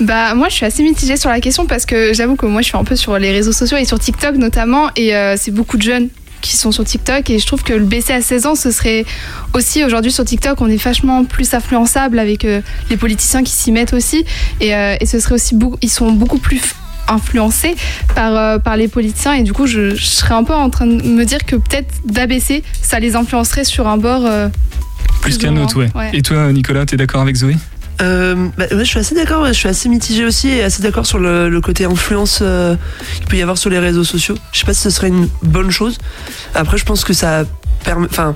Bah 0.00 0.34
moi 0.34 0.48
je 0.48 0.54
suis 0.54 0.66
assez 0.66 0.82
mitigée 0.82 1.16
sur 1.16 1.30
la 1.30 1.40
question 1.40 1.66
parce 1.66 1.86
que 1.86 2.12
j'avoue 2.12 2.34
que 2.34 2.46
moi 2.46 2.60
je 2.62 2.66
suis 2.68 2.76
un 2.76 2.82
peu 2.82 2.96
sur 2.96 3.18
les 3.18 3.30
réseaux 3.30 3.52
sociaux 3.52 3.76
et 3.76 3.84
sur 3.84 4.00
TikTok 4.00 4.34
notamment 4.36 4.88
et 4.96 5.14
euh, 5.14 5.36
c'est 5.38 5.52
beaucoup 5.52 5.76
de 5.76 5.82
jeunes 5.82 6.08
qui 6.42 6.56
sont 6.56 6.72
sur 6.72 6.84
TikTok. 6.84 7.30
Et 7.30 7.38
je 7.38 7.46
trouve 7.46 7.62
que 7.62 7.72
le 7.72 7.84
baisser 7.84 8.12
à 8.12 8.20
16 8.20 8.46
ans 8.46 8.54
ce 8.54 8.70
serait 8.70 9.06
aussi 9.54 9.84
aujourd'hui 9.84 10.12
sur 10.12 10.24
TikTok 10.24 10.60
on 10.60 10.68
est 10.68 10.82
vachement 10.82 11.24
plus 11.24 11.54
influençable 11.54 12.18
avec 12.18 12.44
euh, 12.44 12.60
les 12.90 12.96
politiciens 12.98 13.42
qui 13.42 13.52
s'y 13.52 13.72
mettent 13.72 13.94
aussi. 13.94 14.24
Et, 14.60 14.74
euh, 14.74 14.96
et 15.00 15.06
ce 15.06 15.18
serait 15.20 15.36
aussi 15.36 15.54
beaucoup 15.54 15.78
ils 15.80 15.90
sont 15.90 16.12
beaucoup 16.12 16.38
plus 16.38 16.60
influencés 17.08 17.74
par, 18.14 18.36
euh, 18.36 18.58
par 18.58 18.76
les 18.76 18.88
politiciens. 18.88 19.32
Et 19.32 19.42
du 19.42 19.52
coup 19.52 19.66
je, 19.66 19.94
je 19.94 20.04
serais 20.04 20.34
un 20.34 20.44
peu 20.44 20.54
en 20.54 20.68
train 20.68 20.86
de 20.86 21.02
me 21.02 21.24
dire 21.24 21.44
que 21.46 21.56
peut-être 21.56 21.92
d'abaisser 22.04 22.62
ça 22.82 23.00
les 23.00 23.16
influencerait 23.16 23.64
sur 23.64 23.86
un 23.88 23.96
bord 23.96 24.22
Plus 25.22 25.36
Plus 25.36 25.38
qu'un 25.38 25.56
autre, 25.56 25.78
ouais. 25.78 25.90
ouais. 25.94 26.10
Et 26.12 26.22
toi, 26.22 26.52
Nicolas, 26.52 26.84
t'es 26.84 26.96
d'accord 26.96 27.22
avec 27.22 27.36
Zoé? 27.36 27.56
Euh, 28.00 28.48
bah, 28.56 28.66
je 28.70 28.84
suis 28.84 28.98
assez 28.98 29.14
d'accord, 29.14 29.46
je 29.46 29.52
suis 29.52 29.68
assez 29.68 29.88
mitigé 29.88 30.24
aussi 30.24 30.48
et 30.48 30.62
assez 30.62 30.82
d'accord 30.82 31.06
sur 31.06 31.18
le, 31.18 31.60
côté 31.60 31.84
influence 31.84 32.40
euh, 32.42 32.76
qu'il 33.16 33.26
peut 33.26 33.36
y 33.36 33.42
avoir 33.42 33.58
sur 33.58 33.70
les 33.70 33.78
réseaux 33.78 34.04
sociaux. 34.04 34.36
Je 34.52 34.60
sais 34.60 34.66
pas 34.66 34.74
si 34.74 34.80
ce 34.80 34.90
serait 34.90 35.08
une 35.08 35.28
bonne 35.42 35.70
chose. 35.70 35.98
Après, 36.54 36.78
je 36.78 36.84
pense 36.84 37.04
que 37.04 37.12
ça 37.12 37.44
enfin, 37.86 38.34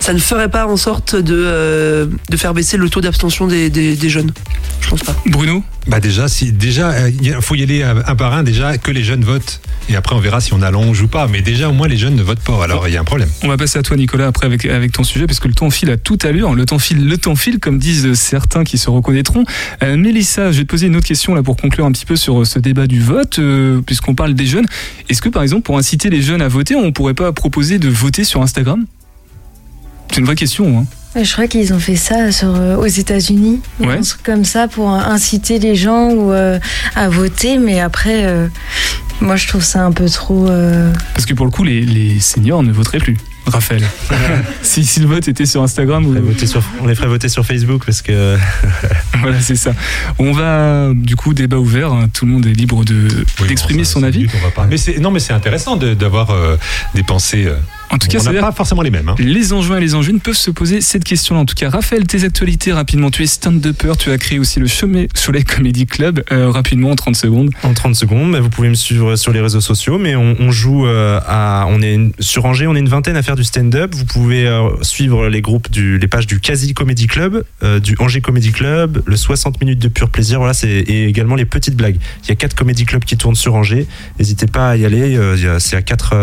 ça 0.00 0.12
ne 0.12 0.18
ferait 0.18 0.50
pas 0.50 0.66
en 0.66 0.76
sorte 0.76 1.16
de, 1.16 1.34
euh, 1.34 2.06
de 2.28 2.36
faire 2.36 2.54
baisser 2.54 2.76
le 2.76 2.88
taux 2.88 3.00
d'abstention 3.00 3.46
des, 3.46 3.70
des, 3.70 3.96
des 3.96 4.08
jeunes. 4.08 4.32
Je 4.80 4.90
pense 4.90 5.02
pas. 5.02 5.14
Bruno? 5.26 5.62
Bah 5.88 5.98
déjà, 5.98 6.28
si 6.28 6.52
déjà, 6.52 7.08
il 7.08 7.34
faut 7.40 7.56
y 7.56 7.62
aller 7.62 7.82
euh, 7.82 8.02
un 8.06 8.14
par 8.14 8.32
un. 8.34 8.44
Déjà, 8.44 8.78
que 8.78 8.92
les 8.92 9.02
jeunes 9.02 9.24
votent, 9.24 9.60
et 9.88 9.96
après 9.96 10.14
on 10.14 10.20
verra 10.20 10.40
si 10.40 10.52
on 10.52 10.62
allonge 10.62 11.02
ou 11.02 11.08
pas. 11.08 11.26
Mais 11.26 11.42
déjà, 11.42 11.68
au 11.68 11.72
moins, 11.72 11.88
les 11.88 11.96
jeunes 11.96 12.14
ne 12.14 12.22
votent 12.22 12.40
pas. 12.40 12.62
Alors, 12.62 12.86
il 12.86 12.94
y 12.94 12.96
a 12.96 13.00
un 13.00 13.04
problème. 13.04 13.28
On 13.42 13.48
va 13.48 13.56
passer 13.56 13.80
à 13.80 13.82
toi, 13.82 13.96
Nicolas, 13.96 14.28
après 14.28 14.46
avec, 14.46 14.64
avec 14.64 14.92
ton 14.92 15.02
sujet, 15.02 15.26
parce 15.26 15.40
que 15.40 15.48
le 15.48 15.54
temps 15.54 15.70
file 15.70 15.90
à 15.90 15.96
toute 15.96 16.24
allure. 16.24 16.54
Le 16.54 16.64
temps 16.66 16.78
file, 16.78 17.08
le 17.08 17.18
temps 17.18 17.34
file, 17.34 17.58
comme 17.58 17.78
disent 17.78 18.14
certains 18.14 18.62
qui 18.62 18.78
se 18.78 18.90
reconnaîtront. 18.90 19.44
Euh, 19.82 19.96
Mélissa, 19.96 20.52
je 20.52 20.58
vais 20.58 20.64
te 20.64 20.70
poser 20.70 20.86
une 20.86 20.96
autre 20.96 21.06
question 21.06 21.34
là 21.34 21.42
pour 21.42 21.56
conclure 21.56 21.84
un 21.84 21.92
petit 21.92 22.06
peu 22.06 22.16
sur 22.16 22.46
ce 22.46 22.60
débat 22.60 22.86
du 22.86 23.00
vote, 23.00 23.40
euh, 23.40 23.80
puisqu'on 23.80 24.14
parle 24.14 24.34
des 24.34 24.46
jeunes. 24.46 24.66
Est-ce 25.08 25.20
que, 25.20 25.28
par 25.28 25.42
exemple, 25.42 25.62
pour 25.62 25.78
inciter 25.78 26.10
les 26.10 26.22
jeunes 26.22 26.42
à 26.42 26.48
voter, 26.48 26.76
on 26.76 26.92
pourrait 26.92 27.14
pas 27.14 27.32
proposer 27.32 27.80
de 27.80 27.88
voter 27.88 28.22
sur 28.22 28.40
Instagram? 28.40 28.86
C'est 30.12 30.20
une 30.20 30.26
vraie 30.26 30.36
question. 30.36 30.78
Hein. 30.78 30.86
Je 31.14 31.30
crois 31.32 31.46
qu'ils 31.46 31.74
ont 31.74 31.78
fait 31.78 31.96
ça 31.96 32.32
sur, 32.32 32.54
euh, 32.54 32.76
aux 32.76 32.86
États-Unis, 32.86 33.60
ou 33.80 33.86
Ouais. 33.86 33.98
un 33.98 34.02
truc 34.02 34.22
comme 34.22 34.44
ça 34.44 34.66
pour 34.68 34.88
inciter 34.90 35.58
les 35.58 35.74
gens 35.76 36.08
ou, 36.10 36.32
euh, 36.32 36.58
à 36.94 37.08
voter, 37.10 37.58
mais 37.58 37.80
après, 37.80 38.24
euh, 38.24 38.46
moi 39.20 39.36
je 39.36 39.46
trouve 39.46 39.62
ça 39.62 39.84
un 39.84 39.92
peu 39.92 40.08
trop. 40.08 40.48
euh, 40.48 40.90
Parce 41.14 41.26
que 41.26 41.34
pour 41.34 41.44
le 41.44 41.52
coup, 41.52 41.64
les, 41.64 41.82
les 41.82 42.18
seniors 42.20 42.62
ne 42.62 42.72
voteraient 42.72 42.98
plus. 42.98 43.18
Raphaël. 43.44 43.82
si, 44.62 44.84
si 44.84 45.00
le 45.00 45.06
vote 45.06 45.26
était 45.26 45.46
sur 45.46 45.62
Instagram. 45.64 46.04
On 46.06 46.12
les 46.12 46.20
ferait 46.20 46.32
voter 46.32 46.46
sur- 46.46 46.62
On 46.80 46.86
les 46.86 46.94
ferait 46.94 47.08
voter 47.08 47.28
sur 47.28 47.44
Facebook 47.44 47.82
parce 47.84 48.00
que. 48.00 48.36
voilà, 49.20 49.40
c'est 49.40 49.56
ça. 49.56 49.72
On 50.20 50.30
va, 50.32 50.90
du 50.94 51.16
coup, 51.16 51.34
débat 51.34 51.56
ouvert. 51.58 51.92
hein. 51.92 52.08
Tout 52.14 52.24
le 52.24 52.30
monde 52.32 52.46
est 52.46 52.52
libre 52.52 52.84
de 52.84 53.08
d'exprimer 53.48 53.82
son 53.84 54.04
avis. 54.04 54.28
Mais 54.70 54.76
non, 55.00 55.10
mais 55.10 55.18
c'est 55.18 55.32
intéressant 55.32 55.74
de- 55.76 55.92
d'avoir 55.92 56.30
euh, 56.30 56.56
des 56.94 57.02
pensées. 57.02 57.44
euh, 57.46 57.56
En 57.92 57.98
tout 57.98 58.08
cas, 58.08 58.18
on 58.20 58.32
n'a 58.32 58.40
pas 58.40 58.52
forcément 58.52 58.82
les 58.82 58.90
mêmes. 58.90 59.08
hein. 59.08 59.14
Les 59.18 59.52
enjeux 59.52 59.76
et 59.76 59.80
les 59.80 59.94
enjeunes 59.94 60.18
peuvent 60.20 60.34
se 60.36 60.50
poser 60.50 60.80
cette 60.80 61.04
question-là. 61.04 61.40
En 61.42 61.44
tout 61.44 61.54
cas, 61.54 61.68
Raphaël, 61.70 62.06
tes 62.06 62.24
actualités 62.24 62.72
rapidement. 62.72 63.10
Tu 63.10 63.22
es 63.22 63.26
stand-upper, 63.26 63.92
tu 63.98 64.10
as 64.10 64.18
créé 64.18 64.38
aussi 64.38 64.60
le 64.60 64.66
Cholet 64.66 65.08
Cholet 65.14 65.42
Comedy 65.42 65.86
Club. 65.86 66.22
Euh, 66.32 66.50
rapidement, 66.50 66.90
en 66.90 66.96
30 66.96 67.14
secondes. 67.16 67.50
En 67.62 67.74
30 67.74 67.94
secondes, 67.94 68.34
vous 68.36 68.48
pouvez 68.48 68.68
me 68.70 68.74
suivre 68.74 69.16
sur 69.16 69.32
les 69.32 69.40
réseaux 69.40 69.60
sociaux, 69.60 69.98
mais 69.98 70.16
on, 70.16 70.36
on 70.40 70.50
joue 70.50 70.86
euh, 70.86 71.20
à, 71.26 71.66
on 71.68 71.82
est 71.82 71.94
une- 71.94 72.12
sur 72.18 72.44
Angers, 72.46 72.66
on 72.66 72.74
est 72.74 72.80
une 72.80 72.88
vingtaine 72.88 73.16
à 73.16 73.22
faire 73.22 73.36
du 73.36 73.44
stand-up. 73.44 73.94
Vous 73.94 74.04
pouvez 74.06 74.46
euh, 74.46 74.70
suivre 74.82 75.28
les 75.28 75.42
groupes 75.42 75.70
du, 75.70 75.98
les 75.98 76.08
pages 76.08 76.26
du 76.26 76.40
Quasi 76.40 76.72
Comedy 76.74 77.06
Club, 77.06 77.44
du 77.82 77.94
Angers 77.98 78.20
Comedy 78.22 78.52
Club, 78.52 79.02
le 79.04 79.16
60 79.16 79.60
minutes 79.60 79.78
de 79.78 79.88
pur 79.88 80.08
plaisir, 80.08 80.38
voilà, 80.38 80.54
c'est 80.54 80.68
et 80.70 81.06
également 81.08 81.34
les 81.34 81.44
petites 81.44 81.76
blagues. 81.76 81.96
Il 82.24 82.28
y 82.28 82.32
a 82.32 82.36
quatre 82.36 82.54
comedy 82.54 82.84
clubs 82.84 83.04
qui 83.04 83.16
tournent 83.16 83.34
sur 83.34 83.54
Angers. 83.54 83.86
N'hésitez 84.18 84.46
pas 84.46 84.70
à 84.70 84.76
y 84.76 84.84
aller. 84.86 85.18
c'est 85.58 85.76
à 85.76 85.82
quatre 85.82 86.14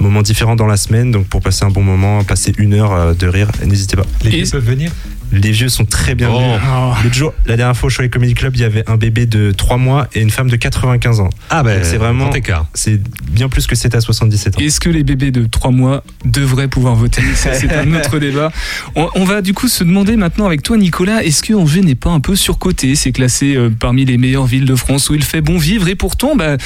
moments 0.00 0.22
différents 0.22 0.56
dans 0.56 0.66
la 0.66 0.76
semaine, 0.76 0.87
donc 0.90 1.26
pour 1.26 1.40
passer 1.40 1.64
un 1.64 1.70
bon 1.70 1.82
moment, 1.82 2.24
passer 2.24 2.52
une 2.58 2.74
heure 2.74 2.92
euh, 2.92 3.14
de 3.14 3.26
rire, 3.26 3.50
n'hésitez 3.64 3.96
pas. 3.96 4.06
Les 4.24 4.30
vieux 4.30 4.44
peuvent 4.50 4.64
venir 4.64 4.90
Les 5.32 5.50
vieux 5.50 5.68
sont 5.68 5.84
très 5.84 6.14
bien 6.14 6.28
Oh. 6.32 6.38
venus. 6.38 7.04
L'autre 7.04 7.14
jour, 7.14 7.34
la 7.46 7.56
dernière 7.56 7.76
fois 7.76 7.88
au 7.88 7.92
Cholet 7.94 8.08
Comedy 8.08 8.34
Club, 8.34 8.56
il 8.56 8.60
y 8.62 8.64
avait 8.64 8.88
un 8.88 8.96
bébé 8.96 9.26
de 9.26 9.52
3 9.52 9.76
mois 9.76 10.08
et 10.14 10.20
une 10.20 10.30
femme 10.30 10.48
de 10.50 10.56
95 10.56 11.20
ans. 11.20 11.30
Ah 11.50 11.62
ben, 11.62 11.76
Donc 11.76 11.84
c'est 11.84 11.96
vraiment 11.98 12.30
c'est 12.74 13.00
bien 13.30 13.48
plus 13.48 13.66
que 13.66 13.74
c'était 13.76 13.96
à 13.96 14.00
77 14.00 14.56
ans. 14.56 14.60
Est-ce 14.60 14.80
que 14.80 14.88
les 14.88 15.02
bébés 15.04 15.30
de 15.30 15.44
3 15.46 15.70
mois 15.70 16.02
devraient 16.24 16.68
pouvoir 16.68 16.94
voter? 16.94 17.22
C'est 17.34 17.72
un 17.72 17.92
autre 17.94 18.18
débat. 18.18 18.50
On, 18.94 19.08
on 19.14 19.24
va 19.24 19.42
du 19.42 19.52
coup 19.54 19.68
se 19.68 19.84
demander 19.84 20.16
maintenant 20.16 20.46
avec 20.46 20.62
toi, 20.62 20.76
Nicolas, 20.76 21.22
est-ce 21.24 21.42
que 21.42 21.52
Angers 21.54 21.80
n'est 21.82 21.94
pas 21.94 22.10
un 22.10 22.20
peu 22.20 22.34
surcoté? 22.36 22.94
C'est 22.94 23.12
classé 23.12 23.54
euh, 23.56 23.70
parmi 23.70 24.04
les 24.04 24.16
meilleures 24.18 24.46
villes 24.46 24.64
de 24.64 24.74
France 24.76 25.10
où 25.10 25.14
il 25.14 25.22
fait 25.24 25.40
bon 25.40 25.58
vivre 25.58 25.88
et 25.88 25.94
pourtant, 25.94 26.36
bah, 26.36 26.56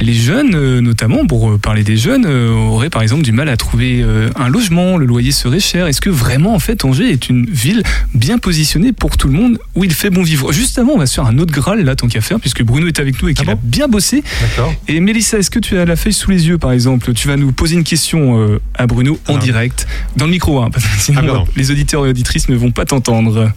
les 0.00 0.14
jeunes, 0.14 0.54
euh, 0.54 0.80
notamment 0.80 1.26
pour 1.26 1.50
euh, 1.50 1.58
parler 1.58 1.82
des 1.84 1.96
jeunes, 1.96 2.24
euh, 2.26 2.50
auraient 2.52 2.90
par 2.90 3.02
exemple 3.02 3.22
du 3.22 3.32
mal 3.32 3.48
à 3.48 3.56
trouver 3.56 4.02
euh, 4.02 4.30
un 4.36 4.48
logement, 4.48 4.96
le 4.96 5.06
loyer 5.06 5.32
serait 5.32 5.60
cher. 5.60 5.86
Est-ce 5.86 6.00
que 6.00 6.10
vraiment, 6.10 6.54
en 6.54 6.58
fait, 6.58 6.84
Angers 6.84 7.10
est 7.10 7.28
une 7.28 7.46
ville 7.46 7.82
bien 8.14 8.38
positionnée 8.38 8.92
pour 8.92 9.16
tout 9.16 9.28
le 9.28 9.34
monde 9.34 9.58
où 9.74 9.84
il 9.84 9.92
fait 9.92 10.10
bon 10.10 10.22
vivre 10.22 10.52
Juste 10.52 10.78
avant, 10.78 10.92
on 10.92 10.98
va 10.98 11.06
se 11.06 11.14
faire 11.14 11.26
un 11.26 11.38
autre 11.38 11.52
Graal 11.52 11.82
là, 11.84 11.96
tant 11.96 12.08
qu'à 12.08 12.20
faire, 12.20 12.38
puisque 12.40 12.62
Bruno 12.62 12.86
est 12.86 13.00
avec 13.00 13.22
nous 13.22 13.28
et 13.28 13.34
qu'il 13.34 13.48
a 13.50 13.54
bien 13.54 13.88
bossé. 13.88 14.22
D'accord. 14.40 14.74
Et 14.88 15.00
Mélissa, 15.00 15.38
est-ce 15.38 15.50
que 15.50 15.58
tu 15.58 15.78
as 15.78 15.84
la 15.84 15.96
feuille 15.96 16.12
sous 16.12 16.30
les 16.30 16.46
yeux, 16.48 16.58
par 16.58 16.72
exemple? 16.72 17.12
Tu 17.14 17.28
vas 17.28 17.36
nous 17.36 17.52
poser 17.52 17.74
une 17.76 17.84
question 17.84 18.38
euh, 18.38 18.60
à 18.74 18.86
Bruno 18.86 19.18
en 19.28 19.34
Non. 19.34 19.38
direct, 19.38 19.86
dans 20.16 20.26
le 20.26 20.30
micro, 20.32 20.60
hein, 20.60 20.68
parce 20.72 20.84
que 20.84 21.00
sinon 21.00 21.20
Ah, 21.26 21.44
les 21.56 21.70
auditeurs 21.70 22.04
et 22.06 22.10
auditrices 22.10 22.48
ne 22.48 22.56
vont 22.56 22.70
pas 22.70 22.84
t'entendre. 22.84 23.50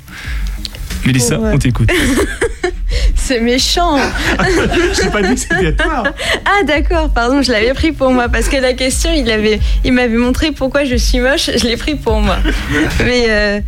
Mélissa, 1.06 1.38
Ouais. 1.40 1.52
on 1.54 1.58
t'écoute. 1.58 1.92
C'est 3.16 3.40
méchant. 3.42 3.98
J'ai 5.02 5.10
pas 5.10 5.22
dit 5.22 5.34
que 5.36 5.40
c'était 5.40 5.68
à 5.68 5.72
toi. 5.74 6.04
Ah 6.46 6.64
d'accord, 6.66 7.12
pardon, 7.12 7.42
je 7.42 7.52
l'avais 7.52 7.74
pris 7.74 7.92
pour 7.92 8.12
moi 8.12 8.30
parce 8.30 8.48
que 8.48 8.58
la 8.58 8.74
question, 8.74 9.12
il 9.14 9.30
avait, 9.32 9.60
il 9.84 9.94
m'avait 9.94 10.18
montré 10.18 10.52
pourquoi 10.52 10.86
je 10.86 10.96
suis 10.96 11.20
moche, 11.20 11.50
je 11.56 11.64
l'ai 11.66 11.78
pris 11.78 11.96
pour 11.96 12.22
moi. 12.22 12.38
Mais 13.06 13.26
euh, 13.30 13.60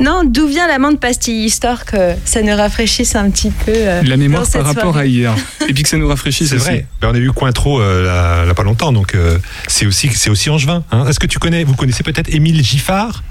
non, 0.00 0.22
d'où 0.24 0.46
vient 0.46 0.66
la 0.68 0.78
menthe 0.78 1.00
pastille 1.00 1.44
histoire 1.44 1.84
que 1.84 2.12
ça 2.24 2.40
nous 2.42 2.54
rafraîchisse 2.56 3.16
un 3.16 3.30
petit 3.30 3.50
peu. 3.50 3.72
euh, 3.74 4.02
La 4.04 4.16
mémoire 4.16 4.44
par 4.50 4.64
rapport 4.64 4.96
à 4.96 5.06
hier. 5.06 5.34
Et 5.68 5.72
puis 5.74 5.82
que 5.82 5.88
ça 5.88 5.96
nous 5.96 6.08
rafraîchisse 6.08 6.48
C'est 6.50 6.56
aussi. 6.56 6.64
vrai. 6.64 6.86
Ben, 7.00 7.08
on 7.10 7.14
a 7.14 7.18
eu 7.18 7.32
Cointreau 7.32 7.80
euh, 7.80 8.04
là, 8.04 8.44
là 8.44 8.54
pas 8.54 8.62
longtemps, 8.62 8.92
donc 8.92 9.14
euh, 9.14 9.38
c'est 9.66 9.86
aussi 9.86 10.08
c'est 10.14 10.30
aussi 10.30 10.50
angevin. 10.50 10.84
hein. 10.92 11.06
Est-ce 11.08 11.18
que 11.18 11.26
tu 11.26 11.38
connais, 11.38 11.64
vous 11.64 11.74
connaissez 11.74 12.02
peut-être 12.02 12.32
Émile 12.32 12.62
Giffard? 12.64 13.22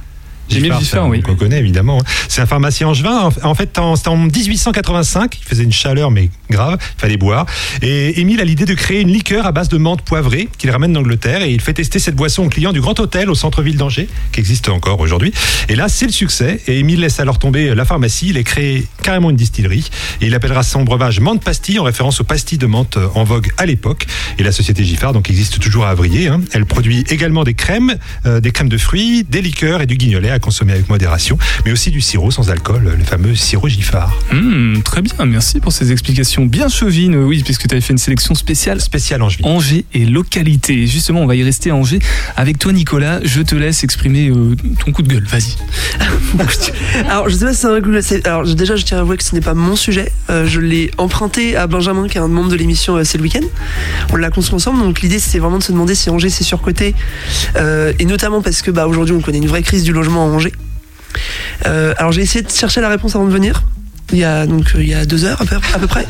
Émile 0.51 0.73
Giffard, 0.79 1.03
ça, 1.03 1.05
oui. 1.05 1.21
On 1.27 1.35
connaît 1.35 1.59
évidemment. 1.59 1.99
hein. 1.99 2.05
C'est 2.27 2.41
un 2.41 2.45
pharmacien 2.45 2.87
angevin. 2.87 3.29
En 3.43 3.49
en 3.49 3.55
fait, 3.55 3.77
en- 3.79 3.95
c'était 3.95 4.09
en 4.09 4.17
1885. 4.17 5.37
Il 5.41 5.45
faisait 5.47 5.63
une 5.63 5.71
chaleur, 5.71 6.11
mais 6.11 6.29
grave. 6.49 6.77
Il 6.97 7.01
fallait 7.01 7.17
boire. 7.17 7.45
Et 7.81 8.19
Émile 8.21 8.39
a 8.41 8.43
l'idée 8.45 8.65
de 8.65 8.73
créer 8.73 9.01
une 9.01 9.11
liqueur 9.11 9.45
à 9.45 9.51
base 9.51 9.69
de 9.69 9.77
menthe 9.77 10.01
poivrée 10.01 10.47
qu'il 10.57 10.69
ramène 10.71 10.93
d'Angleterre. 10.93 11.41
Et 11.41 11.51
il 11.51 11.61
fait 11.61 11.73
tester 11.73 11.99
cette 11.99 12.15
boisson 12.15 12.45
aux 12.45 12.49
clients 12.49 12.71
du 12.73 12.81
Grand 12.81 12.99
Hôtel 12.99 13.29
au 13.29 13.35
centre-ville 13.35 13.77
d'Angers, 13.77 14.07
qui 14.31 14.39
existe 14.39 14.69
encore 14.69 14.99
aujourd'hui. 14.99 15.33
Et 15.69 15.75
là, 15.75 15.87
c'est 15.89 16.05
le 16.05 16.11
succès. 16.11 16.61
Et 16.67 16.79
Émile 16.79 17.01
laisse 17.01 17.19
alors 17.19 17.39
tomber 17.39 17.73
la 17.75 17.85
pharmacie. 17.85 18.27
Il 18.29 18.37
a 18.37 18.43
créé 18.43 18.85
carrément 19.03 19.29
une 19.29 19.35
distillerie. 19.35 19.89
Et 20.21 20.27
il 20.27 20.35
appellera 20.35 20.63
son 20.63 20.83
breuvage 20.83 21.19
menthe 21.19 21.43
pastille 21.43 21.79
en 21.79 21.83
référence 21.83 22.21
aux 22.21 22.23
pastilles 22.25 22.57
de 22.57 22.67
menthe 22.67 22.97
en 23.15 23.23
vogue 23.23 23.49
à 23.57 23.65
l'époque. 23.65 24.05
Et 24.39 24.43
la 24.43 24.51
société 24.51 24.83
Giffard 24.83 25.13
donc 25.13 25.29
existe 25.29 25.59
toujours 25.59 25.85
à 25.85 25.89
Avrier. 25.91 26.27
hein. 26.27 26.41
Elle 26.53 26.65
produit 26.65 27.03
également 27.09 27.43
des 27.43 27.53
crèmes, 27.53 27.95
euh, 28.25 28.39
des 28.39 28.51
crèmes 28.51 28.69
de 28.69 28.77
fruits, 28.77 29.23
des 29.23 29.41
liqueurs 29.41 29.81
et 29.81 29.85
du 29.85 29.95
guignolet 29.97 30.29
à 30.37 30.39
consommer 30.39 30.73
avec 30.73 30.87
modération, 30.89 31.37
mais 31.65 31.71
aussi 31.71 31.89
du 31.91 31.99
sirop 32.01 32.31
sans 32.31 32.49
alcool, 32.49 32.93
le 32.97 33.03
fameux 33.03 33.35
sirop 33.35 33.67
Giffard. 33.67 34.15
Hmm, 34.31 34.81
très 34.81 35.01
bien, 35.01 35.25
merci 35.25 35.59
pour 35.59 35.71
ces 35.73 35.91
explications 35.91 36.45
bien 36.45 36.69
chevines. 36.69 37.15
Oui, 37.15 37.41
puisque 37.43 37.67
tu 37.67 37.73
avais 37.73 37.81
fait 37.81 37.93
une 37.93 37.97
sélection 37.97 38.35
spéciale. 38.35 38.79
Spéciale 38.81 39.21
Angers. 39.23 39.39
Angers 39.43 39.85
et 39.93 40.05
localité. 40.05 40.85
Justement, 40.87 41.21
on 41.21 41.25
va 41.27 41.35
y 41.35 41.43
rester 41.43 41.71
à 41.71 41.75
Angers. 41.75 41.99
Avec 42.35 42.59
toi, 42.59 42.71
Nicolas, 42.71 43.19
je 43.23 43.41
te 43.41 43.55
laisse 43.55 43.83
exprimer 43.83 44.29
euh, 44.29 44.55
ton 44.85 44.91
coup 44.91 45.01
de 45.01 45.07
gueule. 45.09 45.25
Vas-y. 45.25 45.55
Alors, 47.09 47.29
je 47.29 47.35
sais 47.35 47.45
pas 47.45 47.53
si 47.53 47.59
c'est 47.61 47.67
un 47.67 47.81
coup- 47.81 47.91
c'est- 48.01 48.25
Alors, 48.27 48.45
je- 48.45 48.53
déjà, 48.53 48.75
je 48.75 48.83
tiens 48.85 48.97
à 48.97 49.01
avouer 49.01 49.17
que 49.17 49.23
ce 49.23 49.33
n'est 49.35 49.41
pas 49.41 49.53
mon 49.53 49.75
sujet. 49.75 50.11
Euh, 50.29 50.45
je 50.47 50.59
l'ai 50.59 50.91
emprunté 50.97 51.55
à 51.55 51.67
Benjamin, 51.67 52.07
qui 52.07 52.17
est 52.17 52.21
un 52.21 52.27
membre 52.27 52.49
de 52.49 52.55
l'émission 52.55 52.95
euh, 52.97 53.03
C'est 53.03 53.17
le 53.17 53.23
week-end. 53.23 53.45
On 54.11 54.15
l'a 54.15 54.29
construit 54.29 54.55
ensemble. 54.55 54.79
Donc, 54.79 55.01
l'idée, 55.01 55.19
c'était 55.19 55.39
vraiment 55.39 55.57
de 55.57 55.63
se 55.63 55.71
demander 55.71 55.95
si 55.95 56.09
Angers, 56.09 56.29
c'est 56.29 56.43
surcoté. 56.43 56.93
Euh, 57.55 57.93
et 57.99 58.05
notamment 58.05 58.41
parce 58.41 58.61
que, 58.61 58.71
bah, 58.71 58.87
aujourd'hui, 58.87 59.15
on 59.15 59.21
connaît 59.21 59.37
une 59.39 59.47
vraie 59.47 59.63
crise 59.63 59.83
du 59.83 59.93
logement 59.93 60.26
Angers. 60.33 60.53
Euh, 61.65 61.93
alors, 61.97 62.11
j'ai 62.11 62.21
essayé 62.21 62.43
de 62.43 62.49
chercher 62.51 62.81
la 62.81 62.89
réponse 62.89 63.15
avant 63.15 63.25
de 63.25 63.31
venir. 63.31 63.63
Il 64.13 64.19
y 64.19 64.23
a 64.23 64.45
donc 64.47 64.67
euh, 64.75 64.81
il 64.81 64.87
y 64.87 64.93
a 64.93 65.05
deux 65.05 65.25
heures 65.25 65.41
à 65.41 65.45
peu, 65.45 65.57
à 65.73 65.79
peu 65.79 65.87
près. 65.87 66.05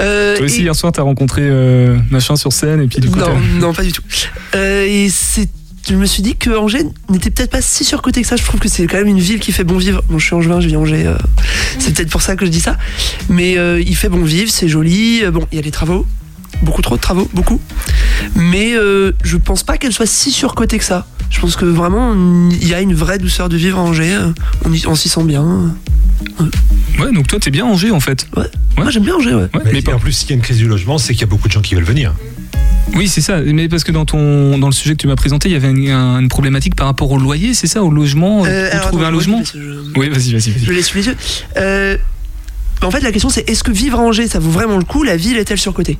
Euh, 0.00 0.36
Toi 0.36 0.46
aussi, 0.46 0.60
et- 0.60 0.62
hier 0.62 0.74
soir, 0.76 0.92
t'as 0.92 1.02
rencontré 1.02 1.42
euh, 1.44 1.96
machin 2.10 2.36
sur 2.36 2.52
scène 2.52 2.80
et 2.82 2.86
puis 2.86 3.00
du 3.00 3.10
coup. 3.10 3.18
non, 3.58 3.72
pas 3.72 3.82
du 3.82 3.90
tout. 3.92 4.02
Et 4.54 5.08
c'est, 5.10 5.48
je 5.88 5.94
me 5.96 6.06
suis 6.06 6.22
dit 6.22 6.36
que 6.36 6.50
Angers 6.56 6.84
n'était 7.08 7.30
peut-être 7.30 7.50
pas 7.50 7.60
si 7.62 7.84
surcoté 7.84 8.22
que 8.22 8.28
ça. 8.28 8.36
Je 8.36 8.44
trouve 8.44 8.60
que 8.60 8.68
c'est 8.68 8.86
quand 8.86 8.98
même 8.98 9.08
une 9.08 9.18
ville 9.18 9.40
qui 9.40 9.50
fait 9.50 9.64
bon 9.64 9.78
vivre. 9.78 10.02
Bon, 10.08 10.18
je 10.20 10.26
suis 10.26 10.34
angevin, 10.36 10.60
je 10.60 10.68
vis 10.68 10.76
Angers. 10.76 11.06
euh, 11.06 11.16
c'est 11.80 11.92
peut-être 11.94 12.10
pour 12.10 12.22
ça 12.22 12.36
que 12.36 12.46
je 12.46 12.50
dis 12.52 12.60
ça. 12.60 12.76
Mais 13.28 13.58
euh, 13.58 13.80
il 13.84 13.96
fait 13.96 14.08
bon 14.08 14.22
vivre, 14.22 14.50
c'est 14.52 14.68
joli. 14.68 15.24
Euh, 15.24 15.32
Bon, 15.32 15.44
il 15.50 15.56
y 15.56 15.58
a 15.58 15.62
des 15.62 15.70
travaux. 15.72 16.06
Beaucoup 16.62 16.82
trop 16.82 16.96
de 16.96 17.00
travaux, 17.00 17.28
beaucoup. 17.34 17.60
Mais 18.34 18.74
euh, 18.74 19.12
je 19.22 19.36
pense 19.36 19.62
pas 19.62 19.78
qu'elle 19.78 19.92
soit 19.92 20.06
si 20.06 20.30
surcotée 20.32 20.78
que 20.78 20.84
ça. 20.84 21.06
Je 21.30 21.40
pense 21.40 21.56
que 21.56 21.64
vraiment, 21.66 22.14
il 22.50 22.66
y 22.66 22.74
a 22.74 22.80
une 22.80 22.94
vraie 22.94 23.18
douceur 23.18 23.48
de 23.48 23.56
vivre 23.56 23.78
à 23.78 23.82
Angers. 23.82 24.14
euh, 24.14 24.32
On, 24.86 24.94
s'y 24.94 25.08
sent 25.08 25.24
bien. 25.24 25.74
Ouais, 26.98 27.12
donc 27.12 27.26
toi, 27.28 27.38
t'es 27.38 27.50
bien 27.50 27.64
Angers 27.66 27.90
en 27.92 28.00
fait. 28.00 28.26
Ouais. 28.36 28.46
Moi, 28.76 28.90
j'aime 28.90 29.04
bien 29.04 29.14
Angers, 29.16 29.34
ouais. 29.34 29.42
Ouais, 29.42 29.48
mais 29.64 29.72
mais 29.74 29.82
pas- 29.82 29.94
en 29.94 29.98
plus, 29.98 30.12
s'il 30.12 30.30
y 30.30 30.32
a 30.32 30.36
une 30.36 30.42
crise 30.42 30.56
du 30.58 30.66
logement, 30.66 30.98
c'est 30.98 31.12
qu'il 31.12 31.20
y 31.20 31.24
a 31.24 31.28
beaucoup 31.28 31.48
de 31.48 31.52
gens 31.52 31.60
qui 31.60 31.74
veulent 31.74 31.84
venir. 31.84 32.12
Oui, 32.94 33.06
c'est 33.06 33.20
ça. 33.20 33.40
Mais 33.40 33.68
parce 33.68 33.84
que 33.84 33.92
dans 33.92 34.06
ton 34.06 34.58
dans 34.58 34.66
le 34.68 34.72
sujet 34.72 34.92
que 34.94 35.00
tu 35.00 35.06
m'as 35.06 35.14
présenté, 35.16 35.48
il 35.50 35.52
y 35.52 35.56
avait 35.56 35.68
une, 35.70 35.90
un- 35.90 36.18
une 36.20 36.28
problématique 36.28 36.74
par 36.74 36.86
rapport 36.86 37.10
au 37.12 37.18
loyer, 37.18 37.52
c'est 37.54 37.66
ça, 37.66 37.82
au 37.84 37.90
logement. 37.90 38.44
Euh, 38.44 38.48
Euh, 38.48 38.68
alors, 38.72 38.88
trouver 38.88 39.04
un 39.04 39.10
logement. 39.10 39.38
ouais, 39.38 39.44
je- 39.54 39.98
Oui, 40.00 40.08
vas-y, 40.08 40.32
vas-y, 40.32 40.40
Je 40.40 40.50
vas-y. 40.58 40.64
le 40.66 40.72
laisse 40.72 40.86
sous 40.86 40.96
les 40.96 41.06
yeux. 41.06 41.16
Euh, 41.58 41.96
en 42.82 42.90
fait, 42.90 43.00
la 43.00 43.12
question 43.12 43.28
c'est 43.28 43.48
est-ce 43.48 43.62
que 43.62 43.70
vivre 43.72 43.98
à 44.00 44.02
Angers, 44.02 44.26
ça 44.28 44.38
vaut 44.38 44.50
vraiment 44.50 44.78
le 44.78 44.84
coup? 44.84 45.02
La 45.04 45.16
ville 45.16 45.36
est-elle 45.36 45.58
surcotée? 45.58 45.98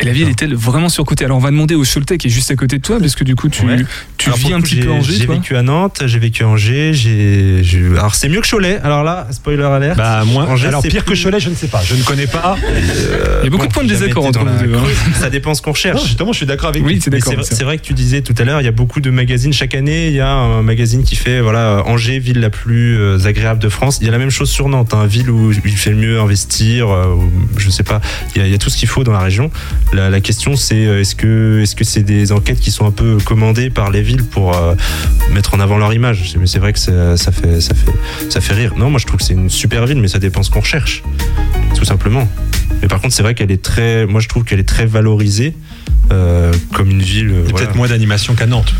Et 0.00 0.04
la 0.04 0.12
ville 0.12 0.28
est-elle 0.28 0.54
vraiment 0.54 0.88
surcotée 0.88 1.24
Alors 1.24 1.36
on 1.36 1.40
va 1.40 1.50
demander 1.50 1.74
au 1.76 1.84
Choletais 1.84 2.18
qui 2.18 2.26
est 2.26 2.30
juste 2.30 2.50
à 2.50 2.56
côté 2.56 2.78
de 2.78 2.82
toi, 2.82 2.98
parce 2.98 3.14
que 3.14 3.22
du 3.24 3.36
coup 3.36 3.48
tu, 3.48 3.64
Ouais. 3.64 3.76
tu 4.18 4.28
Alors, 4.28 4.38
vis 4.38 4.52
un 4.52 4.60
petit 4.60 4.76
peu 4.76 4.90
Angers, 4.90 5.12
J'ai 5.18 5.26
vécu 5.26 5.56
à 5.56 5.62
Nantes, 5.62 6.02
j'ai 6.06 6.18
vécu 6.18 6.42
à 6.42 6.48
Angers, 6.48 6.92
j'ai. 6.92 7.62
Alors 7.96 8.14
c'est 8.14 8.28
mieux 8.28 8.40
que 8.40 8.48
Cholet. 8.48 8.78
Alors 8.82 9.04
là, 9.04 9.28
spoiler 9.30 9.62
alert. 9.62 9.96
Bah, 9.96 10.24
moins. 10.26 10.46
Angers, 10.46 10.68
alors, 10.68 10.82
c'est 10.82 10.88
pire 10.88 11.04
que 11.04 11.14
Cholet, 11.14 11.38
je 11.38 11.50
ne 11.50 11.54
sais 11.54 11.68
pas. 11.68 11.80
Je 11.84 11.94
ne 11.94 12.02
connais 12.02 12.26
pas. 12.26 12.56
Il 13.42 13.44
y 13.44 13.46
a 13.46 13.50
beaucoup 13.50 13.66
de 13.68 13.72
points 13.72 13.84
de 13.84 13.88
désaccord 13.88 14.24
entre 14.26 14.44
la 14.44 14.52
deux. 14.52 14.74
hein. 14.74 14.80
Ça 15.20 15.30
dépend 15.30 15.54
ce 15.54 15.62
qu'on 15.62 15.70
Non, 15.70 15.74
cherche. 15.74 16.04
justement, 16.04 16.32
je 16.32 16.38
suis 16.38 16.46
d'accord 16.46 16.70
avec 16.70 16.84
Oui, 16.84 17.00
c'est 17.02 17.10
d'accord. 17.10 17.34
c'est 17.42 17.62
vrai- 17.64 17.78
que 17.78 17.82
tu 17.82 17.94
disais 17.94 18.22
tout 18.22 18.34
à 18.38 18.44
l'heure, 18.44 18.60
il 18.60 18.64
y 18.64 18.68
a 18.68 18.72
beaucoup 18.72 19.00
de 19.00 19.10
magazines. 19.10 19.52
Chaque 19.52 19.74
année, 19.74 20.08
il 20.08 20.14
y 20.14 20.20
a 20.20 20.28
un 20.30 20.62
magazine 20.62 21.02
qui 21.04 21.16
fait 21.16 21.40
voilà 21.40 21.82
Angers, 21.86 22.18
ville 22.18 22.40
la 22.40 22.50
plus 22.50 22.98
euh, 22.98 23.18
agréable 23.26 23.60
de 23.60 23.68
France. 23.68 23.98
Il 24.00 24.06
y 24.06 24.08
a 24.08 24.12
la 24.12 24.18
même 24.18 24.30
chose 24.30 24.50
sur 24.50 24.68
Nantes, 24.68 24.94
hein, 24.94 25.06
ville 25.06 25.30
où 25.30 25.52
il 25.52 25.76
fait 25.76 25.90
le 25.90 25.96
mieux 25.96 26.20
investir. 26.20 26.88
euh, 26.90 27.14
où- 27.14 27.30
je 27.58 27.70
sais 27.70 27.82
pas, 27.82 28.00
il 28.34 28.42
y, 28.42 28.44
a, 28.44 28.48
il 28.48 28.52
y 28.52 28.54
a 28.54 28.58
tout 28.58 28.70
ce 28.70 28.76
qu'il 28.76 28.88
faut 28.88 29.04
dans 29.04 29.12
la 29.12 29.20
région. 29.20 29.50
La, 29.92 30.08
la 30.08 30.20
question, 30.20 30.56
c'est 30.56 30.86
euh, 30.86 31.00
est-ce 31.00 31.14
que 31.14 31.60
est-ce 31.62 31.76
que 31.76 31.84
c'est 31.84 32.02
des 32.02 32.32
enquêtes 32.32 32.60
qui 32.60 32.70
sont 32.70 32.86
un 32.86 32.90
peu 32.90 33.18
commandées 33.24 33.68
par 33.68 33.90
les 33.90 34.00
villes 34.02 34.24
pour 34.24 34.56
euh, 34.56 34.74
mettre 35.32 35.54
en 35.54 35.60
avant 35.60 35.76
leur 35.76 35.92
image? 35.92 36.34
Mais 36.38 36.46
c'est 36.46 36.58
vrai 36.58 36.72
que 36.72 36.78
ça, 36.78 37.16
ça 37.16 37.30
fait 37.30 37.60
ça 37.60 37.74
fait 37.74 37.92
ça 38.30 38.40
fait 38.40 38.54
rire. 38.54 38.74
Non, 38.76 38.90
moi 38.90 38.98
je 38.98 39.06
trouve 39.06 39.18
que 39.20 39.24
c'est 39.26 39.34
une 39.34 39.50
super 39.50 39.86
ville, 39.86 40.00
mais 40.00 40.08
ça 40.08 40.18
dépend 40.18 40.42
ce 40.42 40.50
qu'on 40.50 40.60
recherche, 40.60 41.02
tout 41.76 41.84
simplement. 41.84 42.28
Mais 42.80 42.88
par 42.88 43.00
contre, 43.00 43.14
c'est 43.14 43.22
vrai 43.22 43.34
qu'elle 43.34 43.52
est 43.52 43.62
très, 43.62 44.06
moi 44.06 44.20
je 44.20 44.28
trouve 44.28 44.44
qu'elle 44.44 44.60
est 44.60 44.68
très 44.68 44.86
valorisée 44.86 45.54
euh, 46.10 46.52
comme 46.72 46.90
une 46.90 47.02
ville. 47.02 47.28
voilà. 47.30 47.52
peut-être 47.52 47.76
moins 47.76 47.88
d'animation 47.88 48.34
qu'à 48.34 48.46
Nantes. 48.46 48.74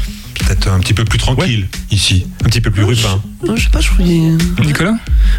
Peut-être 0.47 0.69
un 0.69 0.81
petit 0.81 0.95
peu 0.95 1.05
plus 1.05 1.19
tranquille 1.19 1.67
ici, 1.91 2.27
un 2.45 2.49
petit 2.49 2.61
peu 2.61 2.71
plus 2.71 2.85
rupin. 2.85 3.21
Je 3.57 3.63
sais 3.63 3.71
pas, 3.71 3.81
je 3.81 3.89
trouve 3.89 4.07
Nicolas 4.65 4.95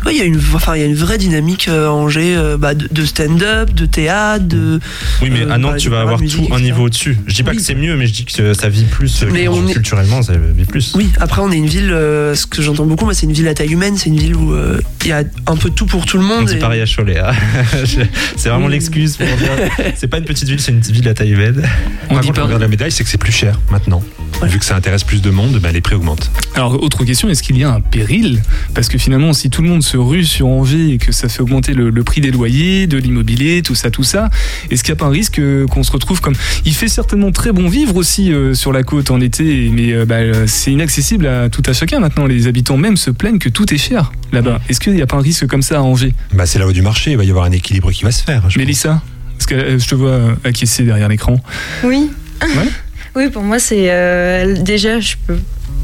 Ouais, 0.06 0.14
il 0.14 0.18
y 0.18 0.22
a 0.22 0.26
une, 0.26 0.40
enfin, 0.54 0.76
il 0.76 0.80
y 0.82 0.84
a 0.84 0.86
une 0.88 0.96
vraie 0.96 1.18
dynamique 1.18 1.68
euh, 1.70 1.88
à 1.88 1.92
Angers 1.92 2.36
euh, 2.36 2.58
bah, 2.58 2.74
de, 2.74 2.88
de 2.92 3.06
stand-up, 3.06 3.74
de 3.74 3.86
théâtre, 3.86 4.46
de. 4.46 4.80
Oui, 5.22 5.30
mais 5.32 5.42
euh, 5.42 5.52
à 5.52 5.58
Nantes, 5.58 5.74
bah, 5.74 5.78
tu 5.78 5.90
vas 5.90 6.02
avoir 6.02 6.20
musique, 6.20 6.48
tout 6.48 6.54
un 6.54 6.60
niveau 6.60 6.84
au-dessus. 6.86 7.18
Je 7.28 7.34
dis 7.34 7.44
pas 7.44 7.52
Oui. 7.52 7.58
que 7.58 7.64
c'est 7.64 7.76
mieux, 7.76 7.96
mais 7.96 8.08
je 8.08 8.14
dis 8.14 8.26
que 8.26 8.54
ça 8.54 8.70
vit 8.70 8.84
plus. 8.86 9.24
euh, 9.24 9.30
Mais 9.32 9.48
on 9.48 9.68
est- 9.68 9.74
culturellement, 9.74 10.22
ça 10.22 10.34
vit 10.36 10.66
plus. 10.66 10.94
Oui, 10.96 11.10
après 11.20 11.42
on 11.42 11.52
est 11.52 11.58
une 11.58 11.68
ville, 11.68 11.92
euh, 11.92 12.36
ce 12.36 12.46
que 12.46 12.62
j'entends 12.62 12.86
beaucoup, 12.86 13.12
c'est 13.14 13.26
une 13.26 13.34
ville 13.34 13.48
à 13.48 13.54
taille 13.54 13.72
humaine, 13.72 13.96
c'est 13.98 14.10
une 14.10 14.18
ville 14.20 14.36
où 14.36 14.54
euh, 14.54 14.80
il 15.04 15.10
y 15.10 15.12
a 15.14 15.24
un 15.48 15.56
peu 15.56 15.70
tout 15.70 15.86
pour 15.86 16.06
tout 16.06 16.18
le 16.18 16.24
On 16.24 16.28
monde. 16.28 16.46
dit 16.48 16.56
et- 16.56 16.60
pareil 16.60 16.82
à 16.82 16.86
Cholet. 16.86 17.20
hein. 17.20 17.32
C'est 18.36 18.50
vraiment 18.50 18.66
Oui. 18.66 18.74
l'excuse 18.74 19.16
pour 19.18 19.26
dire. 19.28 19.70
C'est 19.96 20.08
pas 20.08 20.18
une 20.18 20.26
petite 20.26 20.48
ville, 20.50 20.60
c'est 20.60 20.72
une 20.72 20.80
ville 20.82 21.08
à 21.08 21.14
taille 21.14 21.32
humaine. 21.32 21.62
On 22.10 22.16
Par 22.16 22.22
dit 22.22 22.28
contre, 22.30 22.48
pas. 22.48 22.58
la 22.58 22.68
médaille, 22.68 22.92
c'est 22.92 23.04
que 23.04 23.10
c'est 23.10 23.18
plus 23.18 23.32
cher 23.32 23.60
maintenant. 23.72 24.04
Vu 24.44 24.60
que 24.60 24.66
ça 24.66 24.76
intéresse 24.76 24.93
plus 25.02 25.22
de 25.22 25.32
monde, 25.32 25.58
ben, 25.60 25.72
les 25.72 25.82
prix 25.82 25.96
augmentent. 25.96 26.30
Alors, 26.54 26.84
autre 26.84 27.04
question, 27.06 27.30
est-ce 27.30 27.42
qu'il 27.42 27.58
y 27.58 27.64
a 27.64 27.74
un 27.74 27.82
péril? 27.82 28.44
Parce 28.76 28.90
que 28.90 28.98
finalement, 29.00 29.34
si 29.34 29.50
tout 29.50 29.64
le 29.64 29.70
monde 29.70 29.82
se 29.82 29.98
rue 29.98 30.24
sur 30.24 30.48
Angers 30.48 30.92
et 30.92 30.98
que 31.00 31.12
ça 31.12 31.30
fait 31.30 31.42
augmenter 31.42 31.74
le, 31.74 31.90
le 31.90 32.04
prix 32.04 32.22
des 32.22 32.30
loyers, 32.30 32.86
de 32.86 32.98
l'immobilier, 32.98 33.62
tout 33.64 33.76
ça, 33.76 33.90
tout 33.90 34.04
ça, 34.04 34.30
est-ce 34.70 34.84
qu'il 34.84 34.94
n'y 34.94 35.00
a 35.00 35.00
pas 35.00 35.06
un 35.06 35.12
risque 35.12 35.40
euh, 35.40 35.66
qu'on 35.66 35.84
se 35.84 35.92
retrouve 35.92 36.22
comme... 36.22 36.36
Il 36.66 36.74
fait 36.74 36.88
certainement 36.88 37.32
très 37.32 37.52
bon 37.52 37.68
vivre 37.68 37.96
aussi 37.96 38.32
euh, 38.32 38.54
sur 38.54 38.72
la 38.72 38.84
côte 38.84 39.10
en 39.10 39.20
été, 39.22 39.70
mais 39.74 39.94
euh, 39.94 40.06
bah, 40.06 40.48
c'est 40.48 40.72
inaccessible 40.72 41.26
à 41.26 41.50
tout 41.50 41.64
à 41.66 41.74
chacun 41.74 42.00
maintenant. 42.00 42.26
Les 42.26 42.48
habitants 42.48 42.78
même 42.78 42.98
se 42.98 43.10
plaignent 43.10 43.40
que 43.40 43.50
tout 43.50 43.74
est 43.74 43.78
cher 43.78 44.12
là-bas. 44.32 44.60
Est-ce 44.70 44.80
qu'il 44.80 44.94
n'y 44.94 45.02
a 45.02 45.08
pas 45.08 45.18
un 45.18 45.22
risque 45.22 45.48
comme 45.48 45.62
ça 45.62 45.80
à 45.80 45.82
Angers? 45.82 46.14
Bah, 46.34 46.46
c'est 46.46 46.60
la 46.60 46.68
haut 46.68 46.72
du 46.72 46.82
marché, 46.82 47.12
il 47.12 47.18
va 47.18 47.24
y 47.24 47.30
avoir 47.30 47.46
un 47.46 47.52
équilibre 47.52 47.92
qui 47.92 48.04
va 48.04 48.12
se 48.12 48.24
faire. 48.24 48.50
je 48.50 48.60
Mélissa 48.60 49.02
Parce 49.38 49.46
que 49.46 49.78
je 49.78 49.88
te 49.88 49.96
vois 49.96 50.36
acquiescer 50.44 50.84
derrière 50.84 51.08
l'écran? 51.08 51.40
Oui. 51.84 52.10
Ouais. 52.42 52.68
Oui, 53.16 53.30
pour 53.30 53.44
moi, 53.44 53.60
c'est 53.60 53.92
euh, 53.92 54.56
déjà, 54.62 55.00
je 55.00 55.16
peux 55.28 55.38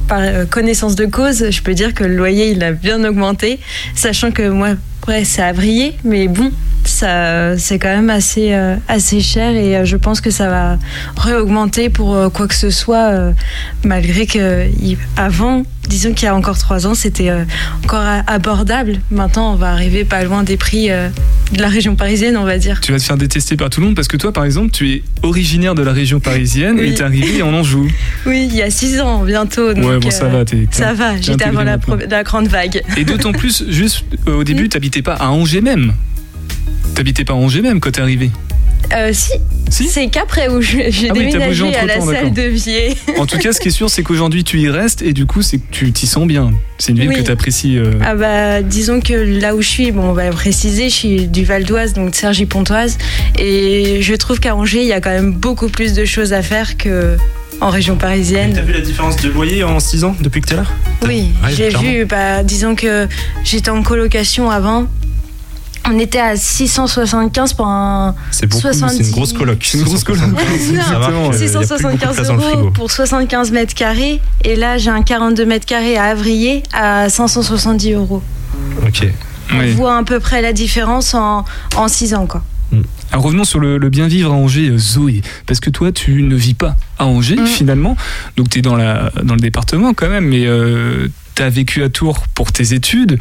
par 0.07 0.19
euh, 0.21 0.45
connaissance 0.45 0.95
de 0.95 1.05
cause, 1.05 1.51
je 1.51 1.61
peux 1.61 1.75
dire 1.75 1.93
que 1.93 2.03
le 2.03 2.15
loyer 2.15 2.49
il 2.51 2.63
a 2.63 2.71
bien 2.71 3.03
augmenté, 3.05 3.59
sachant 3.93 4.31
que 4.31 4.49
moi, 4.49 4.69
ouais, 5.07 5.23
c'est 5.23 5.43
à 5.43 5.53
vriller, 5.53 5.93
mais 6.03 6.27
bon, 6.27 6.51
ça, 6.83 7.55
c'est 7.59 7.77
quand 7.77 7.89
même 7.95 8.09
assez, 8.09 8.53
euh, 8.53 8.75
assez 8.87 9.19
cher 9.21 9.51
et 9.51 9.77
euh, 9.77 9.85
je 9.85 9.97
pense 9.97 10.19
que 10.19 10.31
ça 10.31 10.49
va 10.49 10.79
réaugmenter 11.15 11.89
pour 11.89 12.15
euh, 12.15 12.29
quoi 12.29 12.47
que 12.47 12.55
ce 12.55 12.71
soit, 12.71 13.33
malgré 13.83 14.25
que 14.25 14.65
il- 14.81 14.97
avant, 15.15 15.61
disons 15.89 16.13
qu'il 16.13 16.25
y 16.25 16.29
a 16.29 16.35
encore 16.35 16.57
trois 16.57 16.87
ans, 16.87 16.93
c'était 16.93 17.29
euh, 17.29 17.43
encore 17.83 18.05
abordable. 18.27 18.99
Maintenant, 19.11 19.53
on 19.53 19.55
va 19.55 19.71
arriver 19.71 20.05
pas 20.05 20.23
loin 20.23 20.43
des 20.43 20.55
prix 20.55 20.89
euh, 20.91 21.09
de 21.51 21.61
la 21.61 21.67
région 21.67 21.95
parisienne, 21.95 22.37
on 22.37 22.45
va 22.45 22.57
dire. 22.57 22.79
Tu 22.79 22.91
vas 22.91 22.99
te 22.99 23.03
faire 23.03 23.17
détester 23.17 23.57
par 23.57 23.69
tout 23.69 23.81
le 23.81 23.87
monde 23.87 23.95
parce 23.95 24.07
que 24.07 24.15
toi, 24.17 24.31
par 24.31 24.45
exemple, 24.45 24.69
tu 24.71 24.91
es 24.91 25.03
originaire 25.23 25.75
de 25.75 25.81
la 25.81 25.91
région 25.91 26.19
parisienne 26.19 26.75
Oui. 26.79 26.89
et 26.89 26.93
t'es 26.93 27.03
arrivé 27.03 27.41
en 27.41 27.53
Anjou. 27.53 27.87
Oui, 28.25 28.47
il 28.49 28.55
y 28.55 28.61
a 28.61 28.69
six 28.69 28.99
ans 29.01 29.23
bientôt. 29.23 29.73
donc, 29.73 29.83
ouais, 29.85 29.97
bon, 29.99 30.11
ça 30.11 30.25
euh, 30.25 30.29
va. 30.29 30.45
t'es- 30.45 30.67
Ça 30.71 30.93
va, 30.93 31.19
j'étais 31.19 31.45
avant 31.45 31.63
la, 31.63 31.77
grande 32.23 32.47
vague. 32.47 32.81
Et 32.95 33.03
d'autant 33.03 33.31
plus, 33.31 33.65
juste 33.69 34.03
euh, 34.27 34.37
au 34.39 34.43
début, 34.43 34.69
t'habitais 34.69 35.01
pas 35.01 35.15
à 35.15 35.29
Angers 35.29 35.61
même. 35.61 35.93
T'habitais 36.95 37.23
pas 37.25 37.33
à 37.33 37.37
Angers 37.37 37.61
même 37.61 37.79
quand 37.79 37.91
t'es 37.91 38.01
arrivé. 38.01 38.29
Euh, 38.93 39.09
si, 39.13 39.33
Si 39.69 39.87
c'est 39.87 40.07
qu'après 40.07 40.49
où 40.49 40.61
je- 40.61 40.77
j'ai 40.89 41.09
Ah 41.09 41.13
oui, 41.15 41.25
t'as 41.31 41.37
déménagé 41.39 41.75
à 41.75 41.85
la 41.85 42.01
salle 42.01 42.33
de 42.33 42.41
Vier. 42.43 42.95
En 43.17 43.25
tout 43.25 43.37
cas, 43.37 43.51
ce 43.53 43.59
qui 43.59 43.67
est 43.69 43.71
sûr, 43.71 43.89
c'est 43.89 44.03
qu'aujourd'hui 44.03 44.43
tu 44.43 44.59
y 44.59 44.69
restes 44.69 45.01
et 45.01 45.13
du 45.13 45.25
coup, 45.25 45.41
c'est 45.41 45.57
que 45.57 45.71
tu 45.71 45.91
t'y 45.91 46.07
sens 46.07 46.25
bien. 46.27 46.51
C'est 46.77 46.91
une 46.93 46.99
ville 46.99 47.09
Oui. 47.09 47.15
que 47.15 47.21
t'apprécies. 47.21 47.77
euh, 47.77 47.91
Ah 48.03 48.15
bah, 48.15 48.61
disons 48.61 48.99
que 49.01 49.13
là 49.13 49.55
où 49.55 49.61
je 49.61 49.67
suis, 49.67 49.91
bon, 49.91 50.03
on 50.09 50.13
va 50.13 50.29
préciser, 50.29 50.89
je 50.89 50.95
suis 50.95 51.27
du 51.27 51.43
Val 51.45 51.63
d'Oise, 51.65 51.93
donc 51.93 52.11
de 52.11 52.15
Cergy-Pontoise, 52.15 52.97
et 53.37 54.01
je 54.01 54.15
trouve 54.15 54.39
qu'à 54.39 54.55
Angers, 54.55 54.81
il 54.81 54.87
y 54.87 54.93
a 54.93 55.01
quand 55.01 55.09
même 55.11 55.33
beaucoup 55.33 55.67
plus 55.69 55.93
de 55.93 56.05
choses 56.05 56.33
à 56.33 56.41
faire 56.41 56.77
que 56.77 57.17
en 57.61 57.69
région 57.69 57.95
T'as 57.95 58.07
parisienne. 58.07 58.57
vu 58.65 58.71
la 58.73 58.79
différence 58.79 59.17
de 59.17 59.29
loyer 59.29 59.63
en 59.65 59.79
6 59.81 60.05
ans 60.05 60.15
depuis 60.21 60.39
que 60.41 60.47
t'es 60.47 60.55
là? 60.55 60.63
Oui, 61.05 61.25
Ouais, 61.43 61.49
j'ai 61.55 61.69
vu, 61.69 62.05
bah, 62.05 62.41
disons 62.43 62.73
que 62.75 63.07
j'étais 63.43 63.69
en 63.69 63.83
colocation 63.83 64.49
avant. 64.49 64.87
On 65.87 65.97
était 65.97 66.19
à 66.19 66.35
675 66.35 67.53
pour 67.53 67.67
un. 67.67 68.13
C'est 68.31 68.47
beaucoup, 68.47 68.61
mais 68.67 68.73
c'est 68.73 68.79
une 68.79 68.89
70. 68.89 69.11
grosse 69.11 69.33
coloc. 69.33 69.57
C'est 69.63 69.77
une 69.79 69.83
grosse 69.85 70.03
coloc. 70.03 70.21
Non, 70.27 70.37
Savoir 70.37 71.09
que, 71.09 71.13
euh, 71.15 71.17
y 71.17 71.25
a 71.29 71.29
plus 71.29 71.31
beaucoup 71.31 71.31
de 71.31 71.37
675 71.37 72.15
place 72.15 72.27
dans 72.27 72.35
le 72.35 72.41
euros 72.43 72.71
pour 72.71 72.91
75 72.91 73.51
mètres 73.51 73.73
carrés. 73.73 74.19
Et 74.43 74.55
là, 74.55 74.77
j'ai 74.77 74.89
un 74.89 75.01
42 75.01 75.45
mètres 75.45 75.65
carrés 75.65 75.97
à 75.97 76.05
Avrier 76.05 76.63
à 76.73 77.09
570 77.09 77.93
euros. 77.93 78.21
Ok. 78.85 79.07
On 79.51 79.59
Oui. 79.59 79.71
voit 79.73 79.97
à 79.97 80.03
peu 80.03 80.19
près 80.19 80.41
la 80.41 80.53
différence 80.53 81.13
en, 81.15 81.43
en 81.75 81.87
6 81.87 82.13
ans, 82.13 82.27
quoi. 82.27 82.43
Alors 83.11 83.23
revenons 83.25 83.45
sur 83.45 83.59
le, 83.59 83.79
le 83.79 83.89
bien 83.89 84.07
vivre 84.07 84.31
à 84.31 84.35
Angers, 84.35 84.69
euh, 84.69 84.77
Zoé. 84.77 85.23
Parce 85.47 85.59
que 85.59 85.71
toi, 85.71 85.91
tu 85.91 86.21
ne 86.21 86.35
vis 86.35 86.53
pas 86.53 86.75
à 86.99 87.07
Angers, 87.07 87.35
Mm. 87.37 87.45
finalement. 87.47 87.97
Donc 88.37 88.49
tu 88.49 88.59
es 88.59 88.61
dans, 88.61 88.75
la, 88.75 89.11
dans 89.23 89.33
le 89.33 89.39
département 89.39 89.95
quand 89.95 90.07
même, 90.09 90.25
mais 90.27 90.45
tu 91.39 91.43
as 91.43 91.49
vécu 91.49 91.83
à 91.83 91.89
Tours 91.89 92.27
pour 92.35 92.51
tes 92.51 92.73
études. 92.73 93.17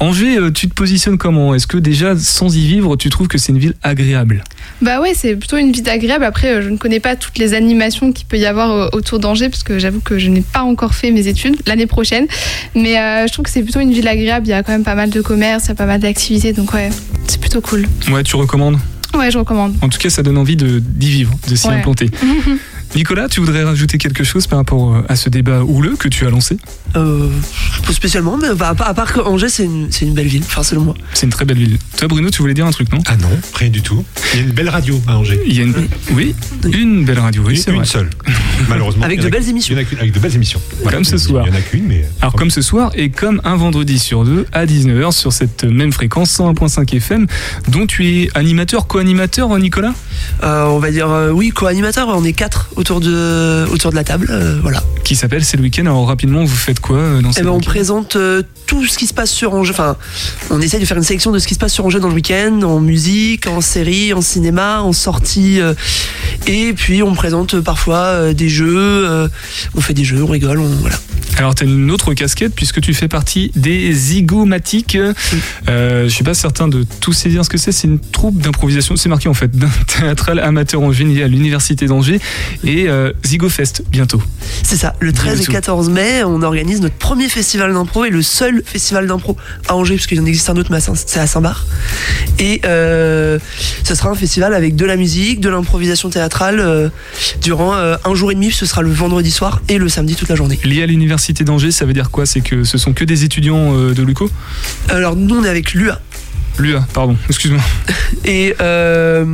Angers, 0.00 0.36
euh, 0.36 0.50
tu 0.50 0.68
te 0.68 0.74
positionnes 0.74 1.16
comment? 1.16 1.54
Est-ce 1.54 1.68
que 1.68 1.76
déjà, 1.78 2.16
sans 2.18 2.56
y 2.56 2.66
vivre, 2.66 2.96
tu 2.96 3.08
trouves 3.08 3.28
que 3.28 3.38
c'est 3.38 3.52
une 3.52 3.58
ville 3.58 3.74
agréable? 3.84 4.42
Bah 4.80 5.00
ouais, 5.00 5.12
c'est 5.14 5.36
plutôt 5.36 5.58
une 5.58 5.70
ville 5.70 5.88
agréable. 5.88 6.24
Après, 6.24 6.48
euh, 6.48 6.62
je 6.62 6.68
ne 6.70 6.76
connais 6.76 6.98
pas 6.98 7.14
toutes 7.14 7.38
les 7.38 7.54
animations 7.54 8.10
qu'il 8.12 8.26
peut 8.26 8.36
y 8.36 8.46
avoir 8.46 8.72
euh, 8.72 8.88
autour 8.94 9.20
d'Angers, 9.20 9.48
parce 9.48 9.62
que 9.62 9.78
j'avoue 9.78 10.00
que 10.00 10.18
je 10.18 10.28
n'ai 10.28 10.40
pas 10.40 10.62
encore 10.62 10.94
fait 10.94 11.12
mes 11.12 11.28
études 11.28 11.54
l'année 11.68 11.86
prochaine. 11.86 12.26
Mais 12.74 12.98
euh, 12.98 13.28
je 13.28 13.32
trouve 13.32 13.44
que 13.44 13.50
c'est 13.52 13.62
plutôt 13.62 13.78
une 13.78 13.92
ville 13.92 14.08
agréable. 14.08 14.44
Il 14.48 14.50
y 14.50 14.54
a 14.54 14.64
quand 14.64 14.72
même 14.72 14.82
pas 14.82 14.96
mal 14.96 15.10
de 15.10 15.20
commerces, 15.20 15.66
il 15.66 15.68
y 15.68 15.72
a 15.72 15.76
pas 15.76 15.86
mal 15.86 16.00
d'activités, 16.00 16.52
donc 16.52 16.74
ouais, 16.74 16.90
c'est 17.28 17.40
plutôt 17.40 17.60
cool. 17.60 17.86
Ouais, 18.10 18.24
tu 18.24 18.34
recommandes? 18.34 18.78
Ouais, 19.16 19.30
je 19.30 19.38
recommande. 19.38 19.76
En 19.82 19.88
tout 19.88 19.98
cas, 19.98 20.10
ça 20.10 20.22
donne 20.24 20.38
envie 20.38 20.56
d'y 20.56 21.08
vivre, 21.10 21.32
de 21.48 21.54
s'y 21.54 21.68
Ouais. 21.68 21.74
implanter. 21.74 22.10
Nicolas, 22.94 23.26
tu 23.28 23.40
voudrais 23.40 23.64
rajouter 23.64 23.96
quelque 23.96 24.22
chose 24.22 24.46
par 24.46 24.58
rapport 24.58 24.94
euh, 24.94 25.02
à 25.08 25.16
ce 25.16 25.30
débat 25.30 25.62
houleux 25.62 25.96
que 25.96 26.08
tu 26.08 26.26
as 26.26 26.30
lancé? 26.30 26.58
Euh, 26.94 27.26
pas 27.86 27.92
spécialement, 27.94 28.36
mais 28.36 28.54
bah, 28.54 28.68
à 28.68 28.74
part, 28.74 28.88
à 28.88 28.92
part 28.92 29.12
que 29.14 29.20
Angers, 29.20 29.48
c'est 29.48 29.64
une, 29.64 29.88
belle 30.14 30.26
ville, 30.26 30.42
enfin 30.44 30.62
selon 30.62 30.82
moi. 30.82 30.94
C'est 31.14 31.24
une 31.24 31.32
très 31.32 31.46
belle 31.46 31.56
ville. 31.56 31.78
Toi, 31.96 32.06
Bruno, 32.08 32.28
tu 32.28 32.42
voulais 32.42 32.52
dire 32.52 32.66
un 32.66 32.70
truc, 32.70 32.92
non? 32.92 32.98
Ah 33.06 33.16
non, 33.16 33.30
rien 33.54 33.70
du 33.70 33.80
tout. 33.80 34.04
Il 34.34 34.40
y 34.40 34.42
a 34.42 34.46
une 34.46 34.52
belle 34.52 34.68
radio 34.68 35.00
à 35.06 35.16
Angers. 35.16 35.40
Il 35.46 35.56
y 35.56 35.60
a 35.60 35.62
une... 35.62 35.74
Oui, 36.12 36.34
une 36.70 37.06
belle 37.06 37.18
radio, 37.18 37.42
oui, 37.46 37.54
Une- 37.54 37.60
c'est 37.62 37.72
une 37.74 37.84
seule. 37.86 38.10
Malheureusement. 38.68 39.04
Avec 39.06 39.20
de 39.20 39.26
a- 39.26 39.30
belles 39.30 39.48
émissions. 39.48 39.74
il 39.74 39.78
y 39.78 39.80
en 39.80 39.82
a 39.82 39.88
qu'une- 39.88 39.98
Avec 39.98 40.12
de 40.12 40.18
belles 40.20 40.34
émissions. 40.34 40.60
Comme 40.90 41.04
ce 41.04 41.16
soir. 41.16 41.44
Il 41.46 41.50
y 41.50 41.56
en 41.56 41.58
a 41.58 41.62
qu'une, 41.62 41.86
mais. 41.86 42.04
Alors 42.20 42.34
comme 42.34 42.50
ce 42.50 42.60
soir 42.60 42.90
et 42.94 43.08
comme 43.08 43.40
un 43.44 43.56
vendredi 43.56 43.98
sur 43.98 44.24
deux 44.24 44.44
à 44.52 44.66
19h 44.66 45.12
sur 45.12 45.32
cette 45.32 45.64
même 45.64 45.92
fréquence 45.92 46.30
101.5 46.38 46.94
FM 46.96 47.26
dont 47.68 47.86
tu 47.86 48.06
es 48.06 48.28
animateur, 48.34 48.86
co-animateur 48.86 49.58
Nicolas? 49.58 49.94
Euh, 50.42 50.66
on 50.66 50.78
va 50.78 50.90
dire 50.90 51.10
euh, 51.10 51.30
oui, 51.30 51.48
co-animateur, 51.50 52.08
on 52.08 52.22
est 52.24 52.34
quatre 52.34 52.68
autour 52.82 52.98
de, 53.00 53.64
autour 53.70 53.92
de 53.92 53.96
la 53.96 54.02
table, 54.02 54.26
euh, 54.30 54.58
voilà. 54.60 54.82
qui 55.04 55.14
s'appelle 55.14 55.44
C'est 55.44 55.56
le 55.56 55.62
week-end. 55.62 55.86
Alors 55.86 56.04
rapidement 56.08 56.44
vous 56.44 56.56
faites 56.56 56.80
quoi 56.80 56.96
euh, 56.96 57.22
dans 57.22 57.30
Eh 57.30 57.34
cette 57.34 57.44
ben, 57.44 57.50
on 57.50 57.60
présente 57.60 58.16
euh, 58.16 58.42
tout 58.66 58.84
ce 58.86 58.98
qui 58.98 59.06
se 59.06 59.14
passe 59.14 59.30
sur 59.30 59.54
Angers. 59.54 59.70
Enfin, 59.70 59.96
on 60.50 60.60
essaye 60.60 60.80
de 60.80 60.84
faire 60.84 60.96
une 60.96 61.04
sélection 61.04 61.30
de 61.30 61.38
ce 61.38 61.46
qui 61.46 61.54
se 61.54 61.60
passe 61.60 61.72
sur 61.72 61.86
Angers 61.86 62.00
dans 62.00 62.08
le 62.08 62.14
week-end, 62.14 62.60
en 62.64 62.80
musique, 62.80 63.46
en 63.46 63.60
série, 63.60 64.12
en 64.12 64.20
cinéma, 64.20 64.80
en 64.82 64.92
sortie. 64.92 65.60
et 66.48 66.72
puis 66.72 67.04
on 67.04 67.14
présente 67.14 67.60
parfois 67.60 68.34
des 68.34 68.48
jeux. 68.48 69.28
on 69.76 69.80
fait 69.80 69.94
des 69.94 70.04
jeux, 70.04 70.24
on 70.24 70.26
rigole, 70.26 70.58
on 70.58 70.66
voilà. 70.66 70.96
Alors 71.38 71.54
tu 71.54 71.64
as 71.64 71.66
une 71.66 71.90
autre 71.90 72.14
casquette 72.14 72.54
puisque 72.54 72.80
tu 72.80 72.94
fais 72.94 73.08
partie 73.08 73.50
des 73.56 73.92
Zygomatiques. 73.92 74.98
Euh, 75.68 76.04
je 76.04 76.08
suis 76.08 76.24
pas 76.24 76.34
certain 76.34 76.68
de 76.68 76.84
tout 77.00 77.12
saisir 77.12 77.44
ce 77.44 77.50
que 77.50 77.58
c'est. 77.58 77.72
C'est 77.72 77.88
une 77.88 77.98
troupe 77.98 78.38
d'improvisation. 78.40 78.96
C'est 78.96 79.08
marqué 79.08 79.28
en 79.28 79.34
fait 79.34 79.50
d'un 79.50 79.70
théâtral 79.86 80.38
amateur 80.38 80.82
en 80.82 80.92
génie 80.92 81.22
à 81.22 81.28
l'université 81.28 81.86
d'Angers 81.86 82.20
et 82.64 82.71
euh, 82.88 83.12
Zygofest 83.24 83.82
bientôt. 83.90 84.22
C'est 84.62 84.76
ça. 84.76 84.94
Le 85.00 85.12
13 85.12 85.32
et 85.32 85.36
Dis-le 85.36 85.46
tout. 85.46 85.52
14 85.52 85.90
mai, 85.90 86.24
on 86.24 86.42
organise 86.42 86.80
notre 86.80 86.94
premier 86.94 87.28
festival 87.28 87.72
d'impro 87.72 88.04
et 88.04 88.10
le 88.10 88.22
seul 88.22 88.62
festival 88.64 89.06
d'impro 89.06 89.36
à 89.68 89.76
Angers, 89.76 89.96
parce 89.96 90.06
qu'il 90.06 90.20
en 90.20 90.26
existe 90.26 90.48
un 90.50 90.56
autre, 90.56 90.70
mais 90.70 90.78
c'est 90.80 91.20
à 91.20 91.26
Saint-Bar. 91.26 91.66
Et 92.38 92.60
euh, 92.64 93.38
ce 93.84 93.94
sera 93.94 94.10
un 94.10 94.14
festival 94.14 94.54
avec 94.54 94.76
de 94.76 94.84
la 94.84 94.96
musique, 94.96 95.40
de 95.40 95.48
l'improvisation 95.48 96.10
théâtrale 96.10 96.60
euh, 96.60 96.88
durant 97.40 97.74
euh, 97.74 97.96
un 98.04 98.14
jour 98.14 98.30
et 98.32 98.34
demi. 98.34 98.50
Ce 98.50 98.66
sera 98.66 98.82
le 98.82 98.90
vendredi 98.90 99.30
soir 99.30 99.60
et 99.68 99.78
le 99.78 99.88
samedi 99.88 100.16
toute 100.16 100.28
la 100.28 100.36
journée. 100.36 100.58
Lié 100.64 100.82
à 100.82 100.86
l'université 100.86 101.44
d'Angers, 101.44 101.70
ça 101.70 101.84
veut 101.84 101.92
dire 101.92 102.10
quoi? 102.10 102.26
C'est 102.26 102.40
que 102.40 102.64
ce 102.64 102.78
sont 102.78 102.92
que 102.92 103.04
des 103.04 103.24
étudiants 103.24 103.76
euh, 103.76 103.94
de 103.94 104.02
l'UCO? 104.02 104.30
Alors 104.88 105.16
nous, 105.16 105.36
on 105.36 105.44
est 105.44 105.48
avec 105.48 105.74
l'UA. 105.74 106.00
L'UA, 106.58 106.86
pardon, 106.92 107.16
excuse-moi. 107.28 107.60
Et 108.24 108.54
euh, 108.60 109.24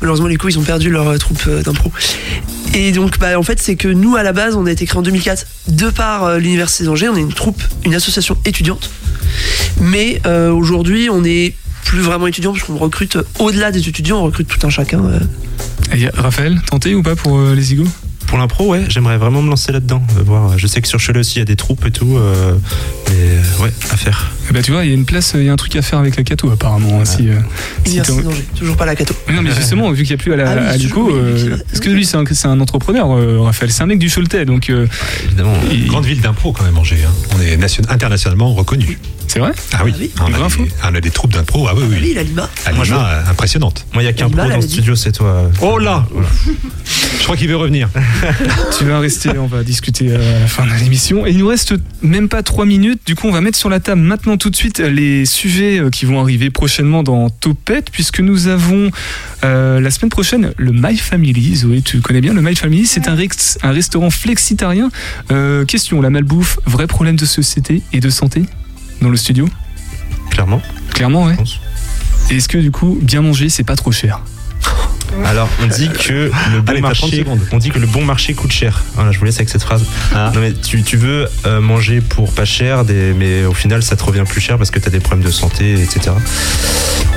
malheureusement, 0.00 0.26
les 0.28 0.36
coups, 0.36 0.54
ils 0.54 0.58
ont 0.58 0.62
perdu 0.62 0.90
leur 0.90 1.08
euh, 1.08 1.18
troupe 1.18 1.42
euh, 1.48 1.62
d'impro. 1.62 1.92
Et 2.74 2.92
donc, 2.92 3.18
bah, 3.18 3.38
en 3.38 3.42
fait, 3.42 3.60
c'est 3.60 3.76
que 3.76 3.88
nous, 3.88 4.16
à 4.16 4.22
la 4.22 4.32
base, 4.32 4.54
on 4.54 4.66
a 4.66 4.70
été 4.70 4.86
créé 4.86 4.98
en 4.98 5.02
2004 5.02 5.46
de 5.68 5.90
par 5.90 6.24
euh, 6.24 6.38
l'Université 6.38 6.84
d'Angers. 6.84 7.08
On 7.08 7.16
est 7.16 7.20
une 7.20 7.32
troupe, 7.32 7.62
une 7.84 7.94
association 7.94 8.36
étudiante. 8.44 8.90
Mais 9.80 10.20
euh, 10.26 10.50
aujourd'hui, 10.50 11.10
on 11.10 11.22
n'est 11.22 11.54
plus 11.84 12.00
vraiment 12.00 12.26
étudiant 12.26 12.52
parce 12.52 12.64
qu'on 12.64 12.76
recrute 12.76 13.18
au-delà 13.38 13.70
des 13.70 13.88
étudiants, 13.88 14.18
on 14.18 14.24
recrute 14.24 14.48
tout 14.48 14.64
un 14.66 14.70
chacun. 14.70 15.04
euh. 15.04 15.20
Et 15.94 16.08
Raphaël, 16.08 16.60
tenté 16.68 16.94
ou 16.94 17.02
pas 17.02 17.14
pour 17.16 17.40
les 17.40 17.62
Zygos 17.62 17.88
Pour 18.26 18.38
l'impro, 18.38 18.66
ouais, 18.68 18.84
j'aimerais 18.88 19.18
vraiment 19.18 19.40
me 19.40 19.48
lancer 19.48 19.70
là-dedans. 19.72 20.02
euh, 20.18 20.22
voir. 20.24 20.58
Je 20.58 20.66
sais 20.66 20.80
que 20.80 20.88
sur 20.88 21.00
Cholet 21.00 21.20
aussi, 21.20 21.36
il 21.36 21.38
y 21.38 21.42
a 21.42 21.44
des 21.44 21.54
troupes 21.56 21.84
et 21.86 21.90
tout. 21.92 22.16
euh, 22.16 22.54
mais 23.08 23.14
euh, 23.14 23.62
ouais, 23.64 23.72
à 23.90 23.96
faire. 23.96 24.32
Eh 24.50 24.52
ben, 24.52 24.62
tu 24.62 24.72
vois, 24.72 24.84
il 24.84 24.88
y 24.88 24.90
a 24.90 24.94
une 24.94 25.04
place, 25.04 25.32
il 25.36 25.44
y 25.44 25.48
a 25.48 25.52
un 25.52 25.56
truc 25.56 25.74
à 25.76 25.82
faire 25.82 25.98
avec 26.00 26.16
la 26.16 26.22
Cato 26.24 26.50
apparemment. 26.50 27.00
hein, 27.00 27.04
si, 27.04 27.28
euh, 27.28 27.34
si 27.84 28.00
toujours 28.58 28.76
pas 28.76 28.84
la 28.86 28.96
Cato. 28.96 29.14
Mais 29.28 29.34
non, 29.34 29.42
mais 29.42 29.54
justement, 29.54 29.90
vu 29.92 30.02
qu'il 30.04 30.14
n'y 30.16 30.20
a 30.20 30.22
plus 30.22 30.32
à 30.32 30.36
la 30.36 30.50
Ah 30.50 30.70
à 30.72 30.76
l'UCO, 30.76 31.10
euh, 31.14 31.56
parce 31.68 31.80
que 31.80 31.88
lui, 31.88 32.04
c'est 32.04 32.16
un, 32.16 32.24
c'est 32.30 32.48
un 32.48 32.58
entrepreneur, 32.60 33.10
euh, 33.16 33.40
Raphaël. 33.40 33.70
C'est 33.70 33.82
un 33.82 33.86
mec 33.86 33.98
du 34.00 34.10
Choletais, 34.10 34.44
donc. 34.44 34.70
euh, 34.70 34.86
Évidemment. 35.26 35.54
il- 35.70 35.86
Grande 35.86 36.06
ville 36.06 36.20
d'impro 36.20 36.52
quand 36.52 36.64
même, 36.64 36.76
Angers. 36.78 36.98
hein. 37.06 37.12
On 37.36 37.40
est 37.40 37.56
nation- 37.56 37.84
internationalement 37.88 38.52
reconnu. 38.54 38.98
C'est 39.36 39.40
vrai 39.42 39.52
Ah 39.74 39.82
oui. 39.84 39.92
Ah 39.94 40.00
oui. 40.00 40.10
Ah, 40.18 40.24
on, 40.24 40.32
a 40.34 40.48
des, 40.48 40.70
on 40.82 40.94
a 40.94 41.00
des 41.02 41.10
troupes 41.10 41.32
d'impro. 41.32 41.68
Ah 41.68 41.74
oui, 41.76 41.82
oui. 41.90 41.96
Oui, 42.00 42.12
la 42.14 42.22
Lima. 42.22 42.48
Je 42.82 42.94
euh, 42.94 43.30
impressionnante. 43.30 43.84
Moi, 43.92 44.02
il 44.02 44.06
n'y 44.06 44.10
a 44.10 44.14
qu'un 44.14 44.30
pro 44.30 44.48
dans 44.48 44.56
le 44.56 44.62
studio, 44.62 44.94
c'est 44.96 45.12
toi. 45.12 45.50
Oh 45.60 45.78
là 45.78 46.06
Je 47.18 47.22
crois 47.24 47.36
qu'il 47.36 47.48
veut 47.48 47.56
revenir. 47.56 47.90
Tu 48.78 48.84
vas 48.84 48.98
rester, 48.98 49.30
on 49.36 49.46
va 49.46 49.62
discuter 49.62 50.06
euh, 50.10 50.36
à 50.38 50.40
la 50.40 50.46
fin 50.46 50.64
de 50.64 50.72
l'émission. 50.82 51.26
Et 51.26 51.32
il 51.32 51.38
nous 51.38 51.48
reste 51.48 51.74
même 52.02 52.28
pas 52.30 52.42
trois 52.42 52.64
minutes. 52.64 53.00
Du 53.06 53.14
coup, 53.14 53.26
on 53.26 53.32
va 53.32 53.42
mettre 53.42 53.58
sur 53.58 53.68
la 53.68 53.78
table 53.80 54.00
maintenant 54.00 54.38
tout 54.38 54.48
de 54.48 54.56
suite 54.56 54.78
les 54.78 55.26
sujets 55.26 55.80
euh, 55.80 55.90
qui 55.90 56.06
vont 56.06 56.18
arriver 56.20 56.48
prochainement 56.50 57.02
dans 57.02 57.28
Topette, 57.28 57.90
puisque 57.90 58.20
nous 58.20 58.48
avons 58.48 58.90
euh, 59.44 59.80
la 59.80 59.90
semaine 59.90 60.10
prochaine 60.10 60.52
le 60.56 60.72
My 60.72 60.96
Family. 60.96 61.56
Zoé, 61.56 61.82
tu 61.82 62.00
connais 62.00 62.22
bien 62.22 62.32
le 62.32 62.40
My 62.40 62.56
Family 62.56 62.86
C'est 62.86 63.06
un, 63.08 63.14
rex- 63.14 63.58
un 63.62 63.72
restaurant 63.72 64.08
flexitarien. 64.10 64.90
Euh, 65.30 65.66
question 65.66 66.00
la 66.00 66.08
malbouffe, 66.10 66.58
vrai 66.64 66.86
problème 66.86 67.16
de 67.16 67.26
société 67.26 67.82
et 67.92 68.00
de 68.00 68.08
santé? 68.08 68.44
Dans 69.00 69.08
le 69.08 69.16
studio 69.16 69.48
Clairement. 70.30 70.60
Clairement, 70.92 71.24
ouais. 71.26 71.36
Et 72.30 72.36
Est-ce 72.36 72.48
que 72.48 72.58
du 72.58 72.70
coup, 72.70 72.98
bien 73.00 73.22
manger, 73.22 73.48
c'est 73.48 73.64
pas 73.64 73.76
trop 73.76 73.92
cher? 73.92 74.20
Alors, 75.24 75.48
on 75.62 75.66
dit 75.66 75.88
que 75.88 76.30
le 76.52 76.60
bon 76.60 76.72
Allez, 76.72 76.82
t'as 76.82 76.92
30 76.92 77.12
marché, 77.12 77.24
on 77.52 77.58
dit 77.58 77.70
que 77.70 77.78
le 77.78 77.86
bon 77.86 78.04
marché 78.04 78.34
coûte 78.34 78.52
cher. 78.52 78.82
Voilà, 78.94 79.12
je 79.12 79.18
vous 79.18 79.24
laisse 79.24 79.36
avec 79.36 79.48
cette 79.48 79.62
phrase. 79.62 79.84
Ah. 80.14 80.30
Non 80.34 80.40
mais 80.40 80.52
tu, 80.52 80.82
tu 80.82 80.96
veux 80.96 81.28
euh, 81.46 81.60
manger 81.60 82.00
pour 82.00 82.32
pas 82.32 82.44
cher, 82.44 82.84
des, 82.84 83.14
mais 83.14 83.44
au 83.44 83.54
final 83.54 83.82
ça 83.82 83.96
te 83.96 84.02
revient 84.02 84.24
plus 84.28 84.40
cher 84.40 84.58
parce 84.58 84.70
que 84.70 84.78
tu 84.78 84.88
as 84.88 84.90
des 84.90 85.00
problèmes 85.00 85.24
de 85.24 85.30
santé, 85.30 85.74
etc. 85.74 86.10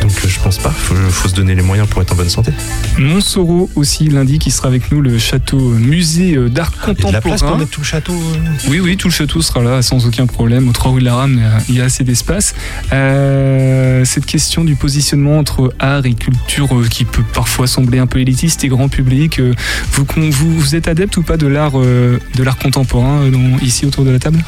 Donc 0.10 0.26
euh, 0.26 0.28
je 0.28 0.40
pense 0.40 0.58
pas. 0.58 0.72
Faut, 0.72 0.96
faut 0.96 1.30
se 1.30 1.36
donner 1.36 1.54
les 1.54 1.62
moyens 1.62 1.88
pour 1.88 2.02
être 2.02 2.12
en 2.14 2.16
bonne 2.16 2.30
santé. 2.30 2.52
Montsoreau 2.98 3.70
aussi 3.76 4.08
lundi 4.10 4.40
qui 4.40 4.50
sera 4.50 4.68
avec 4.68 4.92
nous, 4.92 5.02
le 5.02 5.20
château 5.20 5.60
musée 5.60 6.36
euh, 6.36 6.50
d'art 6.50 6.72
Il 6.88 6.88
y 6.88 6.92
a 6.92 6.94
de 7.10 7.14
la 7.14 7.22
place 7.22 7.22
pour 7.22 7.32
contemporain. 7.52 7.58
mettre 7.60 7.72
tout 7.72 7.82
le 7.82 7.86
château. 7.86 8.14
euh. 8.14 8.70
Oui, 8.70 8.80
oui, 8.80 8.98
tout 8.98 9.08
le 9.08 9.14
château 9.14 9.42
sera 9.44 9.62
là 9.62 9.82
sans 9.84 10.08
aucun 10.08 10.26
problème. 10.26 10.68
Au 10.68 10.72
3 10.72 10.94
rue 10.94 11.00
de 11.02 11.06
la 11.06 11.16
Rame, 11.16 11.40
euh, 11.40 11.60
il 11.70 11.76
y 11.76 11.82
a 11.82 11.84
assez 11.86 12.04
d'espace. 12.04 12.56
Euh, 12.92 14.04
cette 14.06 14.26
question 14.26 14.64
du 14.64 14.76
positionnement 14.76 15.38
entre 15.38 15.74
art 15.80 16.06
et 16.08 16.14
culture 16.16 16.76
euh, 16.76 16.88
qui 16.90 17.06
peut 17.06 17.24
parfois 17.34 17.68
sembler 17.68 18.00
un 18.00 18.08
peu 18.08 18.20
élitiste 18.20 18.64
et 18.64 18.68
grand 18.68 18.90
public, 18.90 19.40
euh, 19.40 19.54
vous, 19.92 20.06
vous, 20.32 20.60
vous 20.60 20.76
êtes 20.76 20.88
adepte 20.88 21.18
ou 21.18 21.22
pas 21.22 21.38
de 21.38 21.46
l'art 21.48 21.74
euh, 21.80 22.20
de 22.36 22.44
l'art 22.44 22.58
contemporain 22.58 23.22
euh, 23.26 23.30
dans- 23.32 23.58
ici 23.64 23.86
autour 23.86 24.06
de 24.06 24.10
la 24.12 24.20
table? 24.20 24.44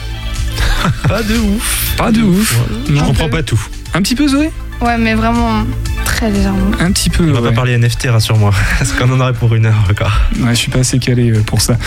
Pas 1.08 1.22
de 1.22 1.36
ouf. 1.38 1.94
Pas 1.98 2.12
de 2.12 2.22
ouf. 2.24 2.60
Je 2.88 2.94
Non. 2.94 3.04
comprends 3.06 3.30
pas 3.30 3.44
tout. 3.44 3.62
Un 3.94 4.02
petit 4.02 4.16
peu 4.16 4.28
Zoé? 4.28 4.50
Ouais, 4.82 4.98
mais 4.98 5.14
vraiment 5.14 5.64
très 6.06 6.30
légèrement. 6.32 6.72
Un 6.80 6.92
petit 6.92 7.10
peu. 7.10 7.30
On 7.30 7.34
va 7.34 7.42
ouais. 7.42 7.50
pas 7.50 7.56
parler 7.56 7.78
NFT, 7.78 8.08
rassure-moi. 8.10 8.52
Parce 8.80 8.92
qu'on 8.94 9.12
en 9.12 9.20
aurait 9.20 9.34
pour 9.34 9.54
une 9.54 9.68
heure 9.68 9.86
encore. 9.90 10.14
Ouais, 10.40 10.52
je 10.52 10.56
suis 10.56 10.72
pas 10.72 10.80
assez 10.80 11.00
calé 11.00 11.32
euh, 11.32 11.42
pour 11.42 11.62
ça. 11.62 11.78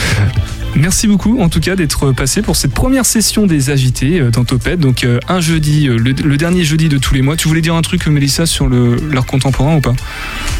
Merci 0.76 1.06
beaucoup 1.06 1.40
en 1.40 1.48
tout 1.48 1.60
cas 1.60 1.76
d'être 1.76 2.10
passé 2.12 2.42
pour 2.42 2.56
cette 2.56 2.72
première 2.74 3.06
session 3.06 3.46
des 3.46 3.70
agités 3.70 4.20
euh, 4.20 4.30
dans 4.30 4.44
Topette. 4.44 4.80
Donc 4.80 5.04
euh, 5.04 5.20
un 5.28 5.40
jeudi, 5.40 5.88
euh, 5.88 5.96
le, 5.96 6.10
le 6.12 6.36
dernier 6.36 6.64
jeudi 6.64 6.88
de 6.88 6.98
tous 6.98 7.14
les 7.14 7.22
mois. 7.22 7.36
Tu 7.36 7.46
voulais 7.46 7.60
dire 7.60 7.74
un 7.76 7.82
truc, 7.82 8.06
Mélissa, 8.08 8.44
sur 8.44 8.68
l'art 8.68 9.24
contemporain 9.26 9.76
ou 9.76 9.80
pas? 9.80 9.94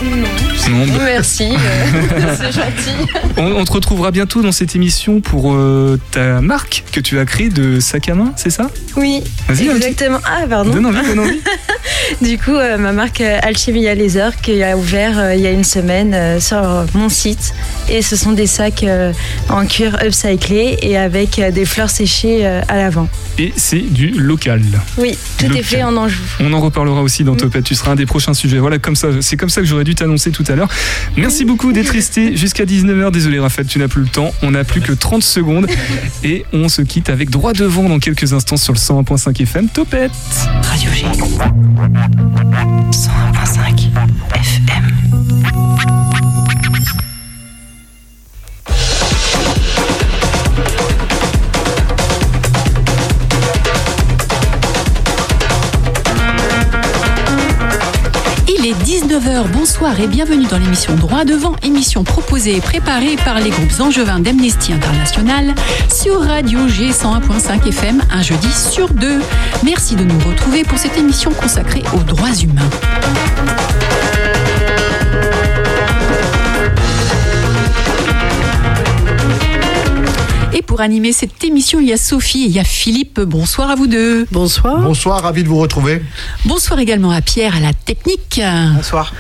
Non. 0.05 0.87
bah, 0.87 1.03
Merci, 1.05 1.49
euh, 1.53 2.37
c'est 2.39 2.53
gentil. 2.53 3.11
on, 3.37 3.47
on 3.57 3.65
te 3.65 3.73
retrouvera 3.73 4.13
bientôt 4.13 4.41
dans 4.41 4.53
cette 4.53 4.77
émission 4.77 5.21
pour 5.21 5.53
euh, 5.53 5.99
ta 6.13 6.41
marque 6.41 6.85
que 6.93 7.01
tu 7.01 7.19
as 7.19 7.25
créée 7.25 7.49
de 7.49 7.81
sac 7.81 8.09
à 8.09 8.15
main, 8.15 8.33
c'est 8.37 8.51
ça? 8.51 8.71
Oui, 8.97 9.21
Vas-y, 9.49 9.67
petit- 9.67 9.77
exactement. 9.77 10.19
Ah, 10.25 10.47
pardon. 10.49 10.71
Donne 10.71 10.87
envie, 10.87 11.07
donne 11.07 11.19
envie. 11.21 11.41
Du 12.23 12.39
coup, 12.39 12.51
euh, 12.55 12.77
ma 12.79 12.93
marque 12.93 13.21
Alchimia 13.21 13.95
Laser 13.95 14.37
qui 14.41 14.63
a 14.63 14.77
ouvert 14.77 15.33
il 15.35 15.41
y 15.41 15.47
a 15.47 15.51
une 15.51 15.65
semaine 15.65 16.39
sur 16.41 16.61
mon 16.95 17.09
site. 17.09 17.55
Et 17.89 18.03
ce 18.03 18.15
sont 18.17 18.33
des 18.33 18.47
sacs 18.47 18.85
en 19.49 19.67
cuir 19.67 19.99
upcyclé 20.05 20.79
et 20.83 20.97
avec 20.97 21.39
euh, 21.39 21.51
des 21.51 21.65
fleurs 21.65 21.91
séchées 21.91 22.47
euh, 22.47 22.61
à 22.69 22.77
l'avant. 22.77 23.09
Et 23.39 23.53
c'est 23.57 23.79
du 23.81 24.09
local. 24.09 24.63
Oui, 24.99 25.17
tout 25.39 25.45
Local. 25.45 25.59
est 25.59 25.63
fait 25.63 25.83
en 25.83 25.97
Anjou. 25.97 26.23
On 26.41 26.53
en 26.53 26.61
reparlera 26.61 27.03
aussi 27.03 27.25
dans 27.25 27.35
Topette. 27.35 27.65
Tu 27.65 27.75
seras 27.75 27.93
un 27.93 27.97
des 27.97 28.07
prochains 28.07 28.35
sujets. 28.35 28.59
Voilà, 28.59 28.79
comme 28.79 28.95
ça, 28.97 29.09
c'est 29.21 29.37
comme 29.37 29.49
ça 29.49 29.61
que 29.61 29.67
j'aurais 29.67 29.85
dû 29.85 29.95
t'annoncer 29.95 30.31
tout 30.31 30.45
à 30.49 30.55
l'heure. 30.55 30.69
Merci 31.17 31.45
beaucoup 31.45 31.73
d'être 31.73 31.91
resté 31.91 32.37
jusqu'à 32.37 32.65
19h. 32.65 33.11
Désolé, 33.11 33.39
Raphaël, 33.41 33.67
tu 33.67 33.79
n'as 33.79 33.89
plus 33.89 34.03
le 34.03 34.09
temps. 34.09 34.33
On 34.43 34.53
n'a 34.53 34.65
plus 34.65 34.81
que 34.81 34.93
30 34.93 35.23
secondes. 35.23 35.67
Et 36.23 36.45
on 36.53 36.69
se 36.69 36.83
quitte 36.83 37.11
avec 37.11 37.31
droit 37.31 37.53
devant 37.53 37.89
dans 37.89 37.99
quelques 37.99 38.33
instants 38.33 38.57
sur 38.57 38.73
le 38.73 38.79
101.5 38.79 39.43
FM. 39.43 39.69
Topette. 39.69 40.13
Radio 40.63 40.91
G. 40.93 41.05
101.5 42.93 43.89
FM. 44.35 46.14
19h, 59.15 59.49
bonsoir 59.53 60.01
et 60.01 60.09
bienvenue 60.09 60.47
dans 60.47 60.59
l'émission 60.59 60.97
Droit 60.97 61.25
devant, 61.25 61.55
émission 61.63 62.03
proposée 62.03 62.57
et 62.57 62.61
préparée 62.61 63.15
par 63.25 63.39
les 63.39 63.51
groupes 63.51 63.79
angevins 63.79 64.19
d'Amnesty 64.19 64.73
International 64.73 65.55
sur 65.89 66.21
Radio 66.21 66.67
G 66.67 66.91
101.5 66.91 67.69
FM 67.69 68.03
un 68.11 68.23
jeudi 68.23 68.53
sur 68.53 68.89
deux. 68.93 69.21
Merci 69.63 69.95
de 69.95 70.03
nous 70.03 70.19
retrouver 70.19 70.65
pour 70.65 70.79
cette 70.79 70.99
émission 70.99 71.31
consacrée 71.31 71.85
aux 71.95 72.03
droits 72.03 72.35
humains. 72.35 72.69
Pour 80.67 80.81
animer 80.81 81.13
cette 81.13 81.43
émission, 81.45 81.81
il 81.81 81.89
y 81.89 81.93
a 81.93 81.97
Sophie 81.97 82.45
et 82.45 82.47
il 82.47 82.53
y 82.53 82.59
a 82.59 82.65
Philippe. 82.65 83.21
Bonsoir 83.21 83.71
à 83.71 83.75
vous 83.75 83.87
deux. 83.87 84.27
Bonsoir. 84.31 84.81
Bonsoir, 84.81 85.23
ravi 85.23 85.43
de 85.43 85.49
vous 85.49 85.59
retrouver. 85.59 86.03
Bonsoir 86.45 86.79
également 86.79 87.11
à 87.11 87.21
Pierre 87.21 87.57
à 87.57 87.61
la 87.61 87.73
technique. 87.73 88.41
Bonsoir. 88.75 89.13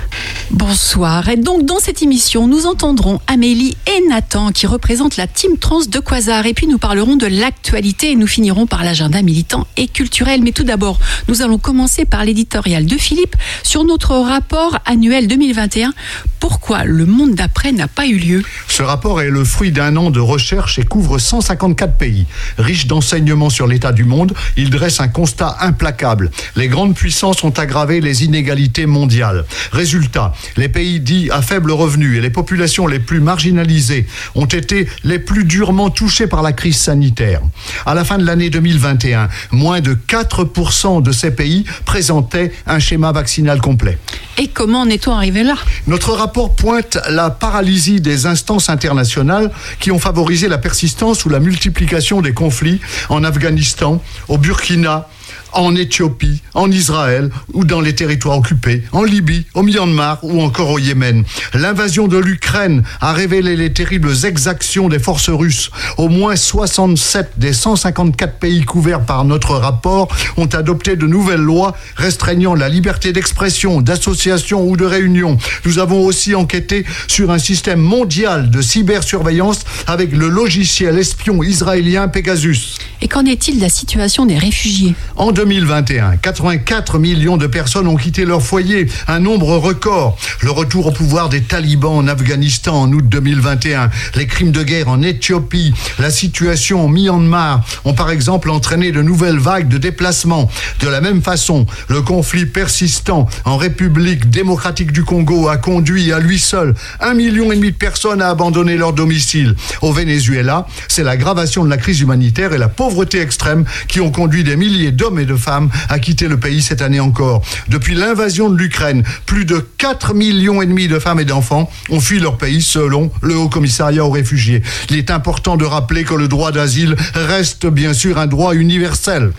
Bonsoir. 0.51 1.29
Et 1.29 1.37
donc 1.37 1.65
dans 1.65 1.79
cette 1.79 2.03
émission, 2.03 2.47
nous 2.47 2.67
entendrons 2.67 3.21
Amélie 3.27 3.77
et 3.87 4.09
Nathan 4.09 4.53
qui 4.53 4.67
représentent 4.67 5.17
la 5.17 5.27
team 5.27 5.57
trans 5.59 5.85
de 5.87 5.99
Quasar. 5.99 6.47
Et 6.47 6.55
puis 6.55 6.67
nous 6.67 6.79
parlerons 6.79 7.17
de 7.17 7.27
l'actualité 7.27 8.13
et 8.13 8.17
nous 8.17 8.27
finirons 8.27 8.67
par 8.67 8.85
l'agenda 8.85 9.23
militant 9.23 9.67
et 9.77 9.89
culturel. 9.89 10.43
Mais 10.43 10.53
tout 10.53 10.65
d'abord, 10.65 10.99
nous 11.29 11.43
allons 11.43 11.59
commencer 11.59 12.05
par 12.05 12.25
l'éditorial 12.25 12.87
de 12.87 12.97
Philippe 12.97 13.37
sur 13.63 13.85
notre 13.85 14.15
rapport 14.17 14.79
annuel 14.87 15.29
2021. 15.29 15.93
Pourquoi 16.41 16.85
le 16.85 17.07
monde 17.07 17.35
d'après 17.35 17.73
n'a 17.73 17.89
pas 17.89 18.07
eu 18.07 18.19
lieu? 18.19 18.43
Ce 18.69 18.83
rapport 18.83 19.21
est 19.23 19.31
le 19.31 19.45
fruit 19.45 19.73
d'un 19.73 19.97
an 19.97 20.11
de 20.11 20.21
recherche 20.21 20.79
et 20.79 20.85
couvre 20.85 21.19
154 21.45 21.97
pays. 21.97 22.27
Riche 22.59 22.87
d'enseignements 22.87 23.51
sur 23.51 23.67
l'état 23.67 23.93
du 23.93 24.05
monde, 24.05 24.35
il 24.57 24.71
dresse 24.71 25.01
un 25.01 25.09
constat 25.09 25.57
implacable. 25.61 26.31
Les 26.57 26.69
grandes 26.69 26.95
puissances 26.95 27.45
ont 27.45 27.51
aggravé 27.51 28.01
les 28.01 28.25
inégalités 28.25 28.87
mondiales. 28.87 29.45
Résultat, 29.73 30.33
les 30.57 30.69
pays 30.69 31.01
dits 31.01 31.31
à 31.31 31.43
faible 31.43 31.71
revenu 31.71 32.17
et 32.17 32.21
les 32.21 32.31
populations 32.31 32.87
les 32.87 32.99
plus 32.99 33.21
marginalisées 33.21 34.07
ont 34.35 34.47
été 34.47 34.89
les 35.05 35.19
plus 35.19 35.45
durement 35.45 35.91
touchés 35.91 36.27
par 36.27 36.43
la 36.43 36.53
crise 36.53 36.79
sanitaire. 36.79 37.41
À 37.87 37.95
la 37.95 38.05
fin 38.05 38.19
de 38.19 38.25
l'année 38.25 38.51
2021, 38.51 39.29
moins 39.53 39.81
de 39.81 39.95
4% 39.95 41.03
de 41.03 41.13
ces 41.13 41.31
pays 41.31 41.65
présentaient 41.85 42.53
un 42.67 42.79
schéma 42.79 43.13
vaccinal 43.13 43.61
complet. 43.61 43.99
Et 44.39 44.49
comment 44.49 44.81
en 44.81 44.89
est-on 44.89 45.13
arrivé 45.13 45.43
là? 45.43 45.55
Notre 45.87 46.13
rapport 46.13 46.57
pointe 46.57 46.99
la 47.09 47.31
paralysie 47.31 48.01
des 48.01 48.27
instances 48.27 48.69
internationales 48.69 49.51
qui 49.79 49.91
ont 49.91 49.99
favorisé 49.99 50.49
la 50.49 50.59
persistance 50.59 51.24
ou 51.25 51.29
la 51.29 51.41
multiplication 51.41 52.21
des 52.21 52.33
conflits 52.33 52.81
en 53.09 53.25
Afghanistan, 53.25 54.03
au 54.29 54.39
Burkina, 54.39 55.09
en 55.55 55.75
Éthiopie, 55.75 56.43
en 56.55 56.71
Israël 56.71 57.31
ou 57.53 57.65
dans 57.65 57.81
les 57.81 57.95
territoires 57.95 58.39
occupés, 58.39 58.83
en 58.93 59.03
Libye, 59.03 59.47
au 59.55 59.63
Myanmar 59.63 60.19
ou 60.23 60.41
encore 60.43 60.71
au 60.71 60.79
Yémen. 60.79 61.25
L'invasion 61.53 62.09
de 62.09 62.19
l'Ukraine 62.19 62.83
a 63.01 63.13
révélé 63.13 63.57
les 63.57 63.73
terribles 63.73 64.13
exactions 64.25 64.89
des 64.89 64.99
forces 64.99 65.31
russes. 65.31 65.71
Au 65.99 66.09
moins 66.09 66.37
67 66.37 67.33
des 67.37 67.53
154 67.53 68.39
pays 68.39 68.65
couverts 68.65 69.05
par 69.05 69.25
notre 69.25 69.55
rapport 69.55 70.09
ont 70.37 70.47
adopté 70.47 70.97
de 70.97 71.07
nouvelles 71.07 71.41
lois 71.41 71.75
restreignant 71.97 72.55
la 72.55 72.69
liberté 72.69 73.13
d'expression, 73.13 73.81
d'association 73.81 74.69
ou 74.69 74.77
de 74.77 74.85
réunion. 74.85 75.39
Nous 75.65 75.79
avons 75.79 76.05
aussi 76.05 76.35
enquêté 76.35 76.85
sur 77.09 77.31
un 77.31 77.39
système 77.39 77.81
mondial 77.81 78.51
de 78.51 78.61
cybersurveillance 78.61 79.61
avec 79.87 80.13
le 80.13 80.29
logiciel 80.29 80.99
espion 80.99 81.43
israélien 81.43 82.09
Pegasus. 82.09 82.77
Et 83.01 83.09
qu'en 83.09 83.25
est-il 83.27 83.57
de 83.57 83.61
la 83.61 83.69
situation 83.69 84.27
des 84.27 84.39
réfugiés? 84.39 84.95
En 85.17 85.33
2021, 85.45 86.17
84 86.17 86.99
millions 86.99 87.37
de 87.37 87.47
personnes 87.47 87.87
ont 87.87 87.97
quitté 87.97 88.25
leur 88.25 88.41
foyer, 88.41 88.87
un 89.09 89.21
nombre 89.21 89.59
record. 89.59 90.17
Le 90.41 90.51
retour 90.51 90.87
au 90.87 90.91
pouvoir 90.91 91.29
des 91.29 91.43
talibans 91.43 91.99
en 91.99 92.09
Afghanistan 92.09 92.81
en 92.81 92.91
août 92.91 93.05
2021, 93.07 93.91
les 94.15 94.27
crimes 94.27 94.53
de 94.53 94.63
guerre 94.63 94.89
en 94.89 95.03
Éthiopie, 95.03 95.75
la 95.99 96.11
situation 96.11 96.87
en 96.87 96.89
Myanmar 96.89 97.63
ont 97.85 97.93
par 97.93 98.11
exemple 98.11 98.49
entraîné 98.49 98.91
de 98.91 99.03
nouvelles 99.03 99.39
vagues 99.39 99.69
de 99.69 99.77
déplacements. 99.77 100.51
De 100.81 100.89
la 100.89 101.03
même 101.03 101.21
façon, 101.21 101.67
le 101.89 102.01
conflit 102.01 102.47
persistant 102.47 103.29
en 103.45 103.59
République 103.59 104.31
démocratique 104.31 104.93
du 104.93 105.05
Congo 105.05 105.49
a 105.49 105.59
conduit 105.59 106.11
à 106.11 106.21
lui 106.21 106.39
seul 106.39 106.73
un 107.01 107.13
million 107.13 107.53
et 107.53 107.57
demi 107.57 107.73
de 107.73 107.77
personnes 107.77 108.23
à 108.23 108.31
abandonner 108.31 108.79
leur 108.79 108.95
domicile. 108.95 109.57
Au 109.83 109.93
Venezuela, 109.93 110.67
c'est 110.89 111.05
l'aggravation 111.05 111.65
de 111.65 111.69
la 111.69 111.77
crise 111.77 112.01
humanitaire 112.01 112.55
et 112.55 112.59
la 112.59 112.69
pauvreté 112.69 113.21
extrême 113.21 113.67
qui 113.89 114.01
ont 114.01 114.11
conduit 114.11 114.43
des 114.43 114.57
milliers 114.57 114.91
d'hommes 114.91 115.19
et 115.19 115.27
de 115.27 115.34
femmes 115.37 115.71
à 115.89 115.99
quitter 115.99 116.29
le 116.29 116.39
pays 116.39 116.63
cette 116.63 116.83
année 116.83 117.01
encore. 117.01 117.43
Depuis 117.69 117.95
l'invasion 117.95 118.51
de 118.51 118.57
l'Ukraine, 118.57 119.03
plus 119.27 119.45
de 119.45 119.65
4 119.79 120.15
millions 120.15 120.63
et 120.63 120.67
demi 120.67 120.89
de 120.89 120.99
femmes 120.99 121.21
et 121.21 121.25
d'enfants 121.25 121.71
ont 121.91 122.01
fui 122.01 122.19
leur 122.19 122.39
pays 122.39 122.63
selon 122.63 123.11
le 123.23 123.37
Haut 123.37 123.49
Commissariat 123.49 124.05
aux 124.05 124.11
réfugiés. 124.11 124.63
Il 124.91 124.97
est 124.97 125.11
important 125.11 125.57
de 125.57 125.65
rappeler 125.65 126.05
que 126.05 126.15
le 126.15 126.29
droit 126.29 126.53
d'asile 126.53 126.97
reste 127.15 127.67
bien 127.67 127.93
sûr 127.93 128.19
un 128.19 128.27
droit 128.27 128.55
universel. 128.55 129.33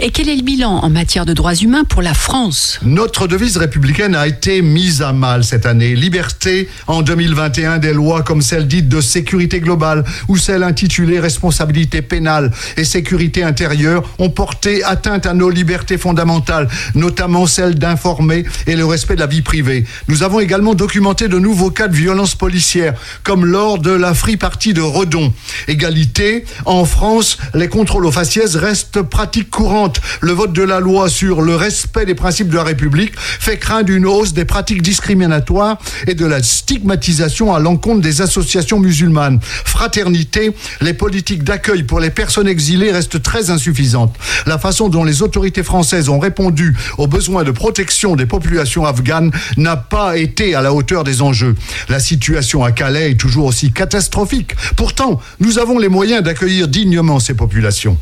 Et 0.00 0.10
quel 0.10 0.28
est 0.28 0.36
le 0.36 0.42
bilan 0.42 0.70
en 0.70 0.90
matière 0.90 1.24
de 1.24 1.32
droits 1.32 1.54
humains 1.54 1.84
pour 1.84 2.02
la 2.02 2.14
France? 2.14 2.80
Notre 2.82 3.26
devise 3.26 3.56
républicaine 3.56 4.14
a 4.14 4.26
été 4.26 4.62
mise 4.62 5.02
à 5.02 5.12
mal 5.12 5.44
cette 5.44 5.66
année. 5.66 5.94
Liberté 5.94 6.68
en 6.86 7.02
2021 7.02 7.78
des 7.78 7.92
lois 7.92 8.22
comme 8.22 8.42
celle 8.42 8.66
dite 8.66 8.88
de 8.88 9.00
sécurité 9.00 9.60
globale 9.60 10.04
ou 10.28 10.36
celle 10.36 10.62
intitulée 10.62 11.20
responsabilité 11.20 12.02
pénale 12.02 12.50
et 12.76 12.84
sécurité 12.84 13.42
intérieure 13.42 14.02
ont 14.18 14.30
porté 14.30 14.82
atteinte 14.84 15.23
à 15.26 15.34
nos 15.34 15.50
libertés 15.50 15.98
fondamentales, 15.98 16.68
notamment 16.94 17.46
celle 17.46 17.76
d'informer 17.76 18.44
et 18.66 18.76
le 18.76 18.84
respect 18.84 19.14
de 19.14 19.20
la 19.20 19.26
vie 19.26 19.42
privée. 19.42 19.84
Nous 20.08 20.22
avons 20.22 20.40
également 20.40 20.74
documenté 20.74 21.28
de 21.28 21.38
nouveaux 21.38 21.70
cas 21.70 21.88
de 21.88 21.96
violence 21.96 22.34
policière, 22.34 22.94
comme 23.22 23.44
lors 23.44 23.78
de 23.78 23.90
la 23.90 24.14
Free 24.14 24.36
Party 24.36 24.74
de 24.74 24.80
Redon. 24.80 25.32
Égalité, 25.68 26.44
en 26.64 26.84
France, 26.84 27.38
les 27.54 27.68
contrôles 27.68 28.06
aux 28.06 28.12
faciès 28.12 28.56
restent 28.56 29.02
pratique 29.02 29.50
courante. 29.50 30.00
Le 30.20 30.32
vote 30.32 30.52
de 30.52 30.62
la 30.62 30.80
loi 30.80 31.08
sur 31.08 31.42
le 31.42 31.56
respect 31.56 32.06
des 32.06 32.14
principes 32.14 32.48
de 32.48 32.56
la 32.56 32.64
République 32.64 33.12
fait 33.16 33.58
craindre 33.58 33.92
une 33.92 34.06
hausse 34.06 34.32
des 34.32 34.44
pratiques 34.44 34.82
discriminatoires 34.82 35.78
et 36.06 36.14
de 36.14 36.26
la 36.26 36.42
stigmatisation 36.42 37.54
à 37.54 37.60
l'encontre 37.60 38.00
des 38.00 38.20
associations 38.20 38.80
musulmanes. 38.80 39.40
Fraternité, 39.42 40.52
les 40.80 40.94
politiques 40.94 41.44
d'accueil 41.44 41.82
pour 41.82 42.00
les 42.00 42.10
personnes 42.10 42.48
exilées 42.48 42.92
restent 42.92 43.22
très 43.22 43.50
insuffisantes. 43.50 44.14
La 44.46 44.58
façon 44.58 44.88
dont 44.88 45.03
les 45.04 45.22
autorités 45.22 45.62
françaises 45.62 46.08
ont 46.08 46.18
répondu 46.18 46.76
aux 46.98 47.06
besoins 47.06 47.44
de 47.44 47.50
protection 47.50 48.16
des 48.16 48.26
populations 48.26 48.84
afghanes 48.84 49.30
n'a 49.56 49.76
pas 49.76 50.16
été 50.16 50.54
à 50.54 50.62
la 50.62 50.72
hauteur 50.72 51.04
des 51.04 51.22
enjeux. 51.22 51.54
La 51.88 52.00
situation 52.00 52.64
à 52.64 52.72
Calais 52.72 53.12
est 53.12 53.20
toujours 53.20 53.46
aussi 53.46 53.72
catastrophique. 53.72 54.54
Pourtant, 54.76 55.20
nous 55.40 55.58
avons 55.58 55.78
les 55.78 55.88
moyens 55.88 56.22
d'accueillir 56.22 56.68
dignement 56.68 57.20
ces 57.20 57.34
populations. 57.34 57.98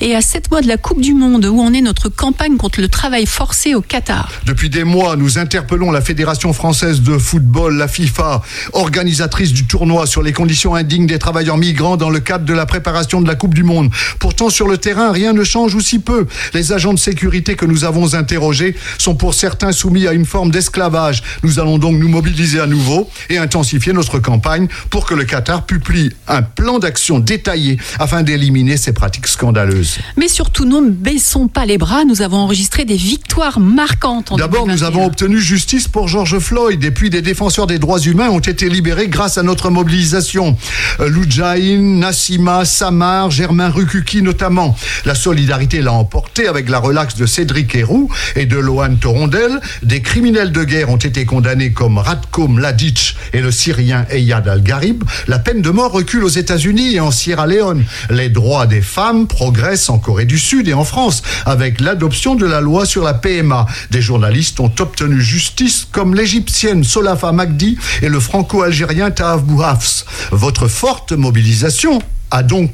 Et 0.00 0.14
à 0.14 0.20
sept 0.20 0.50
mois 0.50 0.62
de 0.62 0.68
la 0.68 0.76
Coupe 0.76 1.00
du 1.00 1.14
Monde, 1.14 1.44
où 1.44 1.60
en 1.60 1.72
est 1.72 1.80
notre 1.80 2.08
campagne 2.08 2.56
contre 2.56 2.80
le 2.80 2.88
travail 2.88 3.26
forcé 3.26 3.74
au 3.74 3.82
Qatar? 3.82 4.30
Depuis 4.46 4.70
des 4.70 4.84
mois, 4.84 5.16
nous 5.16 5.38
interpellons 5.38 5.90
la 5.90 6.00
Fédération 6.00 6.52
française 6.52 7.02
de 7.02 7.18
football, 7.18 7.76
la 7.76 7.88
FIFA, 7.88 8.42
organisatrice 8.72 9.52
du 9.52 9.66
tournoi 9.66 10.06
sur 10.06 10.22
les 10.22 10.32
conditions 10.32 10.74
indignes 10.74 11.06
des 11.06 11.18
travailleurs 11.18 11.58
migrants 11.58 11.96
dans 11.96 12.10
le 12.10 12.20
cadre 12.20 12.44
de 12.44 12.52
la 12.52 12.66
préparation 12.66 13.20
de 13.20 13.28
la 13.28 13.34
Coupe 13.34 13.54
du 13.54 13.62
Monde. 13.62 13.90
Pourtant, 14.18 14.50
sur 14.50 14.66
le 14.66 14.78
terrain, 14.78 15.12
rien 15.12 15.32
ne 15.32 15.44
change 15.44 15.74
ou 15.74 15.80
si 15.80 15.98
peu. 15.98 16.26
Les 16.54 16.72
agents 16.72 16.94
de 16.94 16.98
sécurité 16.98 17.54
que 17.56 17.66
nous 17.66 17.84
avons 17.84 18.14
interrogés 18.14 18.74
sont 18.98 19.14
pour 19.14 19.34
certains 19.34 19.72
soumis 19.72 20.06
à 20.06 20.12
une 20.12 20.24
forme 20.26 20.50
d'esclavage. 20.50 21.22
Nous 21.42 21.58
allons 21.58 21.78
donc 21.78 21.96
nous 21.98 22.08
mobiliser 22.08 22.60
à 22.60 22.66
nouveau 22.66 23.08
et 23.30 23.38
intensifier 23.38 23.92
notre 23.92 24.18
campagne 24.18 24.68
pour 24.90 25.06
que 25.06 25.14
le 25.14 25.24
Qatar 25.24 25.66
publie 25.66 26.10
un 26.28 26.42
plan 26.42 26.78
d'action 26.78 27.18
détaillé 27.18 27.78
afin 27.98 28.22
d'éliminer 28.22 28.76
ces 28.76 28.92
pratiques 28.92 29.26
scandaleuses. 29.26 29.36
scandaleuse. 29.36 29.98
Mais 30.16 30.28
surtout, 30.28 30.64
ne 30.64 30.90
baissons 30.90 31.48
pas 31.48 31.66
les 31.66 31.78
bras. 31.78 32.04
Nous 32.04 32.22
avons 32.22 32.38
enregistré 32.38 32.84
des 32.84 32.96
victoires 32.96 33.60
marquantes. 33.60 34.32
en 34.32 34.36
D'abord, 34.36 34.66
nous 34.66 34.74
2021. 34.76 34.88
avons 34.88 35.06
obtenu 35.06 35.40
justice 35.40 35.88
pour 35.88 36.08
George 36.08 36.38
Floyd 36.38 36.82
et 36.84 36.90
puis 36.90 37.10
des 37.10 37.22
défenseurs 37.22 37.66
des 37.66 37.78
droits 37.78 38.00
humains 38.00 38.28
ont 38.28 38.38
été 38.40 38.68
libérés 38.68 39.08
grâce 39.08 39.38
à 39.38 39.42
notre 39.42 39.70
mobilisation. 39.70 40.56
Euh, 41.00 41.08
Loujaïn, 41.08 41.98
Nassima, 42.00 42.64
Samar, 42.64 43.30
Germain 43.30 43.68
Rukuki 43.70 44.22
notamment. 44.22 44.76
La 45.04 45.14
solidarité 45.14 45.80
l'a 45.80 45.92
emporté 45.92 46.35
avec 46.44 46.68
la 46.68 46.78
relaxe 46.78 47.16
de 47.16 47.24
Cédric 47.24 47.74
Héroux 47.74 48.10
et 48.34 48.44
de 48.44 48.58
Lohan 48.58 48.96
Torondel. 48.96 49.58
Des 49.82 50.02
criminels 50.02 50.52
de 50.52 50.64
guerre 50.64 50.90
ont 50.90 50.98
été 50.98 51.24
condamnés 51.24 51.72
comme 51.72 51.96
Ratko 51.96 52.46
Mladic 52.48 53.16
et 53.32 53.40
le 53.40 53.50
Syrien 53.50 54.04
Eyad 54.10 54.46
Al-Gharib. 54.46 55.02
La 55.28 55.38
peine 55.38 55.62
de 55.62 55.70
mort 55.70 55.92
recule 55.92 56.24
aux 56.24 56.28
États-Unis 56.28 56.96
et 56.96 57.00
en 57.00 57.10
Sierra 57.10 57.46
Leone. 57.46 57.84
Les 58.10 58.28
droits 58.28 58.66
des 58.66 58.82
femmes 58.82 59.26
progressent 59.26 59.88
en 59.88 59.98
Corée 59.98 60.26
du 60.26 60.38
Sud 60.38 60.68
et 60.68 60.74
en 60.74 60.84
France 60.84 61.22
avec 61.46 61.80
l'adoption 61.80 62.34
de 62.34 62.44
la 62.44 62.60
loi 62.60 62.84
sur 62.84 63.02
la 63.02 63.14
PMA. 63.14 63.66
Des 63.90 64.02
journalistes 64.02 64.60
ont 64.60 64.72
obtenu 64.78 65.22
justice 65.22 65.88
comme 65.90 66.14
l'égyptienne 66.14 66.84
Solafa 66.84 67.32
Magdi 67.32 67.78
et 68.02 68.10
le 68.10 68.20
franco-algérien 68.20 69.10
Taaf 69.10 69.42
Bouhafs. 69.42 70.04
Votre 70.32 70.68
forte 70.68 71.12
mobilisation 71.12 72.02
a 72.30 72.42
donc 72.42 72.64